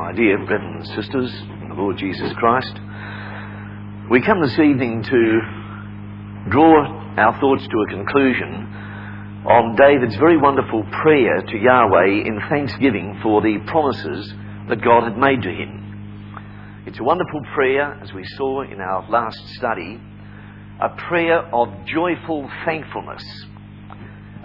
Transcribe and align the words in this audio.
my 0.00 0.12
dear 0.12 0.38
brothers 0.46 0.88
and 0.88 1.04
sisters 1.04 1.30
the 1.68 1.74
Lord 1.74 1.98
Jesus 1.98 2.32
Christ. 2.38 2.72
We 4.10 4.22
come 4.22 4.40
this 4.40 4.58
evening 4.58 5.02
to 5.02 5.40
draw 6.48 6.86
our 7.18 7.38
thoughts 7.38 7.68
to 7.68 7.78
a 7.86 7.90
conclusion 7.90 9.44
on 9.44 9.76
David's 9.76 10.16
very 10.16 10.38
wonderful 10.38 10.84
prayer 11.02 11.42
to 11.42 11.54
Yahweh 11.54 12.26
in 12.26 12.40
thanksgiving 12.48 13.20
for 13.22 13.42
the 13.42 13.58
promises 13.66 14.32
that 14.70 14.80
God 14.82 15.04
had 15.04 15.18
made 15.18 15.42
to 15.42 15.50
him. 15.50 16.82
It's 16.86 16.98
a 16.98 17.04
wonderful 17.04 17.42
prayer, 17.54 18.00
as 18.02 18.10
we 18.14 18.24
saw 18.38 18.62
in 18.62 18.80
our 18.80 19.06
last 19.10 19.48
study, 19.56 20.00
a 20.80 20.88
prayer 21.08 21.40
of 21.54 21.68
joyful 21.84 22.50
thankfulness, 22.64 23.22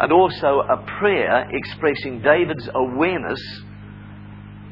and 0.02 0.12
also 0.12 0.64
a 0.70 0.86
prayer 1.00 1.50
expressing 1.50 2.22
David's 2.22 2.68
awareness 2.76 3.40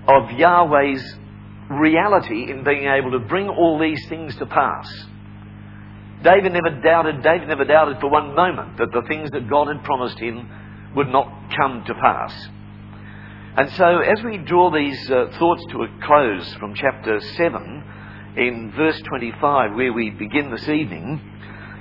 of 0.07 0.31
Yahweh's 0.31 1.15
reality 1.69 2.51
in 2.51 2.63
being 2.63 2.85
able 2.85 3.11
to 3.11 3.19
bring 3.19 3.47
all 3.49 3.79
these 3.79 4.05
things 4.09 4.35
to 4.37 4.45
pass. 4.45 4.91
David 6.23 6.53
never 6.53 6.81
doubted, 6.81 7.21
David 7.21 7.47
never 7.47 7.65
doubted 7.65 7.99
for 7.99 8.09
one 8.09 8.35
moment 8.35 8.77
that 8.77 8.91
the 8.93 9.03
things 9.07 9.29
that 9.31 9.49
God 9.49 9.67
had 9.67 9.83
promised 9.83 10.19
him 10.19 10.49
would 10.95 11.09
not 11.09 11.27
come 11.57 11.83
to 11.85 11.93
pass. 11.93 12.47
And 13.55 13.69
so, 13.71 13.99
as 13.99 14.23
we 14.23 14.37
draw 14.37 14.71
these 14.71 15.11
uh, 15.11 15.27
thoughts 15.37 15.63
to 15.71 15.83
a 15.83 15.99
close 16.01 16.53
from 16.55 16.73
chapter 16.73 17.19
7, 17.19 17.83
in 18.35 18.71
verse 18.75 18.99
25, 19.01 19.75
where 19.75 19.93
we 19.93 20.09
begin 20.09 20.49
this 20.49 20.67
evening, 20.67 21.21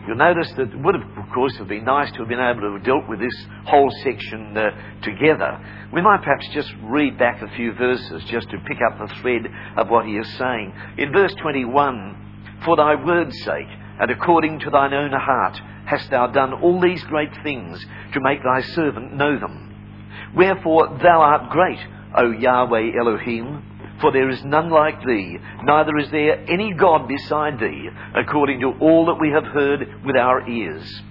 you'll 0.06 0.16
notice 0.16 0.51
that 0.56 0.73
it 0.73 0.79
would 0.79 0.95
have, 0.95 1.19
of 1.19 1.33
course, 1.33 1.56
have 1.56 1.69
been 1.69 1.84
nice 1.84 2.10
to 2.12 2.19
have 2.19 2.29
been 2.29 2.41
able 2.41 2.60
to 2.62 2.73
have 2.74 2.84
dealt 2.84 3.09
with 3.09 3.20
this 3.20 3.47
whole 3.66 3.91
section 4.02 4.56
uh, 4.56 4.70
together. 5.02 5.59
We 5.93 6.02
might 6.02 6.23
perhaps 6.23 6.48
just 6.52 6.73
read 6.83 7.19
back 7.19 7.43
a 7.43 7.55
few 7.56 7.73
verses 7.74 8.23
just 8.24 8.51
to 8.51 8.59
pick 8.66 8.79
up 8.87 8.98
the 8.98 9.15
thread 9.20 9.43
of 9.77 9.88
what 9.88 10.07
he 10.07 10.12
is 10.12 10.29
saying. 10.38 10.73
In 10.98 11.12
verse 11.12 11.34
21, 11.41 12.60
For 12.65 12.76
thy 12.76 12.95
word's 12.95 13.38
sake, 13.43 13.68
and 14.01 14.10
according 14.10 14.60
to 14.60 14.71
thine 14.71 14.95
own 14.95 15.13
heart, 15.13 15.60
hast 15.87 16.10
thou 16.10 16.26
done 16.29 16.52
all 16.54 16.80
these 16.80 17.02
great 17.04 17.32
things 17.43 17.85
to 18.13 18.21
make 18.21 18.43
thy 18.43 18.63
servant 18.63 19.15
know 19.15 19.38
them. 19.38 19.69
Wherefore 20.35 20.98
thou 21.02 21.21
art 21.21 21.51
great, 21.51 21.79
O 22.16 22.30
Yahweh 22.30 22.93
Elohim, 22.98 23.71
for 24.02 24.12
there 24.12 24.28
is 24.28 24.45
none 24.45 24.68
like 24.68 25.00
thee, 25.06 25.38
neither 25.62 25.96
is 25.96 26.10
there 26.10 26.45
any 26.50 26.74
God 26.74 27.08
beside 27.08 27.58
thee, 27.58 27.88
according 28.16 28.60
to 28.60 28.72
all 28.80 29.06
that 29.06 29.20
we 29.20 29.30
have 29.30 29.45
heard 29.45 30.04
with 30.04 30.16
our 30.16 30.46
ears. 30.46 31.02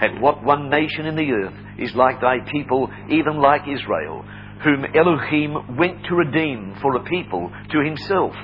And 0.00 0.22
what 0.22 0.42
one 0.42 0.70
nation 0.70 1.06
in 1.06 1.16
the 1.16 1.30
earth 1.30 1.54
is 1.78 1.94
like 1.94 2.20
thy 2.20 2.38
people, 2.50 2.88
even 3.10 3.42
like 3.42 3.68
Israel, 3.68 4.24
whom 4.62 4.86
Elohim 4.94 5.76
went 5.76 6.04
to 6.06 6.14
redeem 6.14 6.76
for 6.80 6.94
a 6.94 7.04
people 7.04 7.50
to 7.70 7.84
himself, 7.84 8.34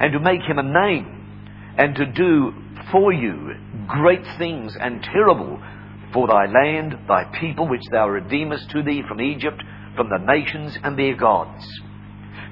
and 0.00 0.12
to 0.12 0.20
make 0.20 0.42
him 0.42 0.58
a 0.58 0.62
name, 0.62 1.74
and 1.78 1.94
to 1.94 2.06
do 2.06 2.52
for 2.90 3.12
you 3.12 3.54
great 3.86 4.26
things 4.38 4.76
and 4.80 5.02
terrible 5.02 5.60
for 6.12 6.26
thy 6.26 6.46
land, 6.46 6.96
thy 7.06 7.24
people, 7.40 7.68
which 7.68 7.82
thou 7.92 8.08
redeemest 8.08 8.70
to 8.70 8.82
thee 8.82 9.02
from 9.06 9.20
Egypt, 9.20 9.62
from 9.94 10.08
the 10.08 10.32
nations 10.32 10.76
and 10.82 10.98
their 10.98 11.14
gods. 11.14 11.64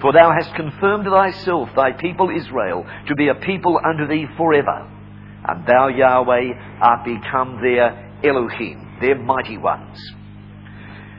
For 0.00 0.12
thou 0.12 0.32
hast 0.32 0.54
confirmed 0.54 1.06
thyself, 1.06 1.70
thy 1.74 1.92
people 1.92 2.30
Israel, 2.34 2.86
to 3.06 3.14
be 3.14 3.28
a 3.28 3.34
people 3.34 3.78
unto 3.84 4.06
thee 4.06 4.27
forever. 4.36 4.90
And 5.46 5.66
thou, 5.66 5.88
Yahweh, 5.88 6.52
art 6.80 7.04
become 7.04 7.60
their 7.62 8.12
Elohim, 8.24 8.98
their 9.00 9.18
mighty 9.18 9.58
ones. 9.58 9.98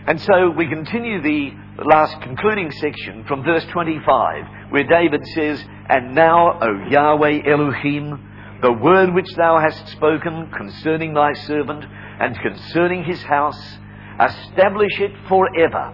And 0.08 0.22
so 0.22 0.52
we 0.52 0.68
continue 0.68 1.22
the 1.22 1.52
last 1.84 2.22
concluding 2.22 2.72
section 2.72 3.26
from 3.26 3.44
verse 3.44 3.66
25, 3.72 4.72
where 4.72 4.84
David 4.84 5.26
says, 5.34 5.64
And 5.90 6.14
now, 6.14 6.60
O 6.62 6.88
Yahweh 6.90 7.42
Elohim, 7.48 8.60
the 8.62 8.72
word 8.72 9.14
which 9.14 9.34
thou 9.36 9.60
hast 9.60 9.88
spoken 9.90 10.52
concerning 10.56 11.14
thy 11.14 11.34
servant 11.34 11.84
and 12.20 12.40
concerning 12.40 13.04
his 13.04 13.22
house, 13.24 13.78
establish 14.20 15.00
it 15.00 15.12
forever, 15.28 15.94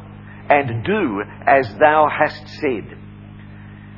and 0.52 0.84
do 0.84 1.24
as 1.48 1.66
thou 1.80 2.10
hast 2.10 2.46
said. 2.60 2.98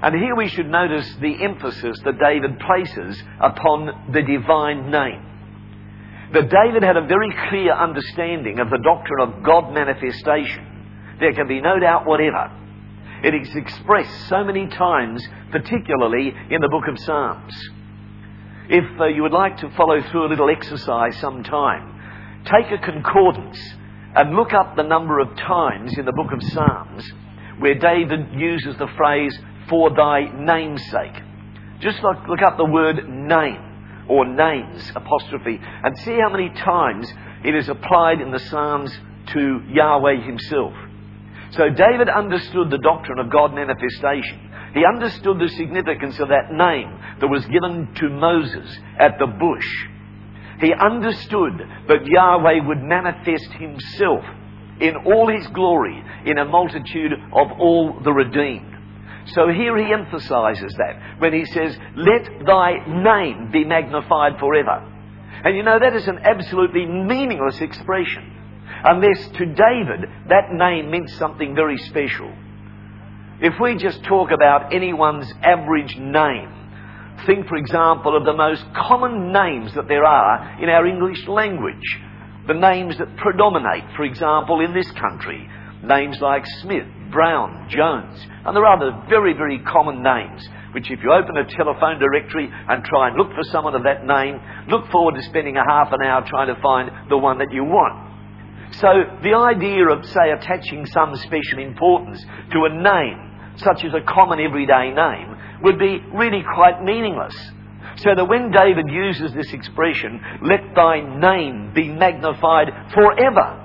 And 0.04 0.16
here 0.16 0.36
we 0.36 0.50
should 0.50 0.70
notice 0.70 1.12
the 1.20 1.44
emphasis 1.44 1.98
that 2.06 2.20
David 2.20 2.60
places 2.60 3.24
upon 3.40 4.12
the 4.14 4.22
divine 4.22 4.92
name. 4.92 5.26
That 6.34 6.50
David 6.50 6.84
had 6.84 6.98
a 6.98 7.08
very 7.08 7.34
clear 7.50 7.74
understanding 7.74 8.60
of 8.60 8.70
the 8.70 8.82
doctrine 8.84 9.22
of 9.22 9.44
God 9.44 9.74
manifestation. 9.74 11.16
There 11.20 11.34
can 11.34 11.48
be 11.48 11.60
no 11.60 11.80
doubt 11.80 12.06
whatever. 12.06 12.52
It 13.24 13.34
is 13.34 13.56
expressed 13.56 14.28
so 14.28 14.44
many 14.44 14.68
times, 14.68 15.26
particularly 15.52 16.34
in 16.52 16.62
the 16.62 16.70
book 16.70 16.88
of 16.88 17.00
Psalms. 17.00 17.54
If 18.70 19.00
uh, 19.00 19.06
you 19.06 19.24
would 19.24 19.32
like 19.32 19.58
to 19.58 19.70
follow 19.72 20.02
through 20.12 20.28
a 20.28 20.30
little 20.30 20.50
exercise 20.50 21.18
sometime, 21.18 22.44
take 22.46 22.72
a 22.72 22.78
concordance 22.78 23.60
and 24.16 24.36
look 24.36 24.54
up 24.54 24.76
the 24.76 24.84
number 24.84 25.20
of 25.20 25.36
times 25.36 25.98
in 25.98 26.06
the 26.06 26.14
book 26.14 26.32
of 26.32 26.42
Psalms 26.42 27.12
where 27.60 27.76
David 27.76 28.34
uses 28.34 28.76
the 28.78 28.88
phrase, 28.98 29.38
for 29.70 29.90
thy 29.96 30.30
name's 30.38 30.84
sake. 30.90 31.22
Just 31.80 32.02
look, 32.04 32.18
look 32.28 32.42
up 32.42 32.58
the 32.58 32.66
word 32.66 33.08
name 33.10 34.06
or 34.10 34.26
names, 34.26 34.92
apostrophe, 34.96 35.60
and 35.62 35.98
see 36.00 36.18
how 36.20 36.30
many 36.30 36.50
times 36.50 37.12
it 37.44 37.56
is 37.56 37.70
applied 37.70 38.22
in 38.22 38.32
the 38.32 38.40
Psalms 38.40 38.92
to 39.28 39.62
Yahweh 39.70 40.26
himself. 40.26 40.74
So 41.52 41.70
David 41.70 42.10
understood 42.10 42.70
the 42.70 42.80
doctrine 42.80 43.20
of 43.20 43.32
God 43.32 43.54
manifestation. 43.54 44.52
He 44.74 44.84
understood 44.86 45.40
the 45.40 45.50
significance 45.50 46.20
of 46.20 46.30
that 46.30 46.52
name 46.52 47.00
that 47.22 47.28
was 47.28 47.46
given 47.46 47.94
to 47.96 48.10
Moses 48.10 48.78
at 49.00 49.20
the 49.20 49.28
bush. 49.28 49.88
He 50.60 50.74
understood 50.74 51.60
that 51.88 52.06
Yahweh 52.06 52.66
would 52.68 52.82
manifest 52.84 53.52
himself 53.54 54.24
in 54.80 54.96
all 55.06 55.28
his 55.30 55.48
glory 55.48 56.04
in 56.26 56.38
a 56.38 56.46
multitude 56.46 57.14
of 57.14 57.52
all 57.60 58.00
the 58.04 58.12
redeemed. 58.12 58.74
So 59.28 59.48
here 59.48 59.78
he 59.78 59.94
emphasizes 59.94 60.74
that 60.78 61.20
when 61.20 61.34
he 61.34 61.46
says, 61.46 61.78
Let 61.96 62.46
thy 62.46 62.86
name 62.88 63.52
be 63.52 63.64
magnified 63.64 64.40
forever. 64.40 64.90
And 65.44 65.56
you 65.56 65.64
know, 65.64 65.80
that 65.80 65.96
is 65.96 66.08
an 66.08 66.20
absolutely 66.20 66.86
meaningless 66.86 67.60
expression. 67.62 68.32
Unless 68.84 69.30
to 69.38 69.46
David 69.46 70.10
that 70.28 70.52
name 70.52 70.92
meant 70.92 71.10
something 71.12 71.56
very 71.56 71.78
special. 71.78 72.32
If 73.42 73.60
we 73.60 73.76
just 73.76 74.04
talk 74.04 74.32
about 74.32 74.74
anyone's 74.74 75.32
average 75.42 75.98
name, 75.98 76.63
think, 77.26 77.48
for 77.48 77.58
example, 77.58 78.16
of 78.18 78.26
the 78.26 78.34
most 78.34 78.64
common 78.76 79.32
names 79.32 79.74
that 79.76 79.88
there 79.88 80.06
are 80.06 80.62
in 80.62 80.70
our 80.70 80.86
English 80.86 81.28
language. 81.28 82.00
The 82.48 82.54
names 82.54 82.98
that 82.98 83.16
predominate, 83.18 83.96
for 83.96 84.04
example, 84.04 84.60
in 84.60 84.74
this 84.74 84.90
country. 84.92 85.50
Names 85.84 86.20
like 86.22 86.46
Smith, 86.62 86.88
Brown, 87.12 87.68
Jones, 87.70 88.20
and 88.46 88.56
there 88.56 88.66
are 88.66 88.78
other 88.78 89.06
very, 89.10 89.34
very 89.34 89.60
common 89.60 90.02
names, 90.02 90.48
which 90.74 90.90
if 90.90 91.00
you 91.04 91.12
open 91.12 91.38
a 91.38 91.46
telephone 91.56 92.00
directory 92.00 92.50
and 92.52 92.84
try 92.84 93.10
and 93.10 93.18
look 93.18 93.30
for 93.30 93.44
someone 93.52 93.76
of 93.76 93.84
that 93.84 94.06
name, 94.06 94.40
look 94.68 94.90
forward 94.92 95.16
to 95.16 95.22
spending 95.24 95.58
a 95.58 95.64
half 95.64 95.92
an 95.92 96.02
hour 96.02 96.26
trying 96.28 96.54
to 96.54 96.62
find 96.62 96.90
the 97.10 97.18
one 97.18 97.38
that 97.38 97.52
you 97.52 97.64
want. 97.64 98.12
So 98.80 98.88
the 99.22 99.36
idea 99.36 99.88
of, 99.88 100.06
say, 100.06 100.32
attaching 100.32 100.86
some 100.88 101.16
special 101.16 101.60
importance 101.60 102.26
to 102.52 102.66
a 102.66 102.74
name, 102.74 103.54
such 103.58 103.86
as 103.86 103.94
a 103.94 104.02
common 104.02 104.40
everyday 104.40 104.90
name, 104.90 105.33
would 105.64 105.80
be 105.80 106.00
really 106.14 106.44
quite 106.54 106.84
meaningless. 106.84 107.36
So 107.98 108.10
that 108.16 108.26
when 108.26 108.52
David 108.52 108.86
uses 108.90 109.34
this 109.34 109.54
expression, 109.54 110.20
let 110.44 110.76
thy 110.76 111.00
name 111.02 111.74
be 111.74 111.88
magnified 111.90 112.68
forever, 112.94 113.60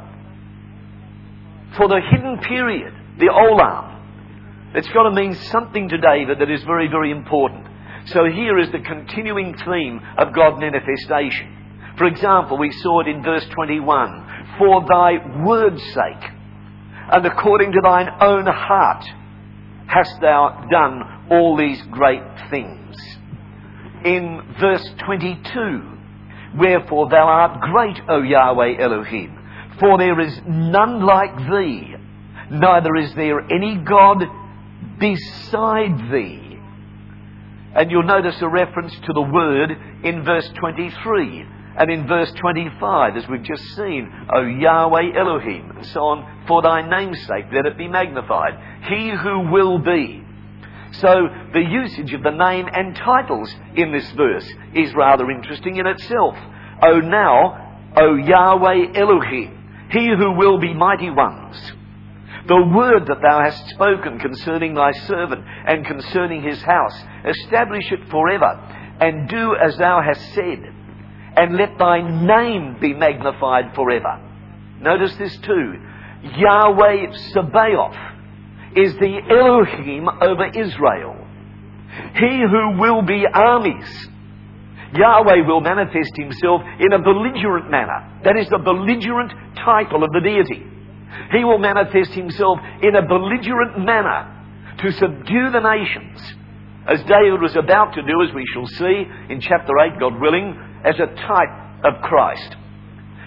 for 1.77 1.89
the 1.89 2.01
hidden 2.11 2.39
period, 2.39 2.93
the 3.19 3.27
olam, 3.27 3.97
it's 4.75 4.89
got 4.89 5.05
to 5.05 5.11
mean 5.11 5.35
something 5.35 5.89
to 5.89 5.99
David 5.99 6.41
that 6.41 6.51
is 6.51 6.63
very, 6.65 6.89
very 6.89 7.11
important. 7.11 7.67
So 8.07 8.25
here 8.25 8.59
is 8.59 8.71
the 8.71 8.81
continuing 8.81 9.55
theme 9.57 10.01
of 10.19 10.35
God 10.35 10.61
manifestation. 10.61 11.55
For 11.97 12.07
example, 12.07 12.59
we 12.59 12.71
saw 12.71 13.01
it 13.01 13.09
in 13.09 13.23
verse 13.23 13.47
21 13.47 14.55
for 14.59 14.85
thy 14.87 15.45
word's 15.45 15.83
sake, 15.83 16.31
and 17.13 17.27
according 17.27 17.73
to 17.73 17.81
thine 17.83 18.09
own 18.21 18.47
heart 18.47 19.05
hast 19.87 20.21
thou 20.21 20.67
done 20.71 21.18
all 21.31 21.57
these 21.57 21.81
great 21.91 22.23
things. 22.51 22.97
In 24.05 24.55
verse 24.61 24.87
22, 25.05 25.99
Wherefore 26.57 27.09
thou 27.09 27.27
art 27.27 27.61
great, 27.61 28.01
O 28.09 28.23
Yahweh 28.23 28.81
Elohim, 28.81 29.39
for 29.79 29.99
there 29.99 30.19
is 30.21 30.41
none 30.47 31.05
like 31.05 31.37
thee, 31.51 31.95
neither 32.51 32.95
is 32.97 33.15
there 33.15 33.41
any 33.41 33.77
God 33.77 34.25
beside 34.99 36.11
thee. 36.11 36.59
And 37.75 37.91
you'll 37.91 38.03
notice 38.03 38.41
a 38.41 38.49
reference 38.49 38.95
to 39.07 39.13
the 39.13 39.21
word 39.21 39.71
in 40.03 40.25
verse 40.25 40.49
23 40.59 41.47
and 41.79 41.93
in 41.93 42.09
verse 42.09 42.33
25, 42.41 43.17
as 43.17 43.29
we've 43.29 43.45
just 43.45 43.63
seen, 43.77 44.11
O 44.35 44.41
Yahweh 44.41 45.17
Elohim, 45.17 45.71
and 45.77 45.87
so 45.87 46.01
on, 46.01 46.45
for 46.49 46.61
thy 46.61 46.83
name's 46.83 47.21
sake, 47.21 47.45
let 47.53 47.67
it 47.67 47.79
be 47.79 47.87
magnified. 47.87 48.59
He 48.89 49.11
who 49.11 49.49
will 49.53 49.79
be. 49.79 50.25
So 50.93 51.29
the 51.53 51.61
usage 51.61 52.13
of 52.15 52.23
the 52.23 52.31
name 52.31 52.67
and 52.73 52.97
titles 52.97 53.55
in 53.77 53.93
this 53.93 54.11
verse 54.13 54.49
is 54.75 54.95
rather 54.95 55.31
interesting 55.31 55.77
in 55.77 55.87
itself. 55.87 56.37
O 56.83 57.01
now, 57.01 57.93
O 57.97 58.17
Yahweh 58.17 58.93
Elohim, 58.95 59.89
he 59.91 60.09
who 60.09 60.33
will 60.33 60.59
be 60.59 60.75
mighty 60.75 61.11
ones. 61.11 61.57
The 62.47 62.71
word 62.75 63.07
that 63.09 63.21
thou 63.21 63.41
hast 63.43 63.69
spoken 63.69 64.19
concerning 64.19 64.75
thy 64.75 64.93
servant 64.93 65.45
and 65.67 65.85
concerning 65.85 66.43
his 66.43 66.63
house, 66.63 66.95
establish 67.25 67.93
it 67.93 68.09
forever, 68.11 68.59
and 69.01 69.29
do 69.29 69.55
as 69.55 69.77
thou 69.77 70.01
hast 70.03 70.35
said, 70.35 70.73
and 71.37 71.57
let 71.57 71.77
thy 71.79 72.01
name 72.01 72.79
be 72.81 72.95
magnified 72.95 73.75
forever. 73.75 74.21
Notice 74.81 75.15
this 75.17 75.37
too. 75.39 75.75
Yahweh 76.23 77.13
Sabaoth 77.33 78.18
is 78.77 78.95
the 78.95 79.19
Elohim 79.31 80.09
over 80.09 80.47
Israel. 80.47 81.17
He 82.15 82.43
who 82.51 82.79
will 82.81 83.03
be 83.03 83.25
armies. 83.33 84.09
Yahweh 84.95 85.47
will 85.47 85.61
manifest 85.61 86.13
himself 86.17 86.63
in 86.81 86.93
a 86.93 87.03
belligerent 87.03 87.71
manner. 87.71 88.21
That 88.25 88.37
is 88.39 88.49
the 88.49 88.59
belligerent 88.59 89.33
title 89.57 90.03
of 90.03 90.11
the 90.13 90.21
deity. 90.21 90.65
He 91.33 91.45
will 91.45 91.59
manifest 91.59 92.13
himself 92.13 92.59
in 92.83 92.95
a 92.95 93.07
belligerent 93.07 93.85
manner 93.85 94.35
to 94.81 94.93
subdue 94.93 95.51
the 95.51 95.61
nations, 95.61 96.21
as 96.87 97.01
David 97.05 97.43
was 97.43 97.57
about 97.57 97.93
to 97.95 98.03
do, 98.03 98.23
as 98.23 98.35
we 98.35 98.45
shall 98.55 98.67
see 98.67 99.05
in 99.29 99.41
chapter 99.41 99.73
8, 99.77 100.01
God 100.01 100.21
willing, 100.21 100.57
as 100.85 100.95
a 100.97 101.07
type 101.07 101.85
of 101.85 102.01
Christ. 102.03 102.57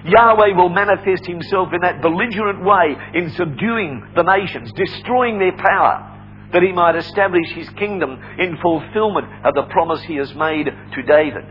Yahweh 0.06 0.56
will 0.56 0.70
manifest 0.70 1.26
himself 1.26 1.70
in 1.74 1.82
that 1.82 2.02
belligerent 2.02 2.64
way 2.64 2.96
in 3.14 3.30
subduing 3.32 4.04
the 4.16 4.24
nations, 4.24 4.72
destroying 4.74 5.38
their 5.38 5.56
power, 5.58 6.08
that 6.54 6.64
he 6.64 6.72
might 6.72 6.96
establish 6.96 7.50
his 7.54 7.70
kingdom 7.72 8.20
in 8.40 8.58
fulfillment 8.62 9.28
of 9.46 9.54
the 9.54 9.64
promise 9.64 10.02
he 10.04 10.16
has 10.16 10.34
made 10.36 10.66
to 10.66 11.02
David. 11.04 11.46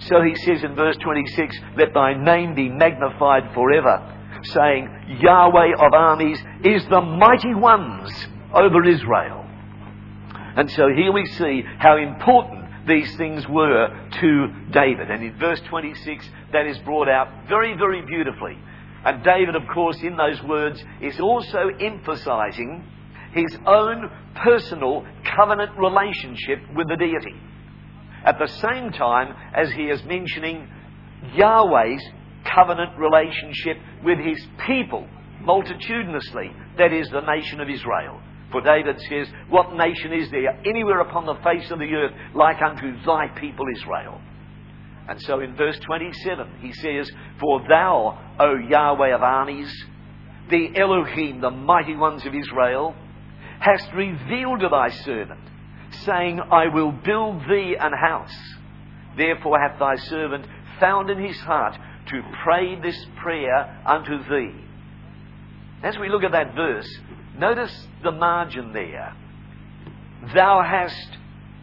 So 0.00 0.20
he 0.22 0.34
says 0.34 0.64
in 0.64 0.74
verse 0.74 0.96
26, 0.96 1.56
Let 1.76 1.94
thy 1.94 2.14
name 2.14 2.54
be 2.54 2.68
magnified 2.68 3.54
forever, 3.54 4.02
saying, 4.42 5.18
Yahweh 5.20 5.74
of 5.78 5.92
armies 5.92 6.42
is 6.64 6.84
the 6.86 7.00
mighty 7.00 7.54
ones 7.54 8.10
over 8.52 8.84
Israel. 8.84 9.46
And 10.56 10.70
so 10.72 10.88
here 10.94 11.12
we 11.12 11.24
see 11.26 11.62
how 11.78 11.96
important 11.96 12.61
these 12.86 13.14
things 13.16 13.46
were 13.48 13.88
to 14.20 14.46
David. 14.72 15.10
And 15.10 15.22
in 15.22 15.38
verse 15.38 15.60
26, 15.68 16.28
that 16.52 16.66
is 16.66 16.78
brought 16.78 17.08
out 17.08 17.28
very, 17.48 17.76
very 17.76 18.02
beautifully. 18.04 18.58
And 19.04 19.24
David, 19.24 19.56
of 19.56 19.62
course, 19.72 20.00
in 20.02 20.16
those 20.16 20.42
words, 20.42 20.82
is 21.00 21.18
also 21.20 21.68
emphasizing 21.80 22.84
his 23.32 23.56
own 23.66 24.10
personal 24.36 25.04
covenant 25.36 25.78
relationship 25.78 26.58
with 26.74 26.88
the 26.88 26.96
deity. 26.96 27.36
At 28.24 28.38
the 28.38 28.46
same 28.46 28.92
time 28.92 29.34
as 29.54 29.72
he 29.72 29.84
is 29.84 30.02
mentioning 30.04 30.68
Yahweh's 31.34 32.02
covenant 32.44 32.98
relationship 32.98 33.78
with 34.04 34.18
his 34.18 34.44
people 34.66 35.08
multitudinously, 35.40 36.52
that 36.78 36.92
is, 36.92 37.08
the 37.10 37.20
nation 37.20 37.60
of 37.60 37.68
Israel. 37.68 38.20
For 38.52 38.60
David 38.60 39.00
says, 39.08 39.28
What 39.48 39.74
nation 39.74 40.12
is 40.12 40.30
there 40.30 40.60
anywhere 40.64 41.00
upon 41.00 41.26
the 41.26 41.40
face 41.42 41.70
of 41.70 41.78
the 41.78 41.92
earth 41.94 42.12
like 42.34 42.60
unto 42.62 43.02
thy 43.04 43.28
people 43.28 43.64
Israel? 43.74 44.20
And 45.08 45.20
so 45.22 45.40
in 45.40 45.56
verse 45.56 45.78
27, 45.80 46.58
he 46.60 46.72
says, 46.72 47.10
For 47.40 47.66
thou, 47.68 48.18
O 48.38 48.54
Yahweh 48.56 49.14
of 49.14 49.22
armies, 49.22 49.72
the 50.50 50.68
Elohim, 50.76 51.40
the 51.40 51.50
mighty 51.50 51.96
ones 51.96 52.24
of 52.26 52.34
Israel, 52.34 52.94
hast 53.58 53.92
revealed 53.94 54.60
to 54.60 54.68
thy 54.68 54.90
servant, 54.90 55.40
saying, 56.04 56.40
I 56.40 56.68
will 56.68 56.92
build 56.92 57.42
thee 57.48 57.76
an 57.78 57.92
house. 57.92 58.36
Therefore 59.16 59.58
hath 59.58 59.78
thy 59.78 59.96
servant 59.96 60.46
found 60.78 61.10
in 61.10 61.22
his 61.22 61.38
heart 61.38 61.76
to 62.08 62.22
pray 62.44 62.80
this 62.80 63.06
prayer 63.22 63.82
unto 63.86 64.18
thee. 64.28 64.54
As 65.82 65.98
we 65.98 66.08
look 66.08 66.22
at 66.22 66.32
that 66.32 66.54
verse, 66.54 66.88
Notice 67.38 67.88
the 68.02 68.12
margin 68.12 68.72
there. 68.72 69.16
Thou 70.34 70.62
hast 70.62 71.18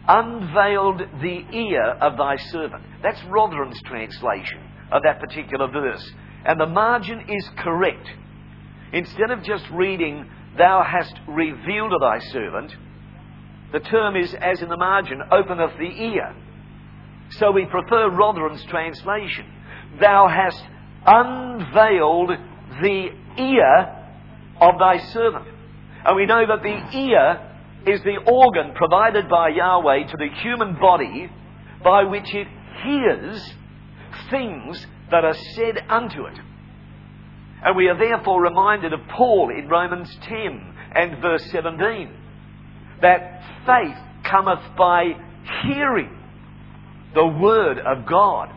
unveiled 0.08 1.00
the 1.20 1.44
ear 1.52 1.84
of 2.00 2.16
thy 2.16 2.36
servant. 2.36 2.82
That's 3.02 3.22
Rotherham's 3.24 3.80
translation 3.82 4.60
of 4.90 5.02
that 5.04 5.20
particular 5.20 5.68
verse. 5.68 6.10
And 6.44 6.60
the 6.60 6.66
margin 6.66 7.26
is 7.28 7.48
correct. 7.58 8.08
Instead 8.92 9.30
of 9.30 9.42
just 9.44 9.64
reading, 9.70 10.28
Thou 10.56 10.82
hast 10.82 11.14
revealed 11.28 11.92
to 11.92 11.98
thy 12.00 12.18
servant, 12.18 12.74
the 13.72 13.80
term 13.80 14.16
is, 14.16 14.34
as 14.34 14.60
in 14.60 14.68
the 14.68 14.76
margin, 14.76 15.22
openeth 15.30 15.78
the 15.78 15.84
ear. 15.84 16.34
So 17.38 17.52
we 17.52 17.66
prefer 17.66 18.10
Rotherham's 18.10 18.64
translation. 18.64 19.46
Thou 20.00 20.26
hast 20.26 20.64
unveiled 21.06 22.30
the 22.82 23.10
ear 23.38 23.96
of 24.60 24.78
thy 24.78 24.98
servant. 25.12 25.46
And 26.04 26.16
we 26.16 26.26
know 26.26 26.46
that 26.46 26.62
the 26.62 26.98
ear 26.98 27.50
is 27.86 28.02
the 28.02 28.18
organ 28.30 28.74
provided 28.74 29.28
by 29.28 29.48
Yahweh 29.48 30.06
to 30.06 30.16
the 30.16 30.28
human 30.42 30.78
body 30.78 31.30
by 31.82 32.04
which 32.04 32.34
it 32.34 32.48
hears 32.82 33.54
things 34.30 34.86
that 35.10 35.24
are 35.24 35.36
said 35.54 35.84
unto 35.88 36.24
it. 36.26 36.38
And 37.62 37.76
we 37.76 37.88
are 37.88 37.98
therefore 37.98 38.42
reminded 38.42 38.92
of 38.92 39.00
Paul 39.08 39.50
in 39.50 39.68
Romans 39.68 40.14
10 40.22 40.74
and 40.94 41.20
verse 41.20 41.44
17 41.50 42.16
that 43.02 43.42
faith 43.66 43.96
cometh 44.24 44.62
by 44.76 45.12
hearing 45.62 46.16
the 47.14 47.26
word 47.26 47.78
of 47.78 48.06
God. 48.06 48.50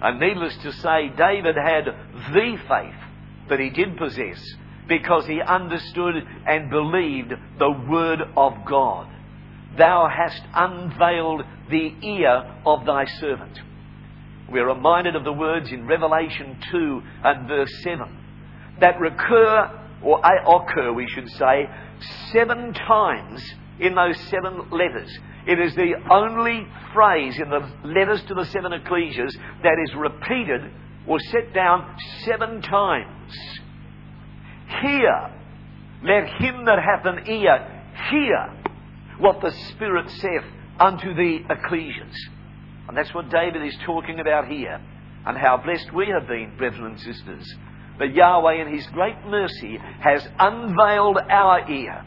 And 0.00 0.20
needless 0.20 0.56
to 0.58 0.72
say, 0.72 1.10
David 1.16 1.56
had 1.56 1.84
the 2.32 2.56
faith 2.68 3.48
that 3.48 3.60
he 3.60 3.70
did 3.70 3.96
possess 3.96 4.38
because 4.88 5.26
he 5.26 5.40
understood 5.40 6.14
and 6.46 6.70
believed 6.70 7.32
the 7.58 7.70
Word 7.88 8.20
of 8.36 8.54
God. 8.66 9.08
Thou 9.76 10.08
hast 10.08 10.42
unveiled 10.54 11.42
the 11.70 11.94
ear 12.02 12.54
of 12.64 12.86
thy 12.86 13.04
servant. 13.20 13.60
We're 14.50 14.66
reminded 14.66 15.14
of 15.14 15.24
the 15.24 15.32
words 15.32 15.70
in 15.70 15.86
Revelation 15.86 16.58
2 16.70 17.02
and 17.22 17.46
verse 17.46 17.72
7 17.82 18.18
that 18.80 18.98
recur, 19.00 19.70
or 20.02 20.20
occur, 20.24 20.92
we 20.92 21.06
should 21.08 21.28
say, 21.30 21.68
seven 22.32 22.72
times 22.72 23.42
in 23.80 23.94
those 23.94 24.18
seven 24.28 24.70
letters. 24.70 25.10
It 25.46 25.58
is 25.58 25.74
the 25.74 25.94
only 26.10 26.66
phrase 26.92 27.38
in 27.40 27.50
the 27.50 27.68
letters 27.84 28.22
to 28.28 28.34
the 28.34 28.44
seven 28.46 28.72
ecclesias 28.72 29.34
that 29.62 29.76
is 29.82 29.94
repeated 29.96 30.70
or 31.06 31.18
set 31.18 31.54
down 31.54 31.96
seven 32.24 32.60
times. 32.60 33.32
Hear. 34.82 35.34
Let 36.02 36.28
him 36.40 36.64
that 36.66 36.78
hath 36.78 37.04
an 37.04 37.26
ear 37.28 37.82
hear 38.10 38.54
what 39.18 39.40
the 39.40 39.50
Spirit 39.70 40.08
saith 40.10 40.44
unto 40.78 41.14
the 41.14 41.40
ecclesias. 41.50 42.14
And 42.86 42.96
that's 42.96 43.12
what 43.12 43.30
David 43.30 43.66
is 43.66 43.76
talking 43.84 44.20
about 44.20 44.48
here. 44.48 44.80
And 45.26 45.36
how 45.36 45.58
blessed 45.58 45.92
we 45.92 46.06
have 46.08 46.28
been, 46.28 46.56
brethren 46.56 46.92
and 46.92 47.00
sisters, 47.00 47.44
that 47.98 48.14
Yahweh 48.14 48.62
in 48.62 48.72
His 48.72 48.86
great 48.88 49.16
mercy 49.26 49.78
has 50.00 50.26
unveiled 50.38 51.18
our 51.28 51.68
ear. 51.70 52.04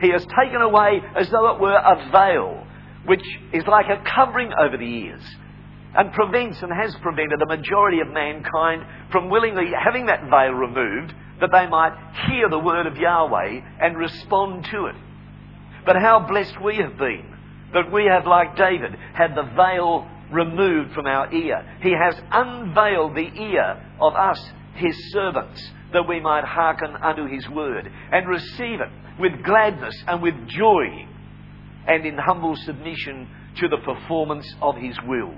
He 0.00 0.10
has 0.10 0.24
taken 0.24 0.60
away, 0.60 1.00
as 1.16 1.30
though 1.30 1.54
it 1.54 1.60
were 1.60 1.74
a 1.74 2.10
veil, 2.12 2.66
which 3.06 3.24
is 3.52 3.64
like 3.66 3.86
a 3.86 4.02
covering 4.04 4.50
over 4.60 4.76
the 4.76 4.84
ears, 4.84 5.22
and 5.94 6.12
prevents 6.12 6.62
and 6.62 6.72
has 6.72 6.94
prevented 7.02 7.38
the 7.38 7.46
majority 7.46 8.00
of 8.00 8.08
mankind 8.08 8.84
from 9.10 9.28
willingly 9.28 9.70
having 9.78 10.06
that 10.06 10.24
veil 10.30 10.52
removed 10.52 11.12
that 11.40 11.50
they 11.52 11.66
might 11.66 11.92
hear 12.28 12.48
the 12.48 12.58
word 12.58 12.86
of 12.86 12.96
Yahweh 12.96 13.60
and 13.80 13.96
respond 13.96 14.64
to 14.70 14.86
it. 14.86 14.94
But 15.84 15.96
how 15.96 16.26
blessed 16.28 16.62
we 16.62 16.76
have 16.76 16.96
been 16.96 17.26
that 17.74 17.90
we 17.90 18.04
have, 18.04 18.26
like 18.26 18.56
David, 18.56 18.94
had 19.14 19.34
the 19.34 19.50
veil 19.56 20.06
removed 20.30 20.92
from 20.92 21.06
our 21.06 21.32
ear. 21.32 21.78
He 21.82 21.92
has 21.92 22.14
unveiled 22.30 23.14
the 23.14 23.30
ear 23.42 23.84
of 24.00 24.14
us, 24.14 24.38
his 24.74 24.94
servants, 25.12 25.70
that 25.92 26.08
we 26.08 26.20
might 26.20 26.44
hearken 26.44 26.94
unto 26.96 27.26
his 27.26 27.46
word 27.48 27.90
and 28.12 28.28
receive 28.28 28.80
it 28.80 29.20
with 29.20 29.44
gladness 29.44 29.94
and 30.06 30.22
with 30.22 30.34
joy 30.48 31.06
and 31.86 32.06
in 32.06 32.16
humble 32.16 32.56
submission 32.56 33.28
to 33.58 33.68
the 33.68 33.76
performance 33.78 34.46
of 34.62 34.76
his 34.76 34.96
will. 35.06 35.34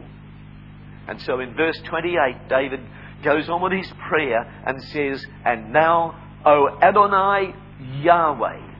And 1.08 1.20
so 1.22 1.40
in 1.40 1.54
verse 1.54 1.80
28, 1.88 2.48
David 2.48 2.80
goes 3.22 3.48
on 3.48 3.62
with 3.62 3.72
his 3.72 3.90
prayer 4.08 4.44
and 4.66 4.82
says, 4.84 5.24
And 5.44 5.72
now, 5.72 6.20
O 6.44 6.78
Adonai 6.80 7.54
Yahweh, 8.02 8.74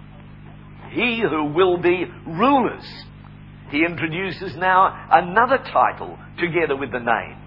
he 0.91 1.23
who 1.29 1.47
will 1.47 1.79
be 1.79 2.05
rulers. 2.27 2.85
He 3.71 3.85
introduces 3.85 4.55
now 4.57 5.09
another 5.11 5.59
title 5.59 6.19
together 6.39 6.77
with 6.77 6.93
the 6.93 6.99
name. 6.99 7.39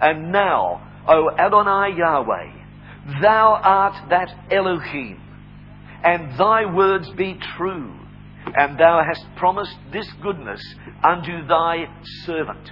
And 0.00 0.32
now, 0.32 0.88
O 1.06 1.30
Adonai 1.36 1.96
Yahweh, 1.98 3.20
thou 3.20 3.60
art 3.62 4.10
that 4.10 4.34
Elohim, 4.50 5.20
and 6.04 6.38
thy 6.38 6.72
words 6.72 7.10
be 7.16 7.38
true, 7.56 7.92
and 8.56 8.78
thou 8.78 9.02
hast 9.06 9.24
promised 9.36 9.76
this 9.92 10.08
goodness 10.22 10.62
unto 11.02 11.46
thy 11.46 11.86
servant. 12.24 12.70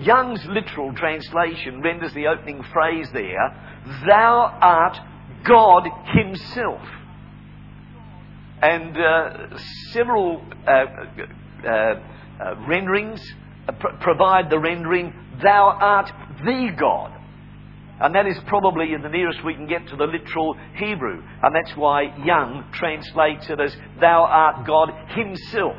Young's 0.00 0.44
literal 0.46 0.92
translation 0.94 1.80
renders 1.80 2.12
the 2.14 2.26
opening 2.26 2.62
phrase 2.72 3.08
there, 3.12 3.56
Thou 4.06 4.58
art 4.60 4.98
God 5.46 5.88
Himself. 6.14 6.80
And 8.62 8.96
uh, 8.96 9.58
several 9.92 10.42
uh, 10.66 10.70
uh, 10.70 11.68
uh 11.68 12.54
renderings 12.66 13.20
pr- 13.78 13.96
provide 14.00 14.50
the 14.50 14.58
rendering, 14.58 15.12
Thou 15.42 15.76
art 15.80 16.10
the 16.44 16.74
God. 16.78 17.12
And 18.00 18.14
that 18.14 18.26
is 18.26 18.36
probably 18.48 18.92
the 19.00 19.08
nearest 19.08 19.44
we 19.44 19.54
can 19.54 19.68
get 19.68 19.86
to 19.88 19.96
the 19.96 20.06
literal 20.06 20.56
Hebrew. 20.76 21.22
And 21.42 21.54
that's 21.54 21.76
why 21.76 22.14
Young 22.24 22.64
translates 22.72 23.48
it 23.48 23.60
as, 23.60 23.76
Thou 24.00 24.24
art 24.24 24.66
God 24.66 24.90
Himself. 25.10 25.76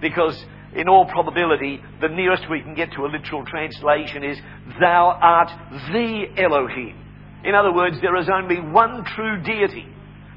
Because 0.00 0.44
in 0.74 0.88
all 0.88 1.06
probability, 1.06 1.80
the 2.00 2.08
nearest 2.08 2.50
we 2.50 2.60
can 2.60 2.74
get 2.74 2.92
to 2.92 3.04
a 3.04 3.08
literal 3.08 3.44
translation 3.46 4.24
is, 4.24 4.38
Thou 4.80 5.18
art 5.20 5.50
the 5.92 6.26
Elohim. 6.36 6.98
In 7.44 7.54
other 7.54 7.72
words, 7.72 8.00
there 8.00 8.16
is 8.16 8.28
only 8.28 8.60
one 8.60 9.04
true 9.14 9.42
deity. 9.42 9.86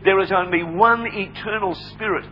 There 0.04 0.20
is 0.20 0.32
only 0.32 0.64
one 0.64 1.08
eternal 1.08 1.74
spirit 1.94 2.26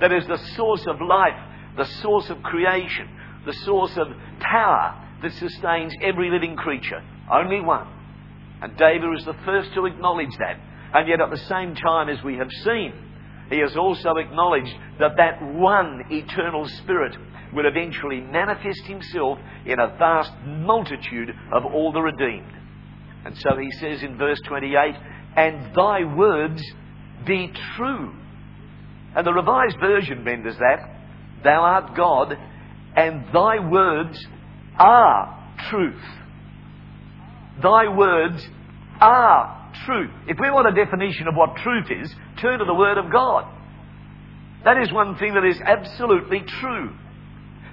that 0.00 0.12
is 0.12 0.26
the 0.26 0.38
source 0.54 0.86
of 0.86 1.00
life, 1.00 1.38
the 1.76 1.84
source 2.02 2.30
of 2.30 2.42
creation, 2.42 3.08
the 3.46 3.52
source 3.52 3.96
of 3.96 4.08
power 4.40 5.06
that 5.22 5.32
sustains 5.32 5.92
every 6.02 6.30
living 6.30 6.56
creature. 6.56 7.02
Only 7.30 7.60
one. 7.60 7.86
And 8.62 8.76
David 8.76 9.08
is 9.18 9.24
the 9.24 9.36
first 9.44 9.72
to 9.74 9.86
acknowledge 9.86 10.36
that. 10.38 10.60
And 10.92 11.08
yet, 11.08 11.20
at 11.20 11.30
the 11.30 11.44
same 11.48 11.74
time, 11.74 12.08
as 12.08 12.22
we 12.22 12.36
have 12.36 12.50
seen, 12.64 12.92
he 13.50 13.58
has 13.58 13.76
also 13.76 14.16
acknowledged 14.16 14.74
that 14.98 15.16
that 15.16 15.42
one 15.42 16.04
eternal 16.10 16.66
Spirit 16.68 17.16
will 17.54 17.66
eventually 17.66 18.20
manifest 18.20 18.84
himself 18.84 19.38
in 19.66 19.78
a 19.78 19.88
vast 19.98 20.32
multitude 20.44 21.30
of 21.52 21.64
all 21.64 21.92
the 21.92 22.00
redeemed. 22.00 22.52
And 23.24 23.36
so 23.38 23.56
he 23.56 23.70
says 23.72 24.02
in 24.02 24.16
verse 24.16 24.40
28, 24.46 24.94
And 25.36 25.74
thy 25.74 26.04
words 26.04 26.62
be 27.26 27.52
true. 27.76 28.14
And 29.14 29.26
the 29.26 29.32
Revised 29.32 29.78
Version 29.80 30.24
renders 30.24 30.56
that, 30.58 31.00
Thou 31.42 31.60
art 31.62 31.96
God, 31.96 32.36
and 32.96 33.24
thy 33.32 33.58
words 33.58 34.24
are 34.78 35.52
truth. 35.70 36.02
Thy 37.62 37.88
words 37.88 38.46
are 39.00 39.72
truth. 39.84 40.10
If 40.28 40.38
we 40.40 40.50
want 40.50 40.68
a 40.68 40.84
definition 40.84 41.28
of 41.28 41.34
what 41.34 41.56
truth 41.56 41.90
is, 41.90 42.14
turn 42.40 42.58
to 42.58 42.64
the 42.64 42.74
Word 42.74 42.98
of 42.98 43.10
God. 43.12 43.44
That 44.64 44.78
is 44.82 44.92
one 44.92 45.16
thing 45.16 45.34
that 45.34 45.44
is 45.44 45.60
absolutely 45.60 46.40
true. 46.60 46.92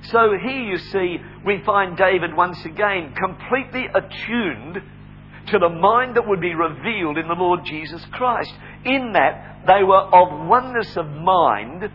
So 0.04 0.38
here 0.42 0.64
you 0.64 0.78
see, 0.78 1.18
we 1.46 1.62
find 1.66 1.98
David 1.98 2.36
once 2.36 2.64
again 2.66 3.14
completely 3.14 3.86
attuned 3.94 4.82
to 5.48 5.60
the 5.60 5.70
mind 5.70 6.16
that 6.16 6.28
would 6.28 6.42
be 6.42 6.54
revealed 6.54 7.18
in 7.18 7.28
the 7.28 7.34
Lord 7.34 7.66
Jesus 7.66 8.04
Christ. 8.12 8.54
In 8.86 9.14
that 9.14 9.64
they 9.66 9.84
were 9.84 9.98
of 9.98 10.48
oneness 10.48 10.96
of 10.98 11.08
mind 11.10 11.90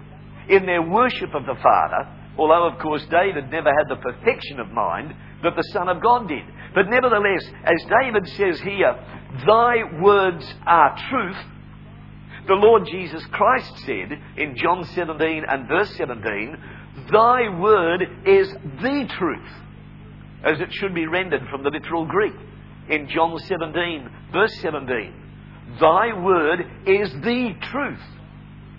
in 0.48 0.66
their 0.66 0.82
worship 0.82 1.34
of 1.34 1.46
the 1.46 1.60
Father, 1.62 2.08
although 2.36 2.66
of 2.66 2.78
course 2.80 3.04
David 3.10 3.50
never 3.50 3.70
had 3.70 3.88
the 3.88 4.02
perfection 4.02 4.60
of 4.60 4.70
mind 4.70 5.14
that 5.42 5.56
the 5.56 5.68
Son 5.72 5.88
of 5.88 6.02
God 6.02 6.28
did. 6.28 6.44
But 6.74 6.88
nevertheless, 6.88 7.44
as 7.64 7.82
David 8.02 8.26
says 8.28 8.60
here, 8.60 8.94
Thy 9.46 10.00
words 10.00 10.54
are 10.66 10.96
truth, 11.08 11.36
the 12.46 12.54
Lord 12.54 12.86
Jesus 12.90 13.24
Christ 13.26 13.78
said 13.86 14.18
in 14.36 14.56
John 14.56 14.84
17 14.84 15.44
and 15.48 15.68
verse 15.68 15.94
17, 15.96 16.56
Thy 17.10 17.48
word 17.48 18.02
is 18.26 18.48
the 18.80 19.08
truth, 19.18 19.48
as 20.44 20.60
it 20.60 20.72
should 20.72 20.94
be 20.94 21.06
rendered 21.06 21.42
from 21.50 21.62
the 21.62 21.70
literal 21.70 22.06
Greek 22.06 22.34
in 22.88 23.08
John 23.08 23.38
17, 23.38 24.10
verse 24.32 24.54
17. 24.60 25.14
Thy 25.80 26.12
word 26.20 26.60
is 26.86 27.10
the 27.12 27.54
truth. 27.70 28.00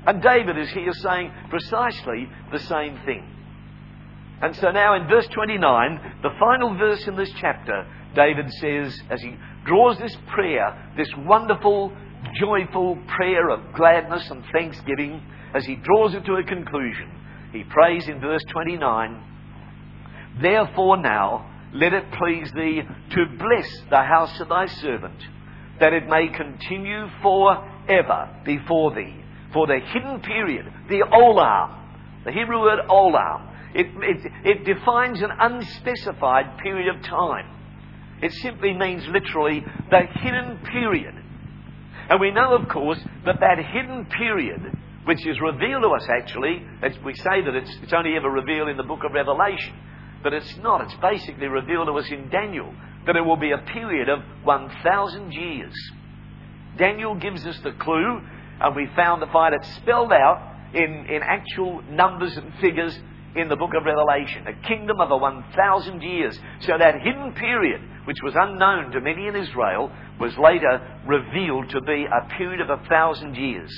And 0.06 0.22
David 0.22 0.58
is 0.58 0.70
here 0.70 0.92
saying 0.94 1.32
precisely 1.50 2.30
the 2.52 2.60
same 2.60 3.00
thing. 3.06 3.30
And 4.42 4.56
so 4.58 4.72
now 4.72 4.96
in 4.96 5.08
verse 5.08 5.28
29, 5.28 6.20
the 6.22 6.30
final 6.38 6.76
verse 6.78 7.08
in 7.08 7.16
this 7.16 7.32
chapter, 7.40 7.88
David 8.14 8.52
says, 8.60 9.00
as 9.10 9.22
he 9.22 9.38
draws 9.66 9.98
this 9.98 10.16
prayer, 10.28 10.92
this 10.98 11.08
wonderful, 11.20 11.94
joyful 12.38 12.98
prayer 13.16 13.50
of 13.50 13.74
gladness 13.74 14.30
and 14.30 14.44
thanksgiving, 14.52 15.22
as 15.54 15.66
he 15.66 15.76
draws 15.76 16.14
it 16.14 16.26
to 16.26 16.34
a 16.34 16.44
conclusion, 16.44 17.10
he 17.54 17.64
prays 17.64 18.08
in 18.08 18.20
verse 18.20 18.44
29, 18.50 19.24
Therefore 20.42 20.98
now, 20.98 21.50
let 21.74 21.94
it 21.94 22.12
please 22.14 22.52
thee 22.54 22.82
to 23.12 23.26
bless 23.38 23.70
the 23.90 24.04
house 24.04 24.40
of 24.40 24.50
thy 24.50 24.66
servant, 24.66 25.20
that 25.80 25.94
it 25.94 26.08
may 26.08 26.28
continue 26.28 27.08
for 27.22 27.70
ever 27.88 28.30
before 28.44 28.94
thee. 28.96 29.16
For 29.54 29.68
the 29.68 29.80
hidden 29.80 30.22
period, 30.22 30.66
the 30.90 31.02
olam, 31.12 31.76
the 32.26 32.32
Hebrew 32.32 32.62
word 32.62 32.80
olam, 32.90 33.50
it, 33.76 33.88
it, 34.02 34.32
it 34.46 34.66
defines 34.66 35.22
an 35.22 35.32
unspecified 35.40 36.58
period 36.60 36.96
of 36.96 37.04
time. 37.04 37.48
It 38.22 38.32
simply 38.34 38.74
means 38.74 39.04
literally 39.08 39.64
the 39.90 40.02
hidden 40.22 40.60
period. 40.72 41.16
And 42.10 42.20
we 42.20 42.32
know, 42.32 42.56
of 42.56 42.68
course, 42.70 43.00
that 43.26 43.40
that 43.40 43.58
hidden 43.58 44.06
period, 44.06 44.62
which 45.06 45.26
is 45.26 45.40
revealed 45.42 45.84
to 45.84 45.90
us 45.90 46.08
actually, 46.10 46.66
we 47.04 47.14
say 47.16 47.42
that 47.44 47.56
it's, 47.56 47.72
it's 47.82 47.94
only 47.94 48.16
ever 48.16 48.30
revealed 48.30 48.70
in 48.70 48.78
the 48.78 48.84
book 48.84 49.04
of 49.04 49.12
Revelation, 49.14 49.74
but 50.24 50.34
it's 50.34 50.58
not. 50.58 50.82
It's 50.82 50.96
basically 51.02 51.48
revealed 51.48 51.88
to 51.88 51.94
us 51.94 52.10
in 52.10 52.30
Daniel 52.30 52.74
that 53.06 53.16
it 53.16 53.22
will 53.22 53.38
be 53.38 53.52
a 53.52 53.58
period 53.58 54.08
of 54.08 54.20
1,000 54.44 55.32
years. 55.32 55.74
Daniel 56.78 57.16
gives 57.16 57.46
us 57.46 57.60
the 57.64 57.74
clue, 57.74 58.22
and 58.62 58.76
we 58.76 58.88
found 58.96 59.22
to 59.22 59.32
find 59.32 59.54
it 59.54 59.64
spelled 59.76 60.14
out 60.14 60.56
in, 60.74 61.06
in 61.10 61.22
actual 61.22 61.82
numbers 61.84 62.36
and 62.38 62.54
figures 62.62 62.98
in 63.36 63.50
the 63.50 63.56
book 63.56 63.72
of 63.76 63.84
Revelation. 63.84 64.48
A 64.48 64.68
kingdom 64.68 65.02
of 65.02 65.12
a 65.12 65.18
1,000 65.18 66.02
years. 66.02 66.40
So 66.62 66.78
that 66.78 67.02
hidden 67.02 67.34
period, 67.34 67.82
which 68.06 68.18
was 68.24 68.34
unknown 68.36 68.92
to 68.92 69.02
many 69.02 69.28
in 69.28 69.36
Israel, 69.36 69.92
was 70.20 70.38
later 70.38 71.02
revealed 71.06 71.70
to 71.72 71.82
be 71.82 72.06
a 72.06 72.38
period 72.38 72.62
of 72.62 72.70
a 72.70 72.84
thousand 72.88 73.36
years. 73.36 73.70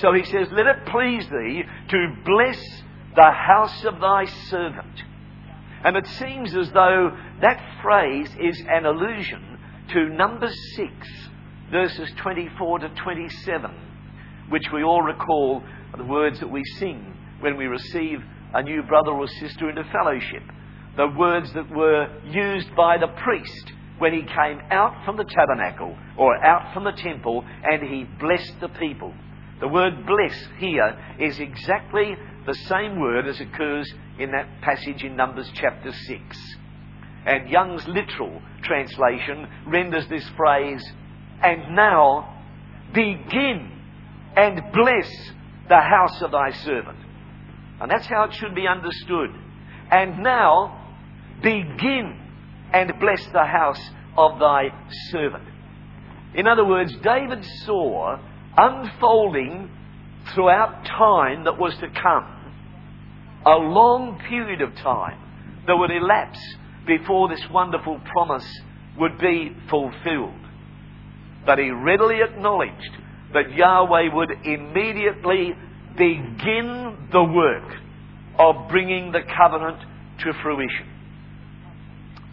So 0.00 0.12
he 0.12 0.24
says, 0.24 0.48
Let 0.52 0.66
it 0.66 0.86
please 0.86 1.26
thee 1.28 1.64
to 1.88 2.16
bless 2.24 2.60
the 3.16 3.30
house 3.30 3.84
of 3.84 4.00
thy 4.00 4.26
servant. 4.48 5.02
And 5.84 5.96
it 5.96 6.06
seems 6.06 6.54
as 6.54 6.70
though 6.72 7.16
that 7.40 7.60
phrase 7.82 8.28
is 8.40 8.60
an 8.68 8.86
allusion 8.86 9.58
to 9.92 10.08
number 10.10 10.48
6, 10.76 10.92
verses 11.70 12.10
24 12.16 12.80
to 12.80 12.88
27, 12.90 13.70
which 14.50 14.64
we 14.72 14.82
all 14.82 15.02
recall 15.02 15.62
the 15.96 16.04
words 16.04 16.40
that 16.40 16.50
we 16.50 16.62
sing 16.78 17.16
when 17.40 17.56
we 17.56 17.66
receive 17.66 18.20
a 18.54 18.62
new 18.62 18.82
brother 18.82 19.12
or 19.12 19.26
sister 19.26 19.68
into 19.68 19.84
fellowship. 19.92 20.42
The 20.96 21.08
words 21.16 21.52
that 21.54 21.70
were 21.70 22.08
used 22.24 22.74
by 22.74 22.98
the 22.98 23.08
priest 23.08 23.72
when 23.98 24.12
he 24.12 24.22
came 24.22 24.60
out 24.70 25.04
from 25.04 25.16
the 25.16 25.24
tabernacle 25.24 25.96
or 26.16 26.36
out 26.44 26.72
from 26.72 26.84
the 26.84 26.92
temple 26.92 27.44
and 27.64 27.82
he 27.82 28.04
blessed 28.04 28.60
the 28.60 28.68
people. 28.68 29.12
The 29.60 29.68
word 29.68 30.06
bless 30.06 30.36
here 30.58 30.96
is 31.18 31.40
exactly 31.40 32.16
the 32.46 32.54
same 32.54 33.00
word 33.00 33.26
as 33.26 33.40
occurs 33.40 33.92
in 34.18 34.30
that 34.30 34.60
passage 34.62 35.02
in 35.02 35.16
Numbers 35.16 35.50
chapter 35.54 35.92
6. 35.92 36.56
And 37.26 37.48
Young's 37.48 37.86
literal 37.88 38.40
translation 38.62 39.48
renders 39.66 40.06
this 40.08 40.26
phrase, 40.36 40.82
and 41.42 41.74
now 41.74 42.42
begin 42.94 43.72
and 44.36 44.62
bless 44.72 45.10
the 45.68 45.80
house 45.80 46.22
of 46.22 46.30
thy 46.30 46.50
servant. 46.52 46.98
And 47.80 47.90
that's 47.90 48.06
how 48.06 48.24
it 48.24 48.34
should 48.34 48.54
be 48.54 48.66
understood. 48.66 49.30
And 49.90 50.22
now 50.22 50.86
begin 51.42 52.18
and 52.72 52.92
bless 53.00 53.24
the 53.32 53.44
house 53.44 53.90
of 54.16 54.38
thy 54.38 54.68
servant. 55.10 55.44
In 56.34 56.46
other 56.46 56.64
words, 56.64 56.94
David 57.02 57.44
saw 57.64 58.18
unfolding 58.58 59.70
throughout 60.34 60.84
time 60.84 61.44
that 61.44 61.58
was 61.58 61.74
to 61.78 61.88
come 61.88 62.38
a 63.46 63.56
long 63.56 64.20
period 64.28 64.60
of 64.60 64.74
time 64.76 65.18
that 65.66 65.76
would 65.76 65.90
elapse 65.90 66.40
before 66.86 67.28
this 67.28 67.42
wonderful 67.50 68.00
promise 68.12 68.46
would 68.98 69.18
be 69.18 69.56
fulfilled. 69.70 70.34
But 71.46 71.58
he 71.58 71.70
readily 71.70 72.20
acknowledged 72.20 72.96
that 73.32 73.54
Yahweh 73.54 74.12
would 74.12 74.30
immediately 74.44 75.54
begin 75.96 77.08
the 77.12 77.22
work 77.22 77.76
of 78.38 78.68
bringing 78.68 79.12
the 79.12 79.22
covenant 79.36 79.78
to 80.20 80.32
fruition. 80.42 80.88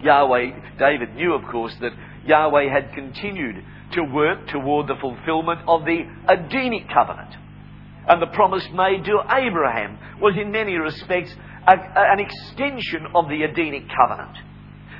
Yahweh, 0.01 0.77
David 0.77 1.15
knew, 1.15 1.33
of 1.33 1.43
course, 1.51 1.73
that 1.81 1.91
Yahweh 2.25 2.69
had 2.71 2.93
continued 2.93 3.63
to 3.93 4.03
work 4.03 4.47
toward 4.47 4.87
the 4.87 4.95
fulfillment 4.99 5.61
of 5.67 5.85
the 5.85 6.03
Edenic 6.27 6.89
covenant. 6.93 7.35
and 8.07 8.21
the 8.21 8.27
promise 8.27 8.67
made 8.73 9.03
to 9.05 9.19
Abraham 9.31 9.97
was 10.21 10.35
in 10.37 10.51
many 10.51 10.75
respects 10.75 11.33
a, 11.67 11.73
an 11.73 12.19
extension 12.19 13.07
of 13.15 13.27
the 13.29 13.43
Edenic 13.43 13.83
covenant. 13.89 14.37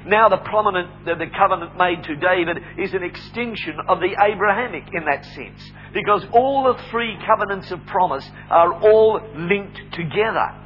Now 0.08 0.30
the 0.30 0.38
prominent, 0.38 1.06
the, 1.06 1.16
the 1.16 1.32
covenant 1.36 1.78
made 1.78 2.04
to 2.04 2.16
David 2.16 2.58
is 2.78 2.94
an 2.94 3.04
extension 3.04 3.78
of 3.88 4.00
the 4.00 4.16
Abrahamic 4.22 4.84
in 4.94 5.06
that 5.06 5.26
sense. 5.26 5.62
Because 5.94 6.24
all 6.32 6.74
the 6.74 6.82
three 6.92 7.18
covenants 7.26 7.72
of 7.72 7.86
promise 7.88 8.30
are 8.50 8.74
all 8.74 9.20
linked 9.36 9.94
together. 9.94 10.62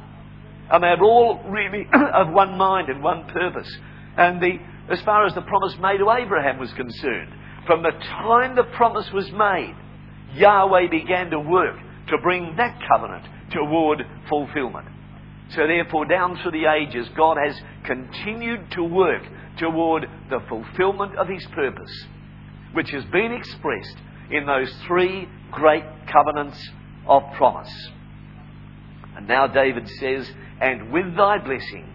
And 0.70 0.82
they're 0.82 1.02
all 1.02 1.42
really 1.48 1.86
of 2.14 2.32
one 2.32 2.58
mind 2.58 2.88
and 2.88 3.02
one 3.02 3.26
purpose. 3.28 3.70
And 4.16 4.42
the, 4.42 4.58
as 4.90 5.00
far 5.02 5.24
as 5.24 5.34
the 5.34 5.42
promise 5.42 5.76
made 5.80 5.98
to 5.98 6.10
Abraham 6.10 6.58
was 6.58 6.72
concerned, 6.74 7.32
from 7.70 7.84
the 7.84 7.92
time 7.92 8.56
the 8.56 8.64
promise 8.64 9.08
was 9.12 9.30
made, 9.30 9.76
Yahweh 10.34 10.88
began 10.90 11.30
to 11.30 11.38
work 11.38 11.76
to 12.08 12.18
bring 12.18 12.56
that 12.56 12.76
covenant 12.92 13.24
toward 13.52 14.04
fulfillment. 14.28 14.88
So, 15.50 15.68
therefore, 15.68 16.04
down 16.06 16.36
through 16.42 16.50
the 16.50 16.66
ages, 16.68 17.08
God 17.16 17.36
has 17.36 17.56
continued 17.84 18.72
to 18.72 18.82
work 18.82 19.22
toward 19.56 20.02
the 20.30 20.40
fulfillment 20.48 21.16
of 21.16 21.28
His 21.28 21.46
purpose, 21.54 22.06
which 22.72 22.90
has 22.90 23.04
been 23.04 23.30
expressed 23.30 23.98
in 24.32 24.46
those 24.46 24.72
three 24.88 25.28
great 25.52 25.84
covenants 26.12 26.58
of 27.06 27.22
promise. 27.36 27.72
And 29.16 29.28
now 29.28 29.46
David 29.46 29.88
says, 30.00 30.28
And 30.60 30.90
with 30.90 31.16
thy 31.16 31.38
blessing, 31.38 31.88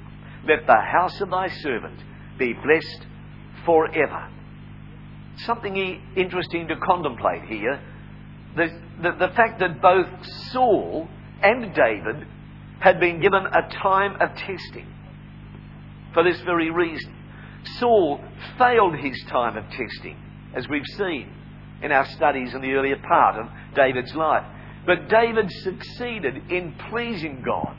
let 0.48 0.66
the 0.68 0.80
house 0.80 1.20
of 1.20 1.32
thy 1.32 1.50
servant 1.50 2.02
be 2.40 2.54
blessed 2.54 3.08
forever. 3.66 4.30
Something 5.40 6.02
interesting 6.16 6.68
to 6.68 6.76
contemplate 6.78 7.44
here 7.44 7.82
the, 8.56 8.68
the, 9.02 9.12
the 9.28 9.34
fact 9.36 9.60
that 9.60 9.82
both 9.82 10.08
Saul 10.52 11.10
and 11.42 11.74
David 11.76 12.28
had 12.80 13.00
been 13.00 13.20
given 13.22 13.46
a 13.46 13.70
time 13.82 14.16
of 14.22 14.36
testing 14.38 14.88
for 16.14 16.24
this 16.24 16.40
very 16.42 16.72
reason. 16.72 17.14
Saul 17.80 18.24
failed 18.58 18.96
his 18.96 19.22
time 19.30 19.58
of 19.58 19.66
testing, 19.72 20.18
as 20.56 20.68
we've 20.70 20.86
seen 20.98 21.30
in 21.82 21.92
our 21.92 22.06
studies 22.06 22.54
in 22.54 22.62
the 22.62 22.72
earlier 22.72 22.98
part 22.98 23.36
of 23.36 23.48
David's 23.76 24.14
life. 24.16 24.46
But 24.86 25.10
David 25.10 25.52
succeeded 25.64 26.52
in 26.52 26.76
pleasing 26.90 27.44
God 27.46 27.76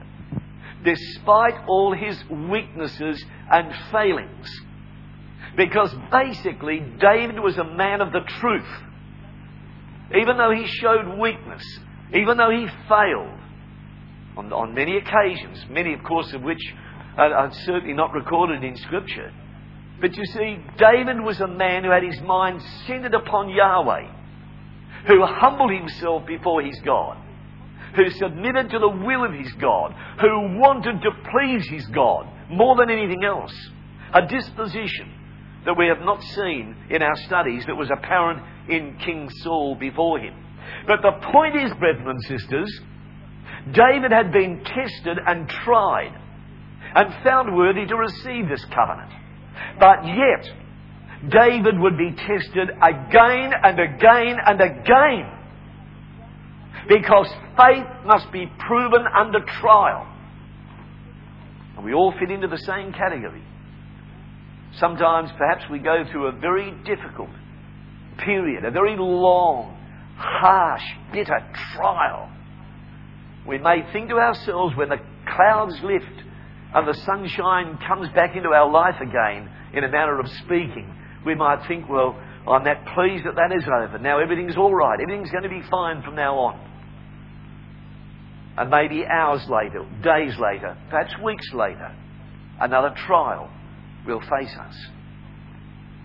despite 0.84 1.54
all 1.66 1.94
his 1.94 2.22
weaknesses 2.30 3.24
and 3.50 3.74
failings. 3.90 4.48
Because 5.56 5.94
basically, 6.12 6.80
David 7.00 7.40
was 7.40 7.56
a 7.56 7.64
man 7.64 8.00
of 8.00 8.12
the 8.12 8.20
truth. 8.40 8.68
Even 10.14 10.36
though 10.36 10.52
he 10.52 10.66
showed 10.66 11.18
weakness, 11.18 11.64
even 12.14 12.36
though 12.36 12.50
he 12.50 12.66
failed 12.88 13.40
on, 14.36 14.52
on 14.52 14.74
many 14.74 14.98
occasions, 14.98 15.64
many, 15.70 15.94
of 15.94 16.04
course, 16.04 16.32
of 16.32 16.42
which 16.42 16.60
are, 17.16 17.32
are 17.32 17.52
certainly 17.64 17.94
not 17.94 18.12
recorded 18.12 18.62
in 18.62 18.76
Scripture. 18.76 19.32
But 20.00 20.14
you 20.14 20.24
see, 20.26 20.58
David 20.76 21.20
was 21.20 21.40
a 21.40 21.48
man 21.48 21.84
who 21.84 21.90
had 21.90 22.02
his 22.02 22.20
mind 22.20 22.62
centered 22.86 23.14
upon 23.14 23.48
Yahweh, 23.48 24.08
who 25.06 25.24
humbled 25.24 25.72
himself 25.72 26.26
before 26.26 26.62
his 26.62 26.78
God, 26.84 27.16
who 27.96 28.10
submitted 28.10 28.70
to 28.70 28.78
the 28.78 28.88
will 28.88 29.24
of 29.24 29.32
his 29.32 29.52
God, 29.54 29.94
who 30.20 30.58
wanted 30.58 31.00
to 31.00 31.10
please 31.30 31.66
his 31.66 31.86
God 31.86 32.28
more 32.50 32.76
than 32.76 32.90
anything 32.90 33.24
else. 33.24 33.54
A 34.12 34.26
disposition 34.26 35.15
that 35.66 35.76
we 35.76 35.88
have 35.88 36.00
not 36.00 36.22
seen 36.22 36.76
in 36.90 37.02
our 37.02 37.16
studies 37.26 37.64
that 37.66 37.76
was 37.76 37.90
apparent 37.90 38.42
in 38.68 38.96
King 39.04 39.28
Saul 39.42 39.74
before 39.74 40.18
him. 40.18 40.34
But 40.86 41.02
the 41.02 41.12
point 41.32 41.56
is, 41.56 41.72
brethren 41.78 42.08
and 42.08 42.22
sisters, 42.22 42.80
David 43.72 44.12
had 44.12 44.32
been 44.32 44.62
tested 44.64 45.18
and 45.26 45.48
tried 45.48 46.14
and 46.94 47.24
found 47.24 47.56
worthy 47.56 47.84
to 47.84 47.96
receive 47.96 48.48
this 48.48 48.64
covenant. 48.72 49.10
But 49.78 50.06
yet, 50.06 50.48
David 51.28 51.78
would 51.78 51.98
be 51.98 52.12
tested 52.12 52.70
again 52.70 53.52
and 53.62 53.80
again 53.80 54.36
and 54.46 54.60
again 54.60 55.32
because 56.88 57.28
faith 57.56 57.86
must 58.04 58.30
be 58.30 58.46
proven 58.66 59.04
under 59.18 59.40
trial. 59.60 60.06
And 61.76 61.84
we 61.84 61.92
all 61.92 62.14
fit 62.20 62.30
into 62.30 62.46
the 62.46 62.58
same 62.58 62.92
category. 62.92 63.42
Sometimes 64.78 65.30
perhaps 65.38 65.64
we 65.70 65.78
go 65.78 66.04
through 66.10 66.26
a 66.26 66.32
very 66.32 66.70
difficult 66.84 67.30
period, 68.18 68.64
a 68.64 68.70
very 68.70 68.96
long, 68.98 69.76
harsh, 70.16 70.82
bitter 71.12 71.40
trial. 71.74 72.30
We 73.46 73.58
may 73.58 73.90
think 73.92 74.10
to 74.10 74.16
ourselves 74.16 74.76
when 74.76 74.88
the 74.88 75.00
clouds 75.34 75.76
lift 75.82 76.24
and 76.74 76.86
the 76.86 76.94
sunshine 77.06 77.78
comes 77.86 78.08
back 78.14 78.36
into 78.36 78.50
our 78.50 78.70
life 78.70 79.00
again, 79.00 79.50
in 79.72 79.84
a 79.84 79.88
manner 79.88 80.18
of 80.18 80.26
speaking, 80.44 80.92
we 81.24 81.34
might 81.34 81.66
think, 81.66 81.88
well, 81.88 82.18
I'm 82.48 82.64
that 82.64 82.86
pleased 82.94 83.24
that 83.24 83.34
that 83.36 83.52
is 83.56 83.64
over. 83.64 83.98
Now 83.98 84.20
everything's 84.20 84.56
all 84.56 84.74
right. 84.74 84.98
Everything's 85.00 85.30
going 85.30 85.42
to 85.42 85.48
be 85.48 85.62
fine 85.70 86.02
from 86.02 86.14
now 86.14 86.36
on. 86.38 86.60
And 88.58 88.70
maybe 88.70 89.04
hours 89.04 89.42
later, 89.48 89.84
days 90.02 90.32
later, 90.38 90.76
perhaps 90.88 91.12
weeks 91.22 91.52
later, 91.52 91.94
another 92.60 92.94
trial 93.06 93.50
will 94.06 94.20
face 94.20 94.54
us. 94.56 94.76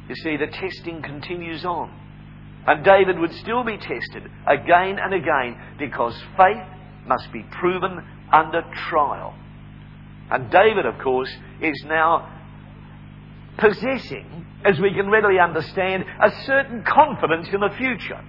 You 0.10 0.16
see, 0.16 0.38
the 0.38 0.48
testing 0.48 1.02
continues 1.02 1.64
on. 1.64 1.98
And 2.68 2.84
David 2.84 3.18
would 3.18 3.34
still 3.36 3.64
be 3.64 3.78
tested 3.78 4.30
again 4.48 5.00
and 5.00 5.14
again 5.14 5.58
because 5.80 6.16
faith 6.38 6.64
must 7.08 7.32
be 7.32 7.44
proven 7.44 8.04
under 8.32 8.62
trial. 8.90 9.36
And 10.30 10.52
David, 10.52 10.86
of 10.86 11.00
course, 11.00 11.30
is 11.62 11.84
now 11.86 12.40
possessing, 13.58 14.46
as 14.64 14.80
we 14.80 14.94
can 14.94 15.10
readily 15.10 15.40
understand, 15.40 16.06
a 16.22 16.32
certain 16.46 16.84
confidence 16.84 17.48
in 17.52 17.60
the 17.60 17.76
future. 17.78 18.24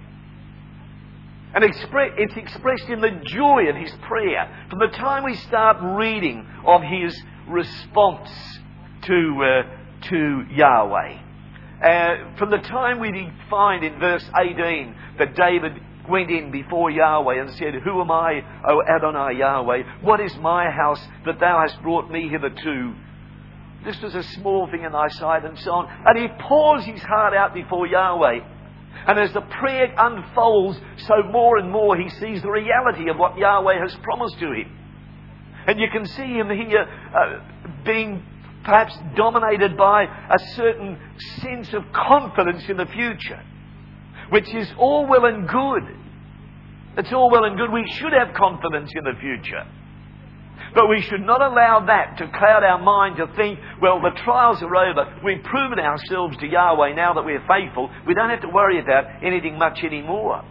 And 1.55 1.63
it's 1.63 2.35
expressed 2.35 2.89
in 2.89 3.01
the 3.01 3.21
joy 3.25 3.69
of 3.69 3.75
his 3.75 3.91
prayer. 4.07 4.67
From 4.69 4.79
the 4.79 4.87
time 4.87 5.23
we 5.23 5.35
start 5.35 5.77
reading 5.81 6.47
of 6.65 6.81
his 6.81 7.15
response 7.47 8.29
to, 9.05 9.43
uh, 9.43 10.07
to 10.09 10.45
Yahweh. 10.51 11.19
Uh, 11.83 12.37
from 12.37 12.49
the 12.49 12.57
time 12.57 12.99
we 12.99 13.29
find 13.49 13.83
in 13.83 13.99
verse 13.99 14.23
18 14.39 14.95
that 15.19 15.35
David 15.35 15.73
went 16.09 16.29
in 16.29 16.51
before 16.51 16.89
Yahweh 16.89 17.41
and 17.41 17.53
said, 17.55 17.75
Who 17.83 18.01
am 18.01 18.11
I, 18.11 18.41
O 18.67 18.81
Adonai 18.81 19.37
Yahweh? 19.37 19.83
What 20.01 20.19
is 20.19 20.35
my 20.37 20.69
house 20.69 21.01
that 21.25 21.39
thou 21.39 21.65
hast 21.65 21.81
brought 21.81 22.09
me 22.09 22.29
hitherto? 22.29 22.93
This 23.85 23.99
was 24.01 24.15
a 24.15 24.23
small 24.23 24.67
thing 24.71 24.83
in 24.83 24.93
thy 24.93 25.09
sight, 25.09 25.43
and 25.43 25.59
so 25.59 25.71
on. 25.71 26.03
And 26.05 26.17
he 26.17 26.27
pours 26.47 26.85
his 26.85 27.01
heart 27.01 27.33
out 27.33 27.53
before 27.53 27.85
Yahweh. 27.85 28.39
And 29.07 29.19
as 29.19 29.33
the 29.33 29.41
prayer 29.41 29.93
unfolds, 29.97 30.79
so 31.07 31.23
more 31.29 31.57
and 31.57 31.69
more 31.69 31.97
he 31.97 32.09
sees 32.09 32.41
the 32.41 32.51
reality 32.51 33.09
of 33.09 33.17
what 33.17 33.37
Yahweh 33.37 33.79
has 33.79 33.93
promised 34.03 34.39
to 34.39 34.51
him. 34.53 34.71
And 35.67 35.79
you 35.79 35.87
can 35.91 36.05
see 36.05 36.27
him 36.27 36.49
here 36.49 36.85
uh, 37.13 37.39
being 37.83 38.25
perhaps 38.63 38.97
dominated 39.15 39.77
by 39.77 40.03
a 40.03 40.39
certain 40.55 40.97
sense 41.41 41.73
of 41.73 41.83
confidence 41.93 42.63
in 42.69 42.77
the 42.77 42.85
future, 42.85 43.41
which 44.29 44.53
is 44.53 44.67
all 44.77 45.05
well 45.05 45.25
and 45.25 45.47
good. 45.47 45.83
It's 46.97 47.11
all 47.11 47.29
well 47.29 47.43
and 47.43 47.57
good. 47.57 47.71
We 47.71 47.89
should 47.97 48.13
have 48.13 48.33
confidence 48.35 48.91
in 48.95 49.03
the 49.03 49.19
future. 49.19 49.65
But 50.75 50.87
we 50.87 51.01
should 51.01 51.21
not 51.21 51.41
allow 51.41 51.85
that 51.85 52.17
to 52.17 52.27
cloud 52.29 52.63
our 52.63 52.79
mind 52.79 53.17
to 53.17 53.27
think, 53.35 53.59
well, 53.81 54.01
the 54.01 54.11
trials 54.23 54.61
are 54.63 54.75
over. 54.75 55.19
We've 55.23 55.43
proven 55.43 55.79
ourselves 55.79 56.37
to 56.37 56.47
Yahweh 56.47 56.95
now 56.95 57.13
that 57.13 57.25
we're 57.25 57.45
faithful. 57.47 57.91
We 58.07 58.13
don't 58.13 58.29
have 58.29 58.41
to 58.41 58.49
worry 58.49 58.79
about 58.79 59.05
anything 59.23 59.57
much 59.57 59.83
anymore. 59.83 60.43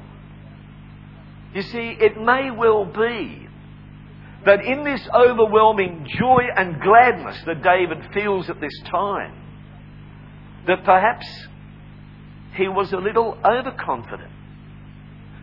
You 1.54 1.62
see, 1.62 1.96
it 2.00 2.20
may 2.20 2.50
well 2.50 2.84
be 2.84 3.48
that 4.44 4.64
in 4.64 4.84
this 4.84 5.00
overwhelming 5.14 6.06
joy 6.18 6.42
and 6.56 6.80
gladness 6.80 7.36
that 7.46 7.62
David 7.62 7.98
feels 8.12 8.50
at 8.50 8.60
this 8.60 8.72
time, 8.90 9.34
that 10.66 10.84
perhaps 10.84 11.26
he 12.54 12.68
was 12.68 12.92
a 12.92 12.96
little 12.96 13.38
overconfident. 13.44 14.30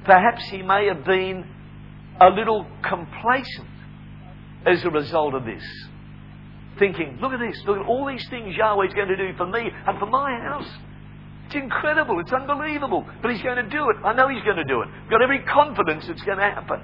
Perhaps 0.06 0.44
he 0.50 0.62
may 0.62 0.88
have 0.88 1.04
been 1.06 1.46
a 2.20 2.30
little 2.30 2.66
complacent 2.84 3.68
as 4.66 4.84
a 4.84 4.90
result 4.90 5.34
of 5.34 5.46
this. 5.46 5.64
Thinking, 6.78 7.18
look 7.22 7.34
at 7.34 7.40
this, 7.40 7.62
look 7.66 7.78
at 7.78 7.86
all 7.86 8.06
these 8.06 8.26
things 8.30 8.56
Yahweh's 8.56 8.94
going 8.94 9.08
to 9.10 9.18
do 9.18 9.36
for 9.38 9.46
me 9.48 9.70
and 9.88 10.00
for 10.00 10.06
my 10.06 10.32
house. 10.40 10.70
It's 11.48 11.56
incredible, 11.56 12.20
it's 12.20 12.32
unbelievable, 12.32 13.06
but 13.22 13.32
He's 13.32 13.42
going 13.42 13.58
to 13.58 13.70
do 13.70 13.90
it. 13.90 13.98
I 14.06 14.14
know 14.14 14.30
He's 14.30 14.44
going 14.44 14.58
to 14.58 14.64
do 14.64 14.82
it. 14.82 14.88
I've 15.04 15.10
got 15.10 15.22
every 15.22 15.40
confidence 15.44 16.08
it's 16.08 16.22
going 16.22 16.38
to 16.38 16.44
happen. 16.44 16.80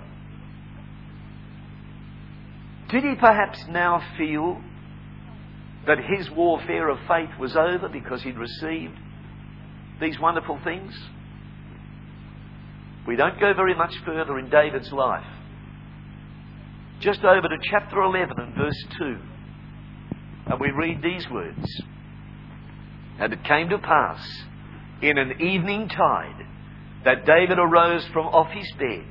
Did 2.90 3.04
he 3.04 3.16
perhaps 3.16 3.66
now 3.70 4.04
feel 4.18 4.62
that 5.88 5.98
his 6.00 6.30
warfare 6.32 6.90
of 6.90 7.00
faith 7.08 7.30
was 7.40 7.56
over 7.56 7.90
because 7.90 8.22
he'd 8.24 8.38
received 8.38 8.98
these 10.00 10.20
wonderful 10.20 10.60
things? 10.64 10.94
We 13.08 13.16
don't 13.16 13.40
go 13.40 13.54
very 13.54 13.76
much 13.76 13.96
further 14.06 14.40
in 14.40 14.50
David's 14.50 14.92
life 14.92 15.26
just 17.00 17.24
over 17.24 17.48
to 17.48 17.58
chapter 17.70 18.02
11 18.02 18.40
and 18.40 18.56
verse 18.56 18.86
2. 18.98 19.18
And 20.48 20.60
we 20.60 20.72
read 20.72 21.02
these 21.02 21.30
words 21.30 21.84
And 23.20 23.34
it 23.34 23.44
came 23.44 23.70
to 23.70 23.78
pass 23.78 24.26
in 25.02 25.18
an 25.18 25.42
evening 25.42 25.90
tide 25.90 26.46
that 27.04 27.26
David 27.26 27.60
arose 27.60 28.06
from 28.08 28.28
off 28.28 28.50
his 28.52 28.72
bed 28.80 29.04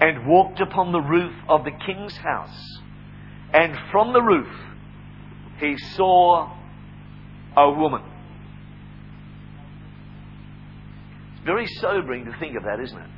and 0.00 0.26
walked 0.26 0.60
upon 0.60 0.92
the 0.92 1.00
roof 1.00 1.32
of 1.48 1.64
the 1.64 1.70
king's 1.86 2.16
house. 2.16 2.80
And 3.54 3.78
from 3.92 4.12
the 4.12 4.20
roof 4.20 4.48
he 5.60 5.78
saw 5.94 6.52
a 7.56 7.70
woman. 7.70 8.02
It's 11.36 11.46
very 11.46 11.66
sobering 11.80 12.24
to 12.24 12.36
think 12.40 12.56
of 12.56 12.64
that, 12.64 12.80
isn't 12.80 12.98
it? 12.98 13.10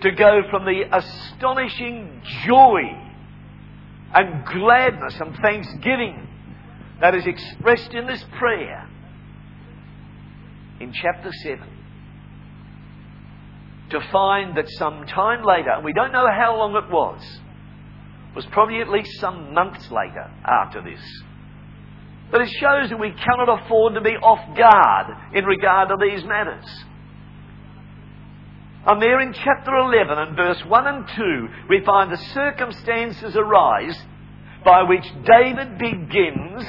To 0.00 0.10
go 0.12 0.40
from 0.50 0.64
the 0.64 0.84
astonishing 0.90 2.22
joy 2.46 2.80
and 4.14 4.46
gladness 4.46 5.14
and 5.20 5.36
thanksgiving 5.36 6.26
that 7.02 7.14
is 7.14 7.26
expressed 7.26 7.92
in 7.92 8.06
this 8.06 8.24
prayer 8.38 8.88
in 10.80 10.90
chapter 10.94 11.30
7 11.44 11.68
to 13.90 14.00
find 14.10 14.56
that 14.56 14.68
some 14.78 15.06
time 15.06 15.44
later, 15.44 15.70
and 15.70 15.84
we 15.84 15.92
don't 15.92 16.12
know 16.12 16.26
how 16.26 16.56
long 16.56 16.74
it 16.76 16.90
was, 16.90 17.20
was 18.34 18.46
probably 18.46 18.80
at 18.80 18.88
least 18.88 19.20
some 19.20 19.52
months 19.52 19.90
later 19.90 20.30
after 20.44 20.82
this. 20.82 21.00
But 22.30 22.40
it 22.40 22.48
shows 22.48 22.88
that 22.88 22.98
we 22.98 23.12
cannot 23.12 23.64
afford 23.64 23.94
to 23.94 24.00
be 24.00 24.16
off 24.16 24.56
guard 24.56 25.34
in 25.34 25.44
regard 25.44 25.88
to 25.90 25.96
these 26.00 26.24
matters. 26.24 26.64
And 28.86 29.00
there 29.00 29.20
in 29.20 29.32
chapter 29.32 29.76
11 29.76 30.18
and 30.18 30.36
verse 30.36 30.60
1 30.66 30.86
and 30.86 31.08
2, 31.14 31.48
we 31.68 31.84
find 31.84 32.10
the 32.10 32.16
circumstances 32.16 33.36
arise 33.36 33.96
by 34.64 34.82
which 34.82 35.04
David 35.24 35.78
begins 35.78 36.64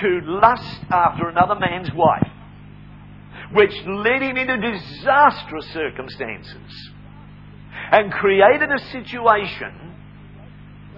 to 0.00 0.20
lust 0.24 0.80
after 0.90 1.28
another 1.28 1.54
man's 1.54 1.92
wife, 1.92 2.30
which 3.52 3.74
led 3.86 4.22
him 4.22 4.36
into 4.36 4.56
disastrous 4.56 5.66
circumstances 5.72 6.90
and 7.92 8.12
created 8.12 8.70
a 8.72 8.78
situation 8.90 9.87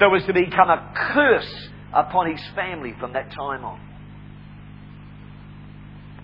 that 0.01 0.11
was 0.11 0.25
to 0.25 0.33
become 0.33 0.71
a 0.71 0.93
curse 0.97 1.69
upon 1.93 2.31
his 2.31 2.41
family 2.55 2.95
from 2.99 3.13
that 3.13 3.31
time 3.33 3.65
on. 3.65 3.81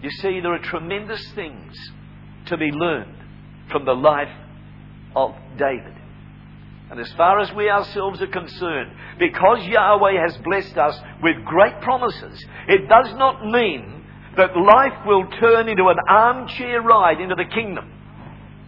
You 0.03 0.11
see, 0.11 0.41
there 0.41 0.55
are 0.55 0.59
tremendous 0.59 1.23
things 1.33 1.75
to 2.47 2.57
be 2.57 2.71
learned 2.71 3.17
from 3.71 3.85
the 3.85 3.93
life 3.93 4.33
of 5.15 5.35
David. 5.59 5.95
And 6.91 7.01
as 7.01 7.13
far 7.15 7.41
as 7.41 7.53
we 7.53 7.69
ourselves 7.69 8.23
are 8.23 8.29
concerned, 8.29 8.93
because 9.19 9.67
Yahweh 9.67 10.23
has 10.23 10.37
blessed 10.39 10.77
us 10.79 10.99
with 11.23 11.45
great 11.45 11.81
promises, 11.81 12.45
it 12.69 12.89
does 12.89 13.13
not 13.17 13.45
mean 13.45 14.05
that 14.37 14.57
life 14.57 15.07
will 15.07 15.27
turn 15.41 15.69
into 15.69 15.89
an 15.89 15.97
armchair 16.09 16.81
ride 16.81 17.21
into 17.21 17.35
the 17.35 17.45
kingdom. 17.53 17.93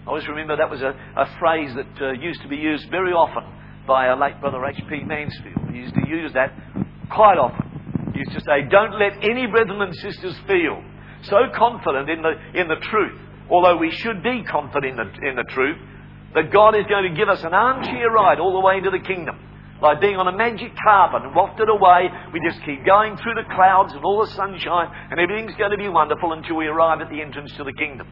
I 0.05 0.09
always 0.09 0.27
remember 0.27 0.57
that 0.57 0.71
was 0.71 0.83
a, 0.83 0.95
a 1.17 1.39
phrase 1.39 1.75
that 1.77 2.03
uh, 2.03 2.13
used 2.13 2.43
to 2.43 2.49
be 2.49 2.57
used 2.57 2.91
very 2.91 3.13
often 3.13 3.45
by 3.89 4.07
our 4.07 4.21
late 4.21 4.39
brother 4.41 4.65
H.P. 4.65 5.03
Mansfield. 5.05 5.73
He 5.73 5.79
used 5.79 5.95
to 5.95 6.07
use 6.07 6.33
that 6.35 6.53
quite 7.11 7.39
often. 7.39 8.13
He 8.13 8.21
used 8.21 8.33
to 8.33 8.41
say, 8.41 8.69
Don't 8.71 9.01
let 9.01 9.25
any 9.25 9.47
brethren 9.47 9.81
and 9.81 9.95
sisters 9.97 10.37
feel 10.47 10.85
so 11.23 11.49
confident 11.57 12.09
in 12.09 12.23
the, 12.23 12.61
in 12.61 12.69
the 12.69 12.77
truth, 12.77 13.19
although 13.51 13.77
we 13.77 13.91
should 13.91 14.23
be 14.23 14.45
confident 14.45 15.01
in 15.01 15.09
the, 15.09 15.29
in 15.29 15.37
the 15.37 15.49
truth, 15.51 15.79
that 16.35 16.53
God 16.53 16.77
is 16.77 16.85
going 16.87 17.11
to 17.11 17.17
give 17.17 17.29
us 17.29 17.43
an 17.43 17.55
armchair 17.55 18.11
ride 18.11 18.39
all 18.39 18.53
the 18.53 18.61
way 18.61 18.77
into 18.77 18.91
the 18.91 19.03
kingdom. 19.03 19.41
Like 19.81 20.01
being 20.01 20.17
on 20.17 20.29
a 20.29 20.37
magic 20.37 20.73
carpet 20.85 21.23
and 21.23 21.35
wafted 21.35 21.69
away, 21.69 22.11
we 22.33 22.41
just 22.45 22.63
keep 22.67 22.85
going 22.85 23.17
through 23.17 23.35
the 23.35 23.49
clouds 23.55 23.95
and 23.95 24.05
all 24.05 24.21
the 24.21 24.31
sunshine, 24.33 24.91
and 25.11 25.19
everything's 25.19 25.57
going 25.57 25.71
to 25.71 25.79
be 25.79 25.89
wonderful 25.89 26.33
until 26.33 26.57
we 26.57 26.67
arrive 26.67 27.01
at 27.01 27.09
the 27.11 27.23
entrance 27.23 27.53
to 27.57 27.65
the 27.65 27.73
kingdom. 27.73 28.07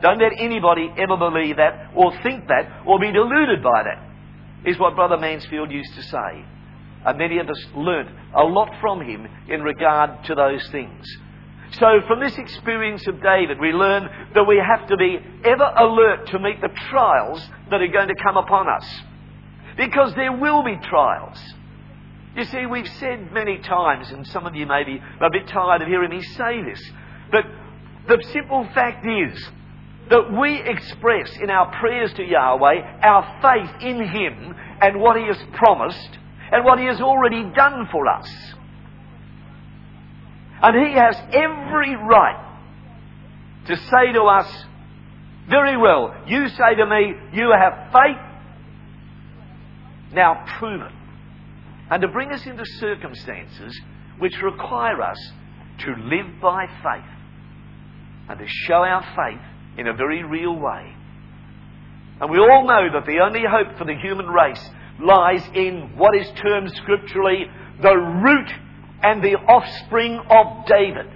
Don't 0.00 0.18
let 0.18 0.32
anybody 0.38 0.90
ever 0.96 1.16
believe 1.16 1.56
that, 1.56 1.90
or 1.94 2.10
think 2.22 2.46
that, 2.48 2.86
or 2.86 2.98
be 2.98 3.10
deluded 3.10 3.62
by 3.62 3.82
that, 3.82 4.13
is 4.64 4.78
what 4.78 4.94
Brother 4.94 5.16
Mansfield 5.16 5.70
used 5.70 5.94
to 5.94 6.02
say. 6.02 6.44
And 7.06 7.18
many 7.18 7.38
of 7.38 7.48
us 7.48 7.62
learnt 7.74 8.08
a 8.34 8.44
lot 8.44 8.70
from 8.80 9.00
him 9.02 9.28
in 9.48 9.62
regard 9.62 10.24
to 10.24 10.34
those 10.34 10.66
things. 10.70 11.06
So, 11.72 12.00
from 12.06 12.20
this 12.20 12.36
experience 12.36 13.06
of 13.08 13.20
David, 13.20 13.58
we 13.60 13.72
learn 13.72 14.08
that 14.34 14.44
we 14.44 14.58
have 14.58 14.86
to 14.88 14.96
be 14.96 15.18
ever 15.44 15.72
alert 15.76 16.28
to 16.28 16.38
meet 16.38 16.60
the 16.60 16.70
trials 16.90 17.42
that 17.70 17.82
are 17.82 17.88
going 17.88 18.08
to 18.08 18.22
come 18.22 18.36
upon 18.36 18.68
us. 18.68 18.86
Because 19.76 20.14
there 20.14 20.32
will 20.32 20.62
be 20.62 20.76
trials. 20.88 21.38
You 22.36 22.44
see, 22.44 22.66
we've 22.66 22.88
said 23.00 23.32
many 23.32 23.58
times, 23.58 24.10
and 24.10 24.26
some 24.28 24.46
of 24.46 24.54
you 24.54 24.66
may 24.66 24.84
be 24.84 25.00
a 25.20 25.30
bit 25.30 25.48
tired 25.48 25.82
of 25.82 25.88
hearing 25.88 26.10
me 26.10 26.22
say 26.22 26.62
this, 26.62 26.80
but 27.30 27.44
the 28.06 28.22
simple 28.32 28.68
fact 28.74 29.06
is 29.06 29.50
that 30.10 30.32
we 30.38 30.60
express 30.60 31.36
in 31.40 31.50
our 31.50 31.78
prayers 31.80 32.12
to 32.14 32.22
Yahweh 32.22 33.00
our 33.02 33.40
faith 33.40 33.82
in 33.82 34.06
Him 34.06 34.54
and 34.80 35.00
what 35.00 35.16
He 35.16 35.26
has 35.26 35.38
promised 35.54 36.18
and 36.52 36.64
what 36.64 36.78
He 36.78 36.86
has 36.86 37.00
already 37.00 37.42
done 37.54 37.88
for 37.90 38.06
us. 38.06 38.28
And 40.64 40.86
he 40.86 40.94
has 40.94 41.16
every 41.32 41.94
right 41.94 42.58
to 43.66 43.76
say 43.76 44.12
to 44.14 44.22
us, 44.22 44.64
very 45.48 45.76
well, 45.76 46.14
you 46.26 46.48
say 46.48 46.74
to 46.76 46.86
me, 46.86 47.12
you 47.34 47.52
have 47.52 47.92
faith, 47.92 48.16
now 50.14 50.42
prove 50.58 50.80
it. 50.80 50.92
And 51.90 52.00
to 52.00 52.08
bring 52.08 52.32
us 52.32 52.46
into 52.46 52.64
circumstances 52.78 53.78
which 54.18 54.32
require 54.42 55.02
us 55.02 55.18
to 55.80 55.90
live 55.90 56.40
by 56.40 56.66
faith 56.66 57.10
and 58.30 58.38
to 58.38 58.46
show 58.46 58.76
our 58.76 59.02
faith 59.02 59.42
in 59.78 59.86
a 59.86 59.94
very 59.94 60.22
real 60.22 60.58
way. 60.58 60.94
And 62.20 62.30
we 62.30 62.38
all 62.38 62.66
know 62.66 62.92
that 62.92 63.06
the 63.06 63.18
only 63.18 63.42
hope 63.44 63.76
for 63.76 63.84
the 63.84 63.96
human 63.96 64.26
race 64.26 64.70
lies 65.00 65.42
in 65.54 65.96
what 65.96 66.14
is 66.16 66.30
termed 66.40 66.72
scripturally 66.76 67.46
the 67.82 67.96
root 67.96 68.50
and 69.02 69.22
the 69.22 69.34
offspring 69.34 70.18
of 70.30 70.66
David, 70.66 71.10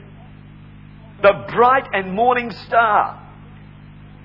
the 1.23 1.45
bright 1.53 1.89
and 1.93 2.13
morning 2.13 2.51
star. 2.67 3.25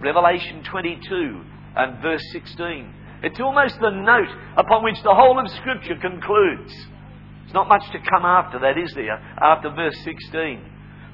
Revelation 0.02 0.64
22 0.64 1.42
and 1.78 2.02
verse 2.02 2.24
16. 2.32 2.94
It's 3.24 3.40
almost 3.40 3.80
the 3.80 3.90
note 3.90 4.28
upon 4.58 4.84
which 4.84 5.02
the 5.02 5.16
whole 5.16 5.40
of 5.40 5.50
Scripture 5.50 5.96
concludes. 5.96 6.74
There's 6.74 7.54
not 7.54 7.70
much 7.70 7.90
to 7.92 8.00
come 8.00 8.26
after 8.26 8.60
that, 8.60 8.78
is 8.78 8.94
there? 8.96 9.18
After 9.42 9.70
verse 9.70 9.98
16. 10.04 10.60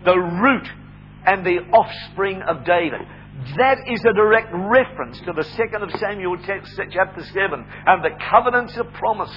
The 0.05 0.17
root 0.17 0.67
and 1.25 1.45
the 1.45 1.59
offspring 1.71 2.41
of 2.41 2.65
David. 2.65 3.01
That 3.57 3.79
is 3.87 4.03
a 4.03 4.13
direct 4.13 4.51
reference 4.53 5.19
to 5.21 5.33
the 5.33 5.43
second 5.43 5.83
of 5.83 5.91
Samuel 5.99 6.37
chapter 6.45 7.23
7 7.23 7.65
and 7.85 8.03
the 8.03 8.17
covenants 8.29 8.75
of 8.77 8.91
promise. 8.93 9.33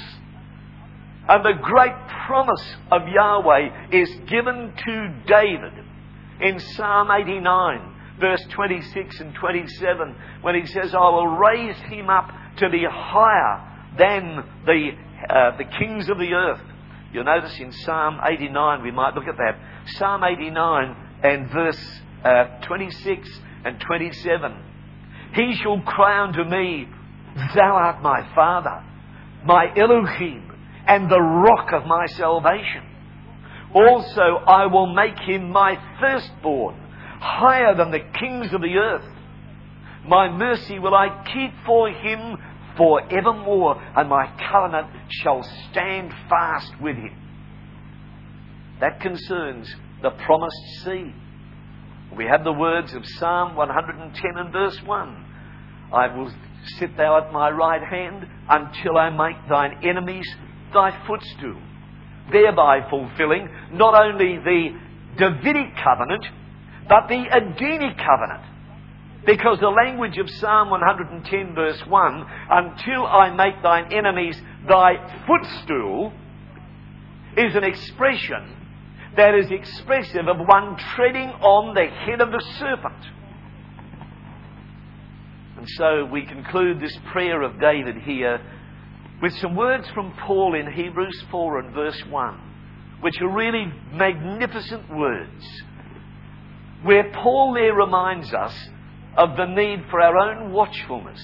And 1.29 1.45
the 1.45 1.61
great 1.63 1.95
promise 2.27 2.77
of 2.91 3.03
Yahweh 3.07 3.93
is 3.93 4.11
given 4.27 4.73
to 4.85 5.23
David 5.27 5.73
in 6.41 6.59
Psalm 6.59 7.11
89, 7.13 7.95
verse 8.21 8.45
26 8.51 9.21
and 9.21 9.35
27, 9.35 10.17
when 10.43 10.57
he 10.57 10.67
says, 10.67 10.93
I 10.95 10.99
will 10.99 11.29
raise 11.29 11.77
him 11.83 12.11
up 12.11 12.29
to 12.57 12.69
be 12.71 12.85
higher 12.89 13.73
than 13.97 14.45
the, 14.67 14.91
uh, 15.31 15.57
the 15.57 15.65
kings 15.79 16.09
of 16.09 16.19
the 16.19 16.33
earth. 16.33 16.61
You'll 17.13 17.25
notice 17.25 17.57
in 17.61 17.71
Psalm 17.71 18.19
89, 18.25 18.83
we 18.83 18.91
might 18.91 19.15
look 19.15 19.29
at 19.29 19.37
that. 19.37 19.59
Psalm 19.99 20.25
89 20.25 20.97
and 21.23 21.51
verse 21.51 22.01
uh, 22.25 22.61
26 22.67 23.29
and 23.65 23.81
27. 23.81 24.57
He 25.35 25.55
shall 25.63 25.81
cry 25.81 26.25
unto 26.25 26.45
me, 26.45 26.89
Thou 27.55 27.75
art 27.75 28.03
my 28.03 28.29
Father, 28.35 28.85
my 29.45 29.67
Elohim 29.77 30.53
and 30.87 31.11
the 31.11 31.21
rock 31.21 31.73
of 31.73 31.87
my 31.87 32.07
salvation. 32.07 32.85
Also, 33.75 34.23
I 34.47 34.67
will 34.67 34.93
make 34.93 35.19
him 35.21 35.51
my 35.51 35.79
firstborn, 36.01 36.77
higher 37.21 37.75
than 37.75 37.91
the 37.91 38.01
kings 38.19 38.53
of 38.53 38.61
the 38.61 38.77
earth. 38.77 39.09
My 40.07 40.29
mercy 40.31 40.79
will 40.79 40.95
I 40.95 41.25
keep 41.33 41.53
for 41.65 41.89
him 41.89 42.37
for 42.77 43.01
evermore, 43.13 43.81
and 43.97 44.09
my 44.09 44.27
covenant 44.51 44.89
shall 45.09 45.43
stand 45.71 46.13
fast 46.29 46.73
with 46.81 46.97
him. 46.97 47.17
That 48.81 49.01
concerns 49.01 49.75
the 50.03 50.11
promised 50.11 50.85
seed. 50.85 51.15
We 52.17 52.27
have 52.27 52.45
the 52.45 52.53
words 52.53 52.93
of 52.93 53.07
Psalm 53.07 53.55
110 53.57 54.23
and 54.37 54.53
verse 54.53 54.79
1. 54.85 55.25
I 55.93 56.15
will 56.15 56.31
sit 56.79 56.97
thou 56.97 57.19
at 57.19 57.33
my 57.33 57.51
right 57.51 57.83
hand 57.83 58.27
until 58.49 58.99
I 58.99 59.11
make 59.11 59.49
thine 59.49 59.79
enemies 59.83 60.29
thy 60.75 60.91
footstool, 61.07 61.61
thereby 62.31 62.81
fulfilling 62.91 63.49
not 63.73 63.95
only 63.95 64.39
the 64.39 64.79
Davidic 65.17 65.77
covenant, 65.83 66.27
but 66.89 67.09
the 67.09 67.25
Edenic 67.31 67.97
covenant. 67.99 68.43
Because 69.25 69.61
the 69.61 69.69
language 69.69 70.19
of 70.19 70.29
Psalm 70.29 70.71
110, 70.71 71.55
verse 71.55 71.81
1, 71.87 72.27
until 72.51 73.07
I 73.07 73.31
make 73.31 73.63
thine 73.63 73.93
enemies 73.93 74.41
thy 74.69 75.25
footstool 75.27 76.13
is 77.37 77.55
an 77.55 77.65
expression 77.65 78.62
that 79.17 79.35
is 79.35 79.51
expressive 79.51 80.29
of 80.29 80.39
one 80.39 80.77
treading 80.95 81.29
on 81.29 81.75
the 81.75 81.87
head 81.87 82.21
of 82.21 82.31
the 82.31 82.43
serpent. 82.59 83.05
And 85.59 85.69
so 85.77 86.05
we 86.07 86.25
conclude 86.27 86.81
this 86.81 86.97
prayer 87.13 87.43
of 87.43 87.61
David 87.61 87.99
here 87.99 88.41
with 89.21 89.33
some 89.39 89.55
words 89.55 89.89
from 89.95 90.13
Paul 90.27 90.55
in 90.55 90.73
Hebrews 90.73 91.25
4 91.31 91.61
and 91.61 91.75
verse 91.75 92.03
1, 92.09 92.41
which 93.01 93.21
are 93.21 93.29
really 93.29 93.73
magnificent 93.93 94.91
words, 94.91 95.63
where 96.83 97.13
Paul 97.13 97.55
there 97.55 97.75
reminds 97.75 98.33
us 98.35 98.55
of 99.17 99.37
the 99.37 99.47
need 99.47 99.85
for 99.91 100.01
our 100.01 100.17
own 100.17 100.53
watchfulness 100.53 101.23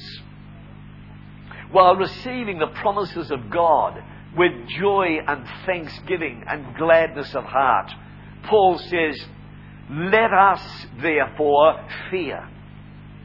while 1.72 1.96
receiving 1.96 2.59
the 2.59 2.66
promises 2.68 3.31
of 3.31 3.51
God 3.51 4.03
with 4.38 4.68
joy 4.81 5.18
and 5.27 5.44
thanksgiving 5.66 6.44
and 6.46 6.77
gladness 6.77 7.35
of 7.35 7.44
heart. 7.44 7.90
Paul 8.44 8.79
says, 8.79 9.20
Let 9.90 10.33
us 10.33 10.87
therefore 11.03 11.85
fear. 12.11 12.48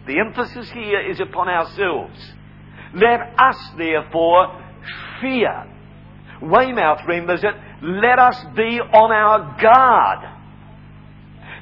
The 0.08 0.20
emphasis 0.20 0.70
here 0.72 1.00
is 1.00 1.20
upon 1.20 1.48
ourselves. 1.48 2.20
Let 2.96 3.20
us 3.38 3.58
therefore 3.78 4.62
fear. 5.22 5.70
Weymouth 6.42 7.00
renders 7.08 7.44
it, 7.44 7.54
let 7.82 8.20
us 8.20 8.44
be 8.56 8.80
on 8.80 9.12
our 9.12 9.58
guard, 9.62 10.30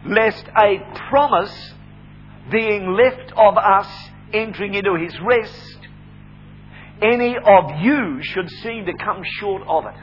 lest 0.08 0.46
a 0.58 0.80
promise 1.10 1.74
being 2.52 2.94
left 2.94 3.32
of 3.38 3.58
us 3.58 3.88
entering 4.34 4.74
into 4.74 4.96
his 4.96 5.14
rest, 5.22 5.81
any 7.02 7.36
of 7.38 7.82
you 7.82 8.20
should 8.22 8.50
seem 8.62 8.86
to 8.86 8.94
come 8.94 9.22
short 9.40 9.64
of 9.68 9.86
it. 9.86 10.00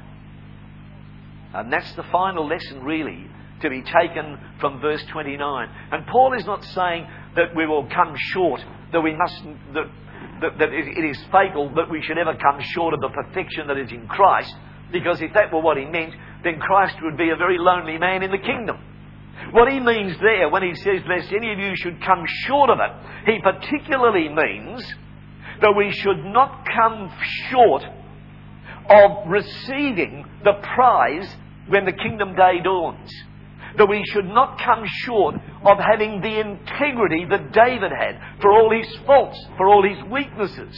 And 1.54 1.72
that's 1.72 1.92
the 1.94 2.02
final 2.04 2.46
lesson, 2.46 2.82
really, 2.82 3.26
to 3.62 3.70
be 3.70 3.82
taken 3.82 4.38
from 4.60 4.80
verse 4.80 5.04
29. 5.12 5.68
And 5.92 6.06
Paul 6.06 6.34
is 6.34 6.44
not 6.44 6.64
saying 6.64 7.06
that 7.36 7.54
we 7.56 7.66
will 7.66 7.88
come 7.88 8.14
short, 8.16 8.60
that 8.92 9.00
we 9.00 9.14
mustn't, 9.16 9.74
that 9.74 9.90
that, 10.40 10.58
that 10.58 10.72
it 10.72 11.04
is 11.04 11.18
fatal 11.30 11.72
that 11.74 11.90
we 11.90 12.02
should 12.02 12.18
ever 12.18 12.34
come 12.34 12.60
short 12.74 12.94
of 12.94 13.00
the 13.00 13.08
perfection 13.08 13.66
that 13.68 13.78
is 13.78 13.90
in 13.90 14.06
Christ, 14.06 14.54
because 14.92 15.20
if 15.20 15.32
that 15.34 15.52
were 15.52 15.60
what 15.60 15.76
he 15.76 15.84
meant, 15.84 16.14
then 16.44 16.60
Christ 16.60 16.96
would 17.02 17.16
be 17.16 17.30
a 17.30 17.36
very 17.36 17.58
lonely 17.58 17.98
man 17.98 18.22
in 18.22 18.30
the 18.30 18.38
kingdom. 18.38 18.76
What 19.52 19.70
he 19.70 19.80
means 19.80 20.16
there 20.20 20.48
when 20.48 20.62
he 20.62 20.74
says, 20.74 21.02
lest 21.08 21.32
any 21.32 21.52
of 21.52 21.58
you 21.58 21.74
should 21.76 22.02
come 22.02 22.24
short 22.46 22.70
of 22.70 22.78
it, 22.80 22.92
he 23.26 23.40
particularly 23.40 24.28
means 24.28 24.82
that 25.60 25.74
we 25.76 25.90
should 25.92 26.24
not 26.24 26.66
come 26.66 27.10
short 27.50 27.82
of 28.90 29.28
receiving 29.28 30.24
the 30.44 30.54
prize 30.74 31.36
when 31.68 31.84
the 31.84 31.92
kingdom 31.92 32.34
day 32.34 32.60
dawns 32.62 33.10
that 33.76 33.86
we 33.86 34.02
should 34.12 34.26
not 34.26 34.58
come 34.58 34.84
short 35.04 35.36
of 35.64 35.78
having 35.78 36.20
the 36.20 36.40
integrity 36.40 37.24
that 37.30 37.52
David 37.52 37.92
had 37.92 38.18
for 38.40 38.50
all 38.50 38.70
his 38.70 38.88
faults, 39.06 39.38
for 39.56 39.68
all 39.68 39.82
his 39.82 40.02
weaknesses. 40.10 40.76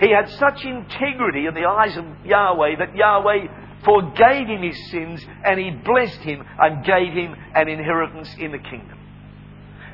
He 0.00 0.10
had 0.10 0.28
such 0.28 0.64
integrity 0.64 1.46
in 1.46 1.54
the 1.54 1.66
eyes 1.66 1.96
of 1.96 2.04
Yahweh 2.24 2.76
that 2.78 2.96
Yahweh 2.96 3.46
forgave 3.84 4.46
him 4.46 4.62
his 4.62 4.90
sins 4.90 5.24
and 5.44 5.58
he 5.58 5.70
blessed 5.70 6.20
him 6.20 6.42
and 6.58 6.84
gave 6.84 7.12
him 7.12 7.34
an 7.54 7.68
inheritance 7.68 8.34
in 8.38 8.52
the 8.52 8.58
kingdom. 8.58 8.98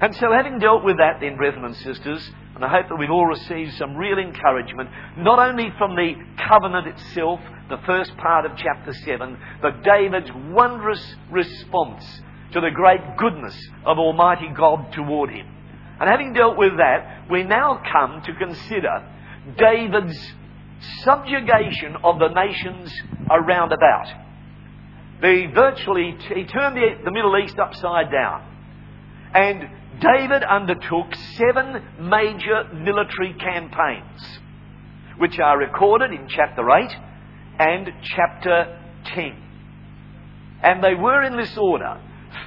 And 0.00 0.14
so, 0.16 0.30
having 0.30 0.59
dealt 0.59 0.85
with 0.85 0.98
that, 0.98 1.20
then, 1.20 1.37
brethren 1.37 1.64
and 1.64 1.76
sisters, 1.76 2.30
and 2.57 2.64
I 2.64 2.71
hope 2.71 2.88
that 2.88 2.97
we've 2.97 3.11
all 3.11 3.27
received 3.27 3.75
some 3.75 3.99
real 3.99 4.19
encouragement, 4.19 4.88
not 5.19 5.38
only 5.38 5.69
from 5.77 5.95
the 5.95 6.14
covenant 6.49 6.87
itself, 6.87 7.38
the 7.69 7.77
first 7.85 8.16
part 8.16 8.47
of 8.47 8.53
chapter 8.57 8.95
7, 8.95 9.38
but 9.61 9.83
David's 9.83 10.31
wondrous 10.49 11.05
response 11.31 12.03
to 12.53 12.62
the 12.62 12.71
great 12.71 13.19
goodness 13.19 13.55
of 13.85 13.99
Almighty 13.99 14.49
God 14.57 14.90
toward 14.92 15.31
him. 15.31 15.47
And 16.01 16.09
having 16.09 16.33
dealt 16.33 16.57
with 16.57 16.79
that, 16.79 17.31
we 17.31 17.42
now 17.42 17.83
come 17.92 18.23
to 18.23 18.35
consider 18.35 19.07
David's 19.59 20.19
subjugation 21.03 21.97
of 22.03 22.19
the 22.19 22.29
nations 22.29 22.90
around 23.31 23.73
about. 23.73 24.07
The 25.21 25.47
virtually, 25.55 26.16
he 26.35 26.45
turned 26.45 26.75
the, 26.75 27.05
the 27.05 27.11
Middle 27.11 27.37
East 27.37 27.59
upside 27.59 28.11
down. 28.11 28.47
And 29.35 29.69
David 30.00 30.42
undertook 30.42 31.14
seven 31.37 31.82
major 32.00 32.64
military 32.74 33.35
campaigns, 33.35 34.40
which 35.18 35.38
are 35.38 35.59
recorded 35.59 36.11
in 36.12 36.28
chapter 36.28 36.68
8 36.70 36.90
and 37.59 37.92
chapter 38.02 38.78
10. 39.14 39.42
And 40.62 40.82
they 40.82 40.94
were 40.94 41.22
in 41.22 41.37
this 41.37 41.56
order. 41.56 42.00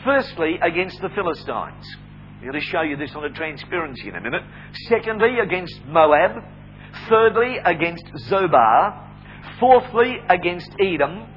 Firstly, 0.03 0.59
against 0.61 1.01
the 1.01 1.09
Philistines. 1.09 1.97
I'm 2.37 2.41
going 2.41 2.53
to 2.53 2.61
show 2.61 2.81
you 2.81 2.95
this 2.95 3.13
on 3.15 3.25
a 3.25 3.29
transparency 3.29 4.07
in 4.07 4.15
a 4.15 4.21
minute. 4.21 4.43
Secondly, 4.87 5.39
against 5.43 5.83
Moab. 5.85 6.43
Thirdly, 7.09 7.57
against 7.65 8.05
Zobah. 8.29 9.07
Fourthly, 9.59 10.17
against 10.29 10.69
Edom. 10.79 11.27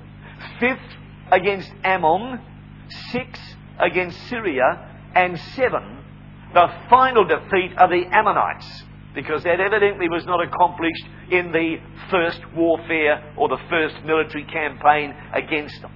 Fifth, 0.60 0.78
against 1.30 1.70
Ammon. 1.82 2.40
Six, 3.10 3.38
against 3.80 4.18
Syria. 4.28 4.88
And 5.14 5.38
seven, 5.56 6.01
the 6.54 6.68
final 6.90 7.24
defeat 7.24 7.76
of 7.78 7.90
the 7.90 8.04
Ammonites, 8.10 8.84
because 9.14 9.42
that 9.44 9.60
evidently 9.60 10.08
was 10.08 10.24
not 10.26 10.42
accomplished 10.42 11.04
in 11.30 11.52
the 11.52 11.76
first 12.10 12.40
warfare 12.54 13.34
or 13.36 13.48
the 13.48 13.60
first 13.68 13.96
military 14.04 14.44
campaign 14.44 15.14
against 15.32 15.80
them. 15.82 15.92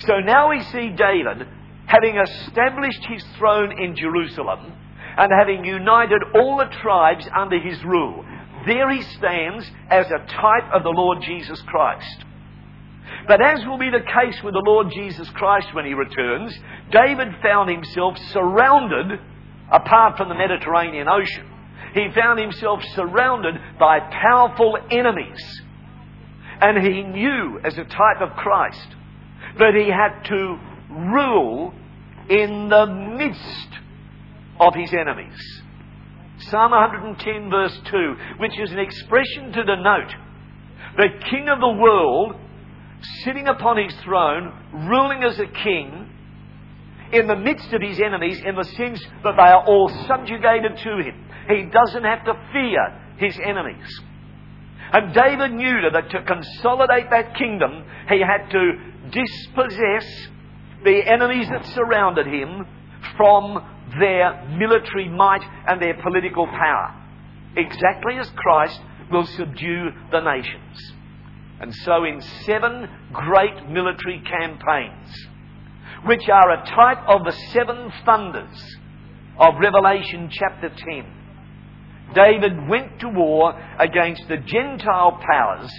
So 0.00 0.20
now 0.20 0.50
we 0.50 0.62
see 0.62 0.90
David 0.90 1.46
having 1.86 2.16
established 2.16 3.04
his 3.08 3.24
throne 3.38 3.72
in 3.80 3.96
Jerusalem 3.96 4.72
and 5.16 5.32
having 5.32 5.64
united 5.64 6.22
all 6.34 6.58
the 6.58 6.72
tribes 6.82 7.26
under 7.34 7.58
his 7.58 7.82
rule. 7.84 8.24
There 8.66 8.90
he 8.90 9.02
stands 9.02 9.68
as 9.90 10.06
a 10.06 10.18
type 10.18 10.70
of 10.72 10.82
the 10.82 10.90
Lord 10.90 11.22
Jesus 11.22 11.60
Christ. 11.62 12.24
But 13.26 13.40
as 13.40 13.64
will 13.66 13.78
be 13.78 13.90
the 13.90 14.00
case 14.00 14.42
with 14.42 14.54
the 14.54 14.62
Lord 14.64 14.90
Jesus 14.92 15.28
Christ 15.30 15.74
when 15.74 15.86
he 15.86 15.94
returns, 15.94 16.56
David 16.90 17.28
found 17.42 17.70
himself 17.70 18.16
surrounded 18.32 19.18
apart 19.70 20.16
from 20.16 20.28
the 20.28 20.34
Mediterranean 20.34 21.08
Ocean. 21.08 21.50
He 21.94 22.08
found 22.14 22.38
himself 22.38 22.80
surrounded 22.94 23.54
by 23.78 24.00
powerful 24.00 24.76
enemies. 24.90 25.62
And 26.60 26.84
he 26.84 27.02
knew, 27.02 27.60
as 27.64 27.74
a 27.78 27.84
type 27.84 28.20
of 28.20 28.36
Christ, 28.36 28.88
that 29.58 29.74
he 29.74 29.90
had 29.90 30.22
to 30.24 30.58
rule 30.90 31.72
in 32.28 32.68
the 32.68 32.86
midst 32.86 33.68
of 34.60 34.74
his 34.74 34.92
enemies. 34.92 35.62
Psalm 36.50 36.70
110, 36.70 37.50
verse 37.50 37.78
2, 37.90 38.14
which 38.38 38.58
is 38.60 38.70
an 38.70 38.78
expression 38.78 39.52
to 39.52 39.64
denote 39.64 40.14
the 40.96 41.08
King 41.30 41.48
of 41.48 41.60
the 41.60 41.68
world 41.80 42.34
sitting 43.24 43.46
upon 43.46 43.76
his 43.76 43.94
throne, 44.02 44.52
ruling 44.88 45.22
as 45.22 45.38
a 45.38 45.46
king, 45.46 46.10
in 47.12 47.26
the 47.26 47.36
midst 47.36 47.72
of 47.72 47.82
his 47.82 48.00
enemies 48.00 48.40
in 48.44 48.54
the 48.54 48.64
sense 48.64 49.00
that 49.24 49.34
they 49.36 49.50
are 49.50 49.64
all 49.64 49.88
subjugated 50.06 50.76
to 50.76 50.98
him. 50.98 51.24
He 51.48 51.64
doesn't 51.64 52.04
have 52.04 52.24
to 52.24 52.34
fear 52.52 53.00
his 53.18 53.38
enemies. 53.42 54.00
And 54.92 55.12
David 55.14 55.52
knew 55.52 55.90
that 55.92 56.10
to 56.10 56.22
consolidate 56.22 57.10
that 57.10 57.34
kingdom, 57.36 57.84
he 58.08 58.20
had 58.20 58.50
to 58.50 58.72
dispossess 59.10 60.28
the 60.84 61.02
enemies 61.06 61.48
that 61.48 61.66
surrounded 61.66 62.26
him 62.26 62.66
from 63.16 63.58
their 63.98 64.46
military 64.56 65.08
might 65.08 65.42
and 65.66 65.80
their 65.80 66.00
political 66.02 66.46
power. 66.46 66.94
Exactly 67.56 68.18
as 68.18 68.30
Christ 68.30 68.80
will 69.10 69.26
subdue 69.26 69.90
the 70.10 70.20
nations. 70.20 70.94
And 71.60 71.74
so, 71.74 72.04
in 72.04 72.20
seven 72.44 72.88
great 73.12 73.68
military 73.68 74.20
campaigns, 74.20 75.28
which 76.04 76.28
are 76.28 76.50
a 76.50 76.64
type 76.66 76.98
of 77.08 77.24
the 77.24 77.32
seven 77.52 77.92
thunders 78.04 78.76
of 79.38 79.54
Revelation 79.60 80.28
chapter 80.30 80.68
10. 80.68 81.14
David 82.14 82.68
went 82.68 83.00
to 83.00 83.08
war 83.08 83.52
against 83.78 84.26
the 84.28 84.38
Gentile 84.38 85.20
powers 85.20 85.70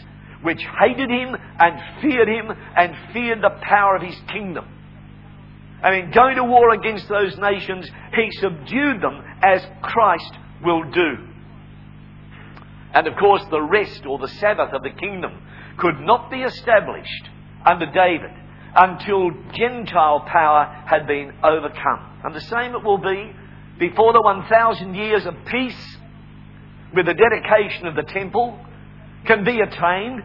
which 0.42 0.62
hated 0.80 1.10
him 1.10 1.36
and 1.60 2.02
feared 2.02 2.28
him 2.28 2.52
and 2.76 2.96
feared 3.12 3.42
the 3.42 3.58
power 3.62 3.96
of 3.96 4.02
his 4.02 4.18
kingdom. 4.32 4.66
And 5.82 5.96
in 5.96 6.12
going 6.12 6.36
to 6.36 6.44
war 6.44 6.72
against 6.72 7.08
those 7.08 7.38
nations, 7.38 7.90
he 8.14 8.32
subdued 8.40 9.02
them 9.02 9.22
as 9.42 9.66
Christ 9.82 10.34
will 10.64 10.84
do. 10.92 11.28
And 12.94 13.08
of 13.08 13.16
course, 13.18 13.44
the 13.50 13.62
rest 13.62 14.06
or 14.06 14.18
the 14.20 14.28
Sabbath 14.28 14.74
of 14.74 14.82
the 14.82 14.90
kingdom 14.92 15.42
could 15.78 16.00
not 16.00 16.30
be 16.32 16.42
established 16.42 17.30
under 17.66 17.86
David 17.86 18.32
until 18.76 19.32
Gentile 19.54 20.26
power 20.28 20.84
had 20.86 21.08
been 21.08 21.34
overcome. 21.44 22.22
And 22.24 22.36
the 22.36 22.42
same 22.42 22.76
it 22.76 22.84
will 22.84 22.98
be 22.98 23.32
before 23.80 24.14
the 24.14 24.22
1,000 24.22 24.96
years 24.96 25.26
of 25.26 25.36
peace 25.46 25.98
with 26.94 27.06
the 27.06 27.14
dedication 27.14 27.88
of 27.88 27.96
the 27.96 28.04
temple 28.04 28.60
can 29.26 29.44
be 29.44 29.60
attained. 29.60 30.24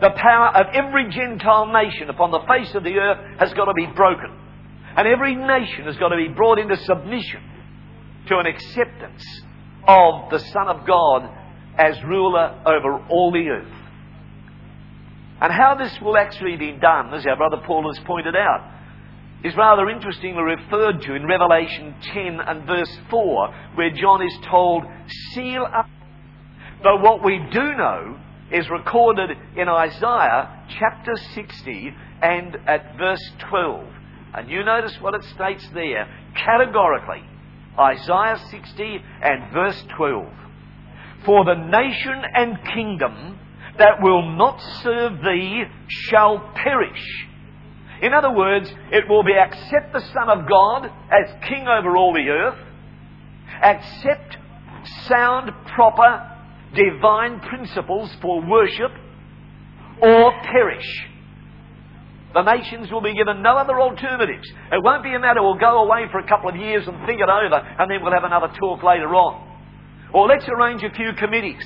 The 0.00 0.10
power 0.10 0.48
of 0.48 0.66
every 0.74 1.10
Gentile 1.10 1.72
nation 1.72 2.10
upon 2.10 2.30
the 2.30 2.40
face 2.40 2.74
of 2.74 2.84
the 2.84 2.98
earth 2.98 3.38
has 3.38 3.52
got 3.54 3.66
to 3.66 3.74
be 3.74 3.86
broken. 3.86 4.30
And 4.96 5.06
every 5.06 5.34
nation 5.34 5.84
has 5.84 5.96
got 5.96 6.08
to 6.08 6.16
be 6.16 6.28
brought 6.28 6.58
into 6.58 6.76
submission 6.76 7.42
to 8.28 8.38
an 8.38 8.46
acceptance 8.46 9.24
of 9.86 10.30
the 10.30 10.38
Son 10.38 10.68
of 10.68 10.86
God 10.86 11.28
as 11.78 12.02
ruler 12.04 12.60
over 12.66 13.04
all 13.08 13.30
the 13.30 13.48
earth. 13.48 13.85
And 15.40 15.52
how 15.52 15.74
this 15.74 15.92
will 16.00 16.16
actually 16.16 16.56
be 16.56 16.72
done, 16.72 17.12
as 17.12 17.26
our 17.26 17.36
brother 17.36 17.62
Paul 17.66 17.92
has 17.92 18.02
pointed 18.04 18.34
out, 18.34 18.72
is 19.44 19.54
rather 19.56 19.88
interestingly 19.90 20.42
referred 20.42 21.02
to 21.02 21.14
in 21.14 21.26
Revelation 21.26 21.94
10 22.02 22.40
and 22.40 22.66
verse 22.66 22.96
4, 23.10 23.54
where 23.74 23.90
John 23.90 24.22
is 24.22 24.38
told, 24.48 24.84
Seal 25.32 25.66
up. 25.72 25.88
But 26.82 27.02
what 27.02 27.22
we 27.24 27.38
do 27.52 27.74
know 27.76 28.18
is 28.50 28.70
recorded 28.70 29.30
in 29.56 29.68
Isaiah 29.68 30.64
chapter 30.78 31.16
60 31.34 31.94
and 32.22 32.56
at 32.66 32.96
verse 32.96 33.32
12. 33.50 33.86
And 34.34 34.50
you 34.50 34.64
notice 34.64 34.94
what 35.00 35.14
it 35.14 35.24
states 35.34 35.66
there 35.74 36.08
categorically 36.34 37.22
Isaiah 37.78 38.38
60 38.50 39.04
and 39.22 39.52
verse 39.52 39.82
12. 39.96 40.32
For 41.24 41.44
the 41.44 41.54
nation 41.54 42.22
and 42.34 42.56
kingdom 42.72 43.38
that 43.78 44.02
will 44.02 44.36
not 44.36 44.60
serve 44.82 45.22
thee 45.22 45.64
shall 45.88 46.38
perish. 46.54 47.26
In 48.02 48.12
other 48.12 48.30
words, 48.30 48.70
it 48.92 49.08
will 49.08 49.22
be 49.22 49.32
accept 49.32 49.92
the 49.92 50.00
Son 50.12 50.28
of 50.28 50.48
God 50.48 50.86
as 51.10 51.34
King 51.48 51.66
over 51.66 51.96
all 51.96 52.12
the 52.12 52.28
earth, 52.28 52.58
accept 53.62 54.36
sound, 55.08 55.50
proper, 55.74 56.32
divine 56.74 57.40
principles 57.40 58.10
for 58.20 58.46
worship, 58.46 58.92
or 60.02 60.32
perish. 60.42 61.06
The 62.34 62.42
nations 62.42 62.92
will 62.92 63.00
be 63.00 63.14
given 63.14 63.40
no 63.40 63.56
other 63.56 63.80
alternatives. 63.80 64.46
It 64.70 64.84
won't 64.84 65.02
be 65.02 65.14
a 65.14 65.18
matter 65.18 65.42
we'll 65.42 65.56
go 65.56 65.84
away 65.84 66.04
for 66.12 66.18
a 66.18 66.28
couple 66.28 66.50
of 66.50 66.56
years 66.56 66.86
and 66.86 66.94
think 67.06 67.18
it 67.18 67.30
over 67.30 67.56
and 67.56 67.90
then 67.90 68.02
we'll 68.02 68.12
have 68.12 68.24
another 68.24 68.52
talk 68.60 68.82
later 68.82 69.14
on. 69.14 69.42
Or 70.12 70.28
let's 70.28 70.46
arrange 70.46 70.82
a 70.82 70.90
few 70.90 71.14
committees. 71.16 71.64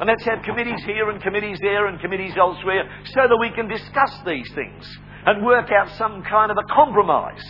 And 0.00 0.08
let's 0.08 0.24
have 0.24 0.42
committees 0.42 0.82
here 0.84 1.10
and 1.10 1.20
committees 1.20 1.58
there 1.60 1.86
and 1.86 2.00
committees 2.00 2.34
elsewhere 2.36 2.88
so 3.04 3.22
that 3.28 3.36
we 3.40 3.50
can 3.50 3.66
discuss 3.68 4.20
these 4.24 4.48
things 4.54 4.98
and 5.26 5.44
work 5.44 5.70
out 5.72 5.90
some 5.96 6.22
kind 6.22 6.50
of 6.50 6.56
a 6.56 6.72
compromise. 6.72 7.42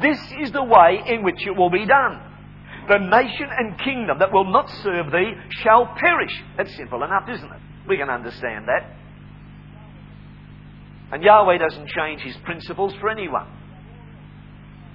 This 0.00 0.18
is 0.40 0.50
the 0.50 0.64
way 0.64 1.02
in 1.06 1.22
which 1.22 1.46
it 1.46 1.56
will 1.56 1.70
be 1.70 1.86
done. 1.86 2.20
The 2.88 2.98
nation 2.98 3.48
and 3.56 3.78
kingdom 3.78 4.18
that 4.18 4.32
will 4.32 4.50
not 4.50 4.68
serve 4.82 5.12
thee 5.12 5.32
shall 5.62 5.86
perish. 5.96 6.42
That's 6.56 6.74
simple 6.76 7.04
enough, 7.04 7.28
isn't 7.28 7.52
it? 7.52 7.60
We 7.88 7.96
can 7.96 8.10
understand 8.10 8.66
that. 8.66 8.96
And 11.12 11.22
Yahweh 11.22 11.58
doesn't 11.58 11.88
change 11.88 12.22
his 12.22 12.36
principles 12.38 12.94
for 13.00 13.08
anyone. 13.10 13.46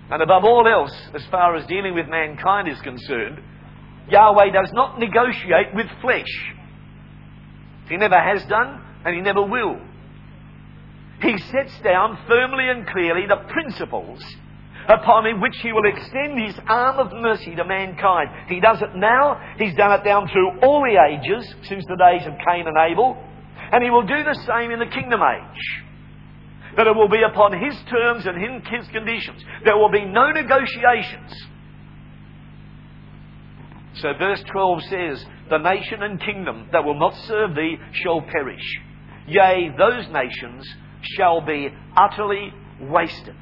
And 0.10 0.22
above 0.22 0.44
all 0.44 0.68
else, 0.68 0.94
as 1.14 1.24
far 1.28 1.56
as 1.56 1.66
dealing 1.68 1.94
with 1.94 2.08
mankind 2.08 2.68
is 2.68 2.80
concerned, 2.82 3.40
Yahweh 4.10 4.52
does 4.52 4.72
not 4.74 5.00
negotiate 5.00 5.74
with 5.76 5.88
flesh. 6.02 6.54
He 7.90 7.98
never 7.98 8.20
has 8.20 8.44
done, 8.46 8.82
and 9.06 9.16
he 9.16 9.22
never 9.22 9.42
will. 9.42 9.80
He 11.22 11.38
sets 11.38 11.80
down 11.84 12.18
firmly 12.28 12.70
and 12.70 12.88
clearly 12.88 13.26
the 13.28 13.48
principles 13.50 14.22
upon 14.88 15.42
which 15.42 15.58
he 15.62 15.74
will 15.74 15.86
extend 15.86 16.40
his 16.40 16.56
arm 16.68 17.00
of 17.00 17.12
mercy 17.12 17.56
to 17.56 17.66
mankind. 17.66 18.30
He 18.48 18.60
does 18.60 18.82
it 18.82 18.96
now, 18.96 19.42
he's 19.58 19.76
done 19.76 20.00
it 20.00 20.04
down 20.04 20.30
through 20.30 20.60
all 20.62 20.82
the 20.82 20.96
ages, 20.96 21.44
since 21.64 21.84
the 21.88 21.98
days 21.98 22.26
of 22.26 22.34
Cain 22.48 22.68
and 22.68 22.78
Abel, 22.78 23.18
and 23.72 23.84
he 23.84 23.90
will 23.90 24.06
do 24.06 24.24
the 24.24 24.40
same 24.48 24.72
in 24.72 24.80
the 24.80 24.86
kingdom 24.86 25.22
age 25.22 25.84
that 26.78 26.86
it 26.86 26.96
will 26.96 27.10
be 27.10 27.24
upon 27.24 27.52
his 27.60 27.76
terms 27.90 28.26
and 28.28 28.38
in 28.38 28.62
his 28.62 28.88
conditions. 28.90 29.44
There 29.66 29.76
will 29.76 29.90
be 29.90 30.06
no 30.06 30.32
negotiations. 30.32 31.34
So 34.02 34.14
verse 34.18 34.44
12 34.52 34.84
says, 34.84 35.26
The 35.50 35.58
nation 35.58 36.04
and 36.04 36.20
kingdom 36.20 36.70
that 36.72 36.84
will 36.84 37.00
not 37.00 37.16
serve 37.26 37.56
thee 37.56 37.78
shall 38.04 38.22
perish. 38.22 38.64
Yea, 39.28 39.74
those 39.78 40.08
nations 40.10 40.66
shall 41.02 41.42
be 41.42 41.70
utterly 41.96 42.54
wasted. 42.82 43.36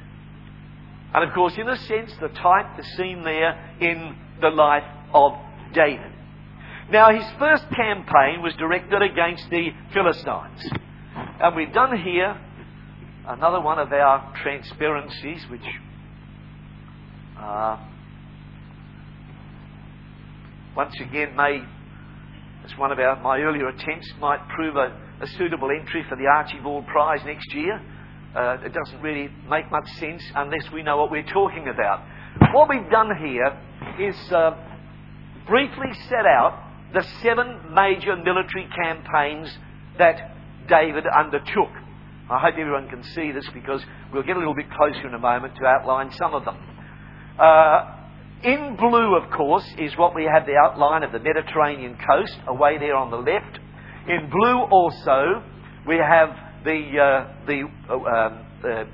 And 1.14 1.28
of 1.28 1.34
course, 1.34 1.54
in 1.56 1.68
a 1.68 1.76
sense, 1.76 2.12
the 2.20 2.28
type 2.28 2.78
is 2.78 2.86
seen 2.96 3.22
there 3.22 3.76
in 3.80 4.16
the 4.40 4.48
life 4.50 4.84
of 5.14 5.32
David. 5.72 6.12
Now, 6.90 7.12
his 7.12 7.24
first 7.38 7.64
campaign 7.70 8.42
was 8.42 8.54
directed 8.58 9.02
against 9.02 9.48
the 9.50 9.70
Philistines. 9.92 10.62
And 11.40 11.56
we've 11.56 11.72
done 11.72 11.98
here 11.98 12.40
another 13.26 13.60
one 13.60 13.78
of 13.78 13.92
our 13.92 14.32
transparencies, 14.42 15.44
which 15.50 15.64
uh, 17.38 17.78
once 20.76 20.94
again 21.00 21.34
may, 21.34 21.62
as 22.64 22.76
one 22.76 22.92
of 22.92 22.98
our, 22.98 23.20
my 23.22 23.38
earlier 23.38 23.68
attempts, 23.68 24.12
might 24.20 24.46
prove 24.50 24.76
a, 24.76 24.94
a 25.22 25.26
suitable 25.38 25.70
entry 25.70 26.04
for 26.06 26.16
the 26.16 26.26
Archibald 26.26 26.86
Prize 26.86 27.20
next 27.24 27.52
year. 27.54 27.80
Uh, 28.34 28.58
it 28.62 28.74
doesn't 28.74 29.00
really 29.00 29.30
make 29.48 29.70
much 29.70 29.88
sense 29.98 30.22
unless 30.34 30.70
we 30.74 30.82
know 30.82 30.98
what 30.98 31.10
we're 31.10 31.22
talking 31.32 31.68
about. 31.68 32.04
What 32.52 32.68
we've 32.68 32.90
done 32.90 33.10
here 33.16 33.58
is 33.98 34.16
uh, 34.30 34.54
briefly 35.48 35.94
set 36.10 36.26
out 36.26 36.62
the 36.92 37.02
seven 37.22 37.72
major 37.72 38.14
military 38.14 38.68
campaigns 38.84 39.56
that 39.96 40.36
David 40.68 41.04
undertook. 41.06 41.70
I 42.28 42.38
hope 42.38 42.56
everyone 42.58 42.90
can 42.90 43.02
see 43.02 43.32
this 43.32 43.48
because 43.54 43.82
we'll 44.12 44.24
get 44.24 44.36
a 44.36 44.38
little 44.38 44.54
bit 44.54 44.70
closer 44.70 45.08
in 45.08 45.14
a 45.14 45.18
moment 45.18 45.54
to 45.56 45.64
outline 45.64 46.12
some 46.12 46.34
of 46.34 46.44
them. 46.44 46.58
Uh, 47.38 47.95
in 48.46 48.76
blue, 48.76 49.16
of 49.16 49.28
course, 49.32 49.66
is 49.76 49.96
what 49.98 50.14
we 50.14 50.22
have 50.22 50.46
the 50.46 50.54
outline 50.54 51.02
of 51.02 51.10
the 51.10 51.18
Mediterranean 51.18 51.98
coast 51.98 52.38
away 52.46 52.78
there 52.78 52.94
on 52.94 53.10
the 53.10 53.16
left. 53.16 53.58
In 54.06 54.30
blue 54.30 54.60
also, 54.70 55.42
we 55.86 55.96
have 55.96 56.28
the, 56.62 56.78
uh, 56.94 57.46
the, 57.46 57.64
uh, 57.90 57.94
um, 57.94 58.46
the, 58.62 58.86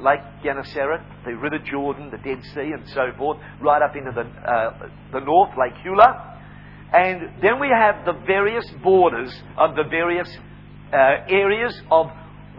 Lake 0.00 0.20
Gennesaret, 0.44 1.02
the 1.26 1.32
River 1.32 1.58
Jordan, 1.58 2.10
the 2.10 2.18
Dead 2.18 2.42
Sea, 2.54 2.70
and 2.72 2.88
so 2.90 3.10
forth, 3.18 3.38
right 3.60 3.82
up 3.82 3.96
into 3.96 4.12
the, 4.12 4.22
uh, 4.22 4.88
the 5.12 5.20
north, 5.20 5.50
Lake 5.58 5.74
Hula. 5.82 6.38
And 6.92 7.42
then 7.42 7.58
we 7.60 7.68
have 7.68 8.06
the 8.06 8.14
various 8.26 8.64
borders 8.82 9.34
of 9.58 9.74
the 9.74 9.84
various 9.90 10.28
uh, 10.92 11.26
areas 11.28 11.74
of 11.90 12.06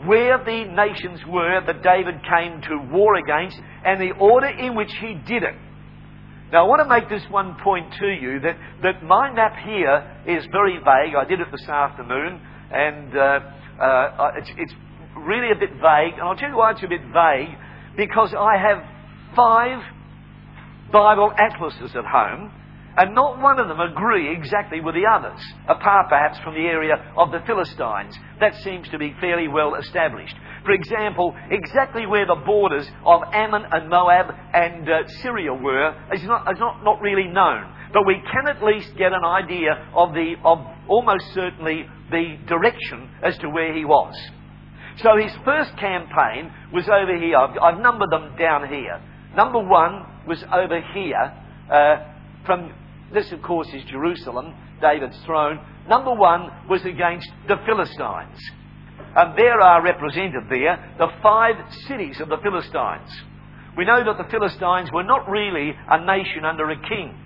where 0.05 0.37
the 0.37 0.65
nations 0.65 1.21
were 1.27 1.61
that 1.65 1.81
David 1.81 2.15
came 2.23 2.61
to 2.61 2.93
war 2.93 3.15
against 3.15 3.57
and 3.85 3.99
the 4.01 4.11
order 4.19 4.47
in 4.47 4.75
which 4.75 4.91
he 4.99 5.13
did 5.25 5.43
it. 5.43 5.55
Now, 6.51 6.65
I 6.65 6.67
want 6.67 6.81
to 6.81 6.89
make 6.89 7.09
this 7.09 7.29
one 7.29 7.55
point 7.63 7.93
to 7.99 8.07
you 8.07 8.39
that, 8.39 8.57
that 8.81 9.03
my 9.03 9.31
map 9.31 9.55
here 9.63 10.01
is 10.25 10.43
very 10.51 10.77
vague. 10.77 11.13
I 11.15 11.23
did 11.25 11.39
it 11.39 11.47
this 11.51 11.67
afternoon, 11.69 12.41
and 12.71 13.15
uh, 13.15 13.39
uh, 13.79 14.31
it's, 14.35 14.49
it's 14.57 14.73
really 15.15 15.51
a 15.51 15.59
bit 15.59 15.73
vague. 15.73 16.13
And 16.13 16.23
I'll 16.23 16.35
tell 16.35 16.49
you 16.49 16.57
why 16.57 16.71
it's 16.71 16.81
a 16.81 16.87
bit 16.87 17.01
vague 17.13 17.55
because 17.95 18.33
I 18.33 18.57
have 18.57 18.83
five 19.35 19.83
Bible 20.91 21.31
atlases 21.37 21.95
at 21.95 22.05
home 22.05 22.51
and 22.97 23.13
not 23.13 23.39
one 23.39 23.59
of 23.59 23.67
them 23.67 23.79
agree 23.79 24.33
exactly 24.33 24.81
with 24.81 24.95
the 24.95 25.05
others, 25.05 25.39
apart 25.67 26.09
perhaps 26.09 26.39
from 26.39 26.55
the 26.55 26.67
area 26.67 26.95
of 27.15 27.31
the 27.31 27.39
Philistines. 27.45 28.17
That 28.39 28.55
seems 28.63 28.89
to 28.89 28.97
be 28.97 29.15
fairly 29.21 29.47
well 29.47 29.75
established. 29.75 30.35
For 30.65 30.71
example, 30.71 31.35
exactly 31.49 32.05
where 32.05 32.25
the 32.25 32.35
borders 32.35 32.87
of 33.05 33.21
Ammon 33.33 33.63
and 33.71 33.89
Moab 33.89 34.33
and 34.53 34.89
uh, 34.89 35.07
Syria 35.21 35.53
were 35.53 35.95
is, 36.13 36.23
not, 36.23 36.51
is 36.51 36.59
not, 36.59 36.83
not 36.83 37.01
really 37.01 37.27
known. 37.27 37.73
But 37.93 38.05
we 38.05 38.21
can 38.31 38.47
at 38.47 38.63
least 38.63 38.95
get 38.97 39.13
an 39.13 39.25
idea 39.25 39.89
of, 39.95 40.13
the, 40.13 40.35
of 40.43 40.59
almost 40.87 41.25
certainly 41.33 41.85
the 42.11 42.37
direction 42.47 43.09
as 43.23 43.37
to 43.39 43.49
where 43.49 43.73
he 43.73 43.85
was. 43.85 44.13
So 45.01 45.15
his 45.17 45.31
first 45.45 45.71
campaign 45.77 46.51
was 46.73 46.87
over 46.89 47.17
here. 47.17 47.37
I've, 47.37 47.57
I've 47.57 47.81
numbered 47.81 48.11
them 48.11 48.35
down 48.37 48.67
here. 48.67 49.01
Number 49.35 49.59
one 49.59 50.05
was 50.27 50.43
over 50.51 50.81
here 50.93 51.33
uh, 51.71 51.95
from 52.45 52.73
this, 53.13 53.31
of 53.31 53.41
course, 53.41 53.67
is 53.73 53.83
Jerusalem, 53.85 54.53
David's 54.81 55.17
throne. 55.25 55.59
Number 55.87 56.13
one 56.13 56.49
was 56.69 56.83
against 56.85 57.29
the 57.47 57.55
Philistines. 57.65 58.37
And 59.15 59.37
there 59.37 59.59
are 59.59 59.83
represented 59.83 60.43
there 60.49 60.95
the 60.97 61.07
five 61.21 61.55
cities 61.87 62.19
of 62.19 62.29
the 62.29 62.37
Philistines. 62.37 63.09
We 63.77 63.85
know 63.85 64.03
that 64.03 64.17
the 64.17 64.29
Philistines 64.29 64.91
were 64.91 65.03
not 65.03 65.29
really 65.29 65.73
a 65.89 66.05
nation 66.05 66.45
under 66.45 66.69
a 66.69 66.81
king. 66.89 67.17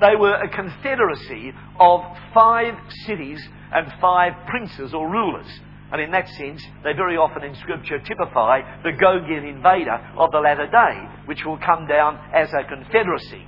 They 0.00 0.16
were 0.16 0.34
a 0.34 0.48
confederacy 0.48 1.52
of 1.78 2.00
five 2.34 2.74
cities 3.06 3.40
and 3.72 3.92
five 4.00 4.32
princes 4.46 4.94
or 4.94 5.08
rulers. 5.08 5.46
And 5.92 6.00
in 6.00 6.10
that 6.12 6.28
sense, 6.28 6.64
they 6.84 6.92
very 6.92 7.16
often 7.16 7.42
in 7.42 7.54
Scripture 7.56 7.98
typify 7.98 8.82
the 8.82 8.92
Gogian 8.92 9.48
invader 9.48 9.98
of 10.16 10.30
the 10.30 10.38
latter 10.38 10.66
day, 10.66 11.26
which 11.26 11.44
will 11.44 11.58
come 11.58 11.86
down 11.86 12.18
as 12.32 12.48
a 12.52 12.64
confederacy. 12.64 13.44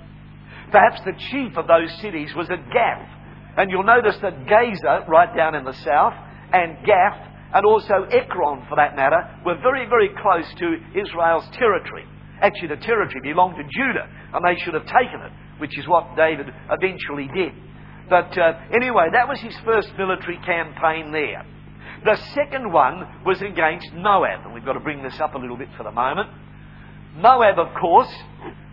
Perhaps 0.70 1.02
the 1.04 1.12
chief 1.30 1.56
of 1.56 1.66
those 1.66 1.92
cities 2.00 2.34
was 2.34 2.50
at 2.50 2.70
Gath. 2.72 3.08
And 3.56 3.70
you'll 3.70 3.84
notice 3.84 4.16
that 4.22 4.46
Gaza, 4.46 5.04
right 5.08 5.34
down 5.36 5.54
in 5.54 5.64
the 5.64 5.74
south, 5.74 6.14
and 6.52 6.84
Gath, 6.84 7.31
and 7.54 7.66
also 7.66 8.04
Ekron 8.10 8.66
for 8.68 8.76
that 8.76 8.96
matter, 8.96 9.20
were 9.44 9.56
very, 9.62 9.86
very 9.88 10.10
close 10.20 10.46
to 10.58 10.76
Israel's 10.94 11.48
territory. 11.56 12.04
Actually, 12.40 12.68
the 12.68 12.82
territory 12.82 13.20
belonged 13.22 13.56
to 13.56 13.64
Judah, 13.64 14.08
and 14.34 14.42
they 14.44 14.58
should 14.62 14.74
have 14.74 14.86
taken 14.86 15.20
it, 15.22 15.32
which 15.60 15.78
is 15.78 15.86
what 15.86 16.16
David 16.16 16.46
eventually 16.70 17.28
did. 17.34 17.52
But 18.08 18.36
uh, 18.36 18.58
anyway, 18.74 19.08
that 19.12 19.28
was 19.28 19.38
his 19.40 19.54
first 19.64 19.90
military 19.96 20.38
campaign 20.44 21.12
there. 21.12 21.46
The 22.04 22.16
second 22.34 22.72
one 22.72 23.22
was 23.24 23.40
against 23.40 23.92
Moab, 23.94 24.44
and 24.44 24.54
we've 24.54 24.64
got 24.64 24.72
to 24.72 24.80
bring 24.80 25.02
this 25.02 25.20
up 25.20 25.34
a 25.34 25.38
little 25.38 25.56
bit 25.56 25.68
for 25.76 25.84
the 25.84 25.92
moment. 25.92 26.28
Moab, 27.14 27.58
of 27.58 27.68
course, 27.78 28.12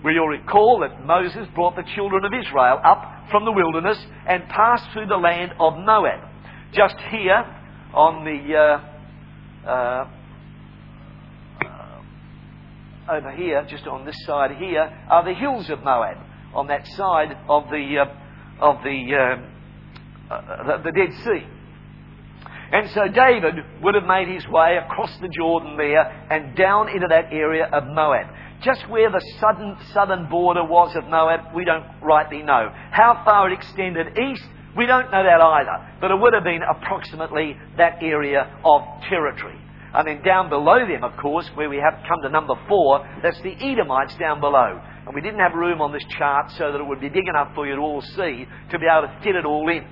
we 0.03 0.17
will 0.17 0.27
recall 0.27 0.80
that 0.80 1.05
Moses 1.05 1.45
brought 1.53 1.75
the 1.75 1.84
children 1.95 2.25
of 2.25 2.32
Israel 2.34 2.80
up 2.84 3.27
from 3.30 3.45
the 3.45 3.51
wilderness 3.51 3.97
and 4.27 4.47
passed 4.49 4.89
through 4.93 5.07
the 5.07 5.17
land 5.17 5.51
of 5.59 5.77
Moab. 5.77 6.27
Just 6.73 6.95
here 7.11 7.45
on 7.93 8.23
the 8.23 8.55
uh, 8.55 9.69
uh, 9.69 10.09
uh, 11.65 12.01
over 13.11 13.31
here, 13.31 13.65
just 13.69 13.87
on 13.87 14.05
this 14.05 14.15
side 14.25 14.51
here, 14.57 14.91
are 15.09 15.23
the 15.23 15.33
hills 15.33 15.69
of 15.69 15.83
Moab. 15.83 16.17
On 16.53 16.67
that 16.67 16.85
side 16.87 17.37
of 17.47 17.69
the 17.69 17.97
uh, 17.99 18.65
of 18.65 18.83
the, 18.83 19.15
uh, 19.15 20.33
uh, 20.33 20.77
the 20.77 20.83
the 20.83 20.91
Dead 20.91 21.13
Sea. 21.23 21.45
And 22.71 22.89
so 22.91 23.07
David 23.07 23.55
would 23.81 23.95
have 23.95 24.03
made 24.03 24.27
his 24.27 24.47
way 24.47 24.77
across 24.77 25.15
the 25.19 25.29
Jordan 25.29 25.75
there 25.75 26.05
and 26.29 26.55
down 26.55 26.89
into 26.89 27.07
that 27.09 27.33
area 27.33 27.65
of 27.65 27.87
Moab. 27.87 28.27
Just 28.61 28.87
where 28.89 29.09
the 29.09 29.21
southern, 29.39 29.77
southern 29.93 30.29
border 30.29 30.63
was 30.63 30.95
of 30.95 31.05
Moab, 31.05 31.55
we 31.55 31.65
don't 31.65 31.85
rightly 32.01 32.43
know. 32.43 32.69
How 32.91 33.23
far 33.25 33.49
it 33.49 33.53
extended 33.53 34.17
east, 34.19 34.45
we 34.80 34.86
don't 34.86 35.11
know 35.11 35.23
that 35.23 35.41
either. 35.41 35.97
But 35.99 36.11
it 36.11 36.19
would 36.19 36.34
have 36.34 36.45
been 36.45 36.61
approximately 36.63 37.57
that 37.75 38.01
area 38.01 38.47
of 38.63 38.82
territory. 39.09 39.59
And 39.93 40.07
then 40.07 40.23
down 40.23 40.47
below 40.47 40.88
them, 40.88 41.03
of 41.03 41.17
course, 41.17 41.49
where 41.55 41.69
we 41.69 41.84
have 41.84 41.99
come 42.07 42.21
to 42.23 42.30
number 42.30 42.53
four, 42.69 43.05
that's 43.21 43.41
the 43.41 43.55
Edomites 43.59 44.15
down 44.15 44.39
below. 44.39 44.80
And 45.05 45.13
we 45.13 45.19
didn't 45.19 45.41
have 45.41 45.53
room 45.53 45.82
on 45.82 45.91
this 45.91 46.05
chart 46.17 46.51
so 46.51 46.71
that 46.71 46.80
it 46.80 46.88
would 46.88 47.01
be 47.01 47.09
big 47.09 47.27
enough 47.27 47.53
for 47.55 47.67
you 47.67 47.75
to 47.75 47.82
all 47.82 48.01
see 48.01 48.47
to 48.71 48.80
be 48.80 48.86
able 48.86 49.07
to 49.07 49.19
fit 49.21 49.36
it 49.36 49.45
all 49.45 49.67
in. 49.67 49.86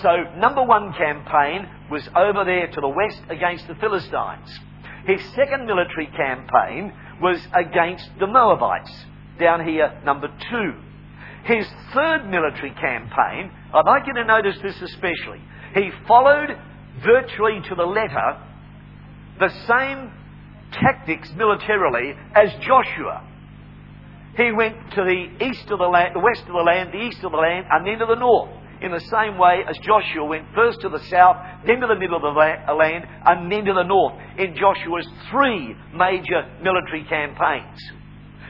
So, 0.00 0.08
number 0.38 0.64
one 0.64 0.94
campaign 0.94 1.68
was 1.90 2.08
over 2.16 2.44
there 2.44 2.68
to 2.68 2.80
the 2.80 2.88
west 2.88 3.20
against 3.28 3.68
the 3.68 3.74
Philistines. 3.74 4.48
His 5.04 5.20
second 5.34 5.66
military 5.66 6.06
campaign 6.06 6.94
was 7.20 7.44
against 7.52 8.08
the 8.20 8.28
Moabites, 8.28 9.04
down 9.38 9.66
here, 9.66 10.00
number 10.04 10.28
two. 10.48 10.89
His 11.44 11.66
third 11.94 12.28
military 12.28 12.70
campaign, 12.72 13.50
I'd 13.72 13.86
like 13.86 14.06
you 14.06 14.14
to 14.14 14.24
notice 14.24 14.56
this 14.62 14.80
especially. 14.82 15.40
He 15.74 15.90
followed 16.06 16.50
virtually 17.02 17.60
to 17.68 17.74
the 17.74 17.84
letter 17.84 18.38
the 19.38 19.48
same 19.66 20.12
tactics 20.72 21.30
militarily 21.36 22.14
as 22.34 22.50
Joshua. 22.60 23.26
He 24.36 24.52
went 24.52 24.76
to 24.92 25.02
the 25.02 25.44
east 25.44 25.70
of 25.70 25.78
the 25.78 25.88
land, 25.88 26.14
the 26.14 26.20
west 26.20 26.42
of 26.42 26.52
the 26.52 26.64
land, 26.64 26.92
the 26.92 27.02
east 27.02 27.24
of 27.24 27.32
the 27.32 27.38
land, 27.38 27.66
and 27.70 27.86
then 27.86 27.98
to 27.98 28.06
the 28.06 28.14
north 28.14 28.50
in 28.80 28.92
the 28.92 29.00
same 29.00 29.36
way 29.36 29.60
as 29.68 29.76
Joshua 29.78 30.24
went 30.24 30.46
first 30.54 30.80
to 30.80 30.88
the 30.88 31.02
south, 31.10 31.36
then 31.66 31.80
to 31.80 31.86
the 31.86 31.98
middle 31.98 32.16
of 32.16 32.22
the 32.22 32.28
land, 32.72 33.04
and 33.26 33.52
then 33.52 33.64
to 33.64 33.74
the 33.74 33.82
north 33.82 34.14
in 34.38 34.54
Joshua's 34.54 35.06
three 35.30 35.74
major 35.94 36.48
military 36.62 37.04
campaigns. 37.04 37.78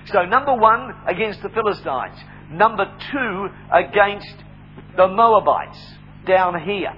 So, 0.07 0.25
number 0.25 0.55
one, 0.55 0.91
against 1.07 1.43
the 1.43 1.49
Philistines. 1.51 2.19
Number 2.51 2.85
two, 3.13 3.49
against 3.73 4.35
the 4.97 5.07
Moabites, 5.07 5.79
down 6.27 6.61
here. 6.63 6.93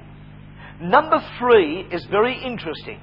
Number 0.80 1.22
three 1.38 1.86
is 1.92 2.04
very 2.10 2.42
interesting. 2.42 3.00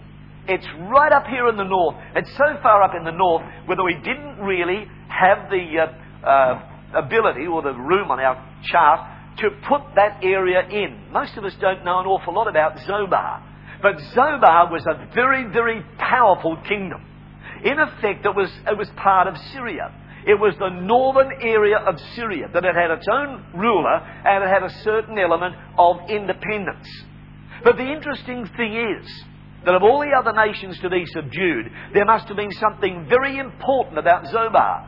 It's 0.48 0.66
right 0.90 1.12
up 1.12 1.28
here 1.28 1.48
in 1.48 1.58
the 1.58 1.64
north. 1.64 1.96
It's 2.16 2.32
so 2.32 2.58
far 2.64 2.82
up 2.82 2.94
in 2.98 3.06
the 3.06 3.12
north 3.12 3.44
whether 3.68 3.84
we 3.84 3.94
didn't 3.94 4.40
really 4.40 4.86
have 5.08 5.50
the 5.50 5.78
uh, 5.78 6.28
uh, 6.28 7.06
ability 7.06 7.46
or 7.46 7.62
the 7.62 7.74
room 7.74 8.10
on 8.10 8.20
our 8.20 8.44
chart 8.64 9.00
to 9.38 9.50
put 9.70 9.82
that 9.96 10.24
area 10.24 10.68
in. 10.68 11.12
Most 11.12 11.38
of 11.38 11.46
us 11.46 11.54
don't 11.62 11.86
know 11.86 12.00
an 12.00 12.08
awful 12.08 12.34
lot 12.34 12.48
about 12.48 12.78
Zobah. 12.78 13.44
But 13.82 13.96
Zobah 14.16 14.72
was 14.72 14.84
a 14.88 15.14
very, 15.14 15.46
very 15.46 15.82
powerful 15.98 16.58
kingdom. 16.68 17.06
In 17.64 17.80
effect, 17.80 18.26
it 18.26 18.36
was, 18.36 18.52
it 18.68 18.78
was 18.78 18.90
part 18.98 19.28
of 19.28 19.36
Syria. 19.54 19.94
It 20.28 20.40
was 20.40 20.54
the 20.60 20.70
northern 20.70 21.32
area 21.42 21.78
of 21.78 21.96
Syria 22.16 22.48
that 22.54 22.66
it 22.66 22.76
had 22.76 22.92
its 22.92 23.08
own 23.12 23.46
ruler 23.56 23.96
and 23.96 24.44
it 24.44 24.50
had 24.50 24.64
a 24.64 24.84
certain 24.84 25.18
element 25.18 25.56
of 25.78 26.10
independence. 26.10 26.88
But 27.64 27.78
the 27.78 27.92
interesting 27.92 28.48
thing 28.58 28.76
is 28.76 29.24
that 29.66 29.76
of 29.76 29.84
all 29.84 30.00
the 30.00 30.16
other 30.18 30.34
nations 30.34 30.80
to 30.80 30.90
be 30.90 31.06
subdued, 31.06 31.72
there 31.94 32.06
must 32.06 32.28
have 32.28 32.38
been 32.38 32.52
something 32.52 33.08
very 33.10 33.38
important 33.38 33.98
about 33.98 34.26
Zobah. 34.26 34.88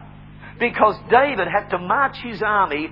Because 0.60 0.96
David 1.10 1.48
had 1.48 1.70
to 1.70 1.78
march 1.78 2.18
his 2.24 2.42
army 2.42 2.88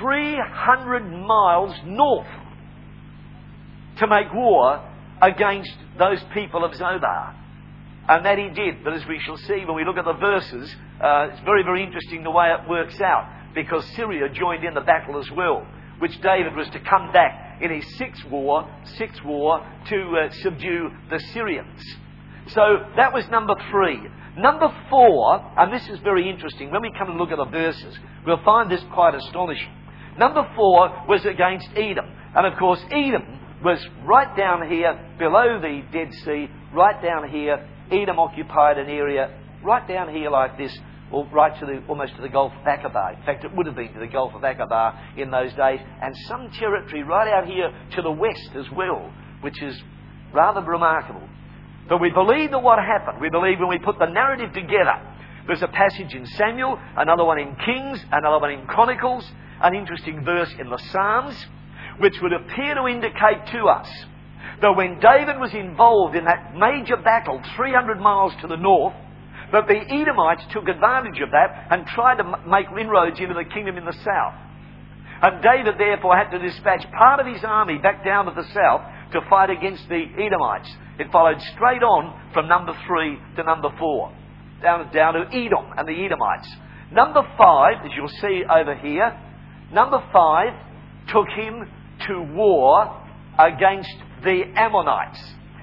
300 0.00 1.00
miles 1.00 1.74
north 1.84 2.26
to 3.98 4.06
make 4.06 4.32
war 4.34 4.82
against 5.22 5.74
those 5.98 6.22
people 6.34 6.64
of 6.64 6.72
Zobah. 6.72 7.43
And 8.08 8.24
that 8.26 8.38
he 8.38 8.48
did. 8.50 8.84
But 8.84 8.94
as 8.94 9.06
we 9.06 9.18
shall 9.20 9.36
see 9.36 9.64
when 9.64 9.76
we 9.76 9.84
look 9.84 9.96
at 9.96 10.04
the 10.04 10.12
verses, 10.14 10.74
uh, 11.02 11.28
it's 11.32 11.40
very, 11.44 11.62
very 11.62 11.82
interesting 11.82 12.22
the 12.22 12.30
way 12.30 12.50
it 12.50 12.68
works 12.68 13.00
out 13.00 13.28
because 13.54 13.84
Syria 13.96 14.28
joined 14.28 14.64
in 14.64 14.74
the 14.74 14.80
battle 14.80 15.18
as 15.18 15.30
well, 15.30 15.66
which 16.00 16.20
David 16.20 16.54
was 16.54 16.68
to 16.70 16.80
come 16.80 17.12
back 17.12 17.62
in 17.62 17.70
his 17.70 17.96
sixth 17.96 18.24
war, 18.26 18.68
sixth 18.96 19.24
war 19.24 19.64
to 19.88 20.16
uh, 20.16 20.30
subdue 20.42 20.90
the 21.08 21.20
Syrians. 21.32 21.80
So 22.48 22.84
that 22.96 23.12
was 23.12 23.26
number 23.30 23.54
three. 23.70 24.00
Number 24.36 24.68
four, 24.90 25.52
and 25.56 25.72
this 25.72 25.88
is 25.88 26.00
very 26.00 26.28
interesting, 26.28 26.70
when 26.70 26.82
we 26.82 26.92
come 26.98 27.08
and 27.08 27.18
look 27.18 27.30
at 27.30 27.38
the 27.38 27.44
verses, 27.46 27.96
we'll 28.26 28.42
find 28.44 28.70
this 28.70 28.82
quite 28.92 29.14
astonishing. 29.14 29.72
Number 30.18 30.46
four 30.56 31.04
was 31.08 31.24
against 31.24 31.68
Edom. 31.76 32.06
And 32.34 32.46
of 32.46 32.58
course, 32.58 32.80
Edom 32.90 33.40
was 33.62 33.78
right 34.04 34.36
down 34.36 34.68
here 34.68 34.98
below 35.18 35.60
the 35.60 35.82
Dead 35.92 36.12
Sea, 36.24 36.48
right 36.74 37.00
down 37.02 37.30
here. 37.30 37.66
Edom 37.90 38.18
occupied 38.18 38.78
an 38.78 38.88
area 38.88 39.30
right 39.62 39.86
down 39.86 40.14
here 40.14 40.30
like 40.30 40.56
this, 40.58 40.76
or 41.10 41.26
right 41.28 41.58
to 41.60 41.66
the, 41.66 41.82
almost 41.88 42.14
to 42.16 42.22
the 42.22 42.28
Gulf 42.28 42.52
of 42.52 42.62
Aqaba. 42.62 43.18
In 43.18 43.22
fact, 43.24 43.44
it 43.44 43.54
would 43.54 43.66
have 43.66 43.76
been 43.76 43.92
to 43.92 44.00
the 44.00 44.06
Gulf 44.06 44.34
of 44.34 44.42
Aqaba 44.42 45.18
in 45.18 45.30
those 45.30 45.52
days, 45.54 45.80
and 46.02 46.14
some 46.28 46.50
territory 46.50 47.02
right 47.02 47.32
out 47.32 47.46
here 47.46 47.72
to 47.96 48.02
the 48.02 48.10
west 48.10 48.50
as 48.56 48.70
well, 48.70 49.12
which 49.40 49.62
is 49.62 49.80
rather 50.32 50.60
remarkable. 50.62 51.28
But 51.88 52.00
we 52.00 52.10
believe 52.10 52.50
that 52.50 52.62
what 52.62 52.78
happened, 52.78 53.20
we 53.20 53.30
believe 53.30 53.58
when 53.58 53.68
we 53.68 53.78
put 53.78 53.98
the 53.98 54.06
narrative 54.06 54.52
together, 54.52 55.00
there's 55.46 55.62
a 55.62 55.68
passage 55.68 56.14
in 56.14 56.26
Samuel, 56.26 56.78
another 56.96 57.24
one 57.24 57.38
in 57.38 57.54
Kings, 57.56 58.02
another 58.10 58.38
one 58.38 58.50
in 58.50 58.66
Chronicles, 58.66 59.30
an 59.60 59.74
interesting 59.74 60.24
verse 60.24 60.50
in 60.58 60.70
the 60.70 60.78
Psalms, 60.78 61.46
which 61.98 62.20
would 62.22 62.32
appear 62.32 62.74
to 62.74 62.86
indicate 62.86 63.46
to 63.52 63.66
us 63.66 63.88
that 64.60 64.76
when 64.76 65.00
David 65.00 65.38
was 65.38 65.52
involved 65.54 66.16
in 66.16 66.24
that 66.24 66.54
major 66.54 66.96
battle 66.96 67.42
300 67.56 68.00
miles 68.00 68.32
to 68.40 68.46
the 68.46 68.56
north, 68.56 68.94
that 69.52 69.68
the 69.68 69.76
Edomites 69.76 70.42
took 70.52 70.68
advantage 70.68 71.20
of 71.20 71.30
that 71.30 71.68
and 71.70 71.86
tried 71.86 72.16
to 72.16 72.24
make 72.48 72.66
inroads 72.78 73.20
into 73.20 73.34
the 73.34 73.44
kingdom 73.44 73.76
in 73.76 73.84
the 73.84 73.96
south. 74.04 74.34
And 75.22 75.42
David 75.42 75.78
therefore 75.78 76.16
had 76.16 76.30
to 76.30 76.38
dispatch 76.38 76.84
part 76.90 77.20
of 77.20 77.26
his 77.26 77.44
army 77.44 77.78
back 77.78 78.04
down 78.04 78.26
to 78.26 78.32
the 78.34 78.46
south 78.52 78.82
to 79.12 79.20
fight 79.30 79.50
against 79.50 79.88
the 79.88 80.04
Edomites. 80.18 80.70
It 80.98 81.10
followed 81.12 81.40
straight 81.54 81.82
on 81.82 82.32
from 82.32 82.48
number 82.48 82.72
three 82.86 83.18
to 83.36 83.42
number 83.44 83.70
four, 83.78 84.12
down, 84.60 84.92
down 84.92 85.14
to 85.14 85.26
Edom 85.28 85.72
and 85.76 85.86
the 85.86 86.04
Edomites. 86.04 86.48
Number 86.92 87.22
five, 87.38 87.84
as 87.84 87.90
you'll 87.96 88.08
see 88.20 88.42
over 88.44 88.74
here, 88.74 89.18
number 89.72 90.02
five 90.12 90.52
took 91.08 91.28
him 91.28 91.70
to 92.06 92.22
war 92.34 93.02
against 93.38 93.94
the 94.24 94.42
Ammonites. 94.56 95.20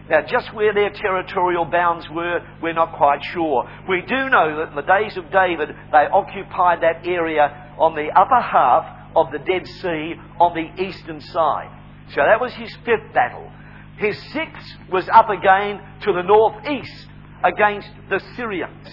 Now, 0.09 0.21
just 0.27 0.53
where 0.53 0.73
their 0.73 0.89
territorial 0.89 1.65
bounds 1.65 2.07
were, 2.09 2.39
we're 2.61 2.73
not 2.73 2.97
quite 2.97 3.23
sure. 3.31 3.69
We 3.87 4.01
do 4.01 4.29
know 4.29 4.57
that 4.57 4.69
in 4.69 4.75
the 4.75 4.81
days 4.81 5.15
of 5.17 5.31
David, 5.31 5.69
they 5.91 6.05
occupied 6.11 6.81
that 6.81 7.05
area 7.05 7.73
on 7.77 7.95
the 7.95 8.09
upper 8.09 8.41
half 8.41 8.85
of 9.15 9.31
the 9.31 9.39
Dead 9.39 9.65
Sea 9.65 10.15
on 10.39 10.53
the 10.53 10.83
eastern 10.83 11.21
side. 11.21 11.69
So 12.09 12.21
that 12.21 12.41
was 12.41 12.53
his 12.53 12.75
fifth 12.83 13.13
battle. 13.13 13.49
His 13.97 14.17
sixth 14.33 14.77
was 14.91 15.07
up 15.13 15.29
again 15.29 15.79
to 16.03 16.13
the 16.13 16.23
northeast 16.23 17.07
against 17.43 17.89
the 18.09 18.19
Syrians 18.35 18.87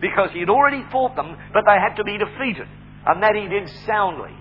because 0.00 0.30
he 0.32 0.40
had 0.40 0.50
already 0.50 0.84
fought 0.90 1.16
them, 1.16 1.36
but 1.54 1.62
they 1.64 1.78
had 1.80 1.94
to 1.96 2.04
be 2.04 2.18
defeated. 2.18 2.68
And 3.06 3.22
that 3.22 3.34
he 3.34 3.48
did 3.48 3.70
soundly. 3.86 4.34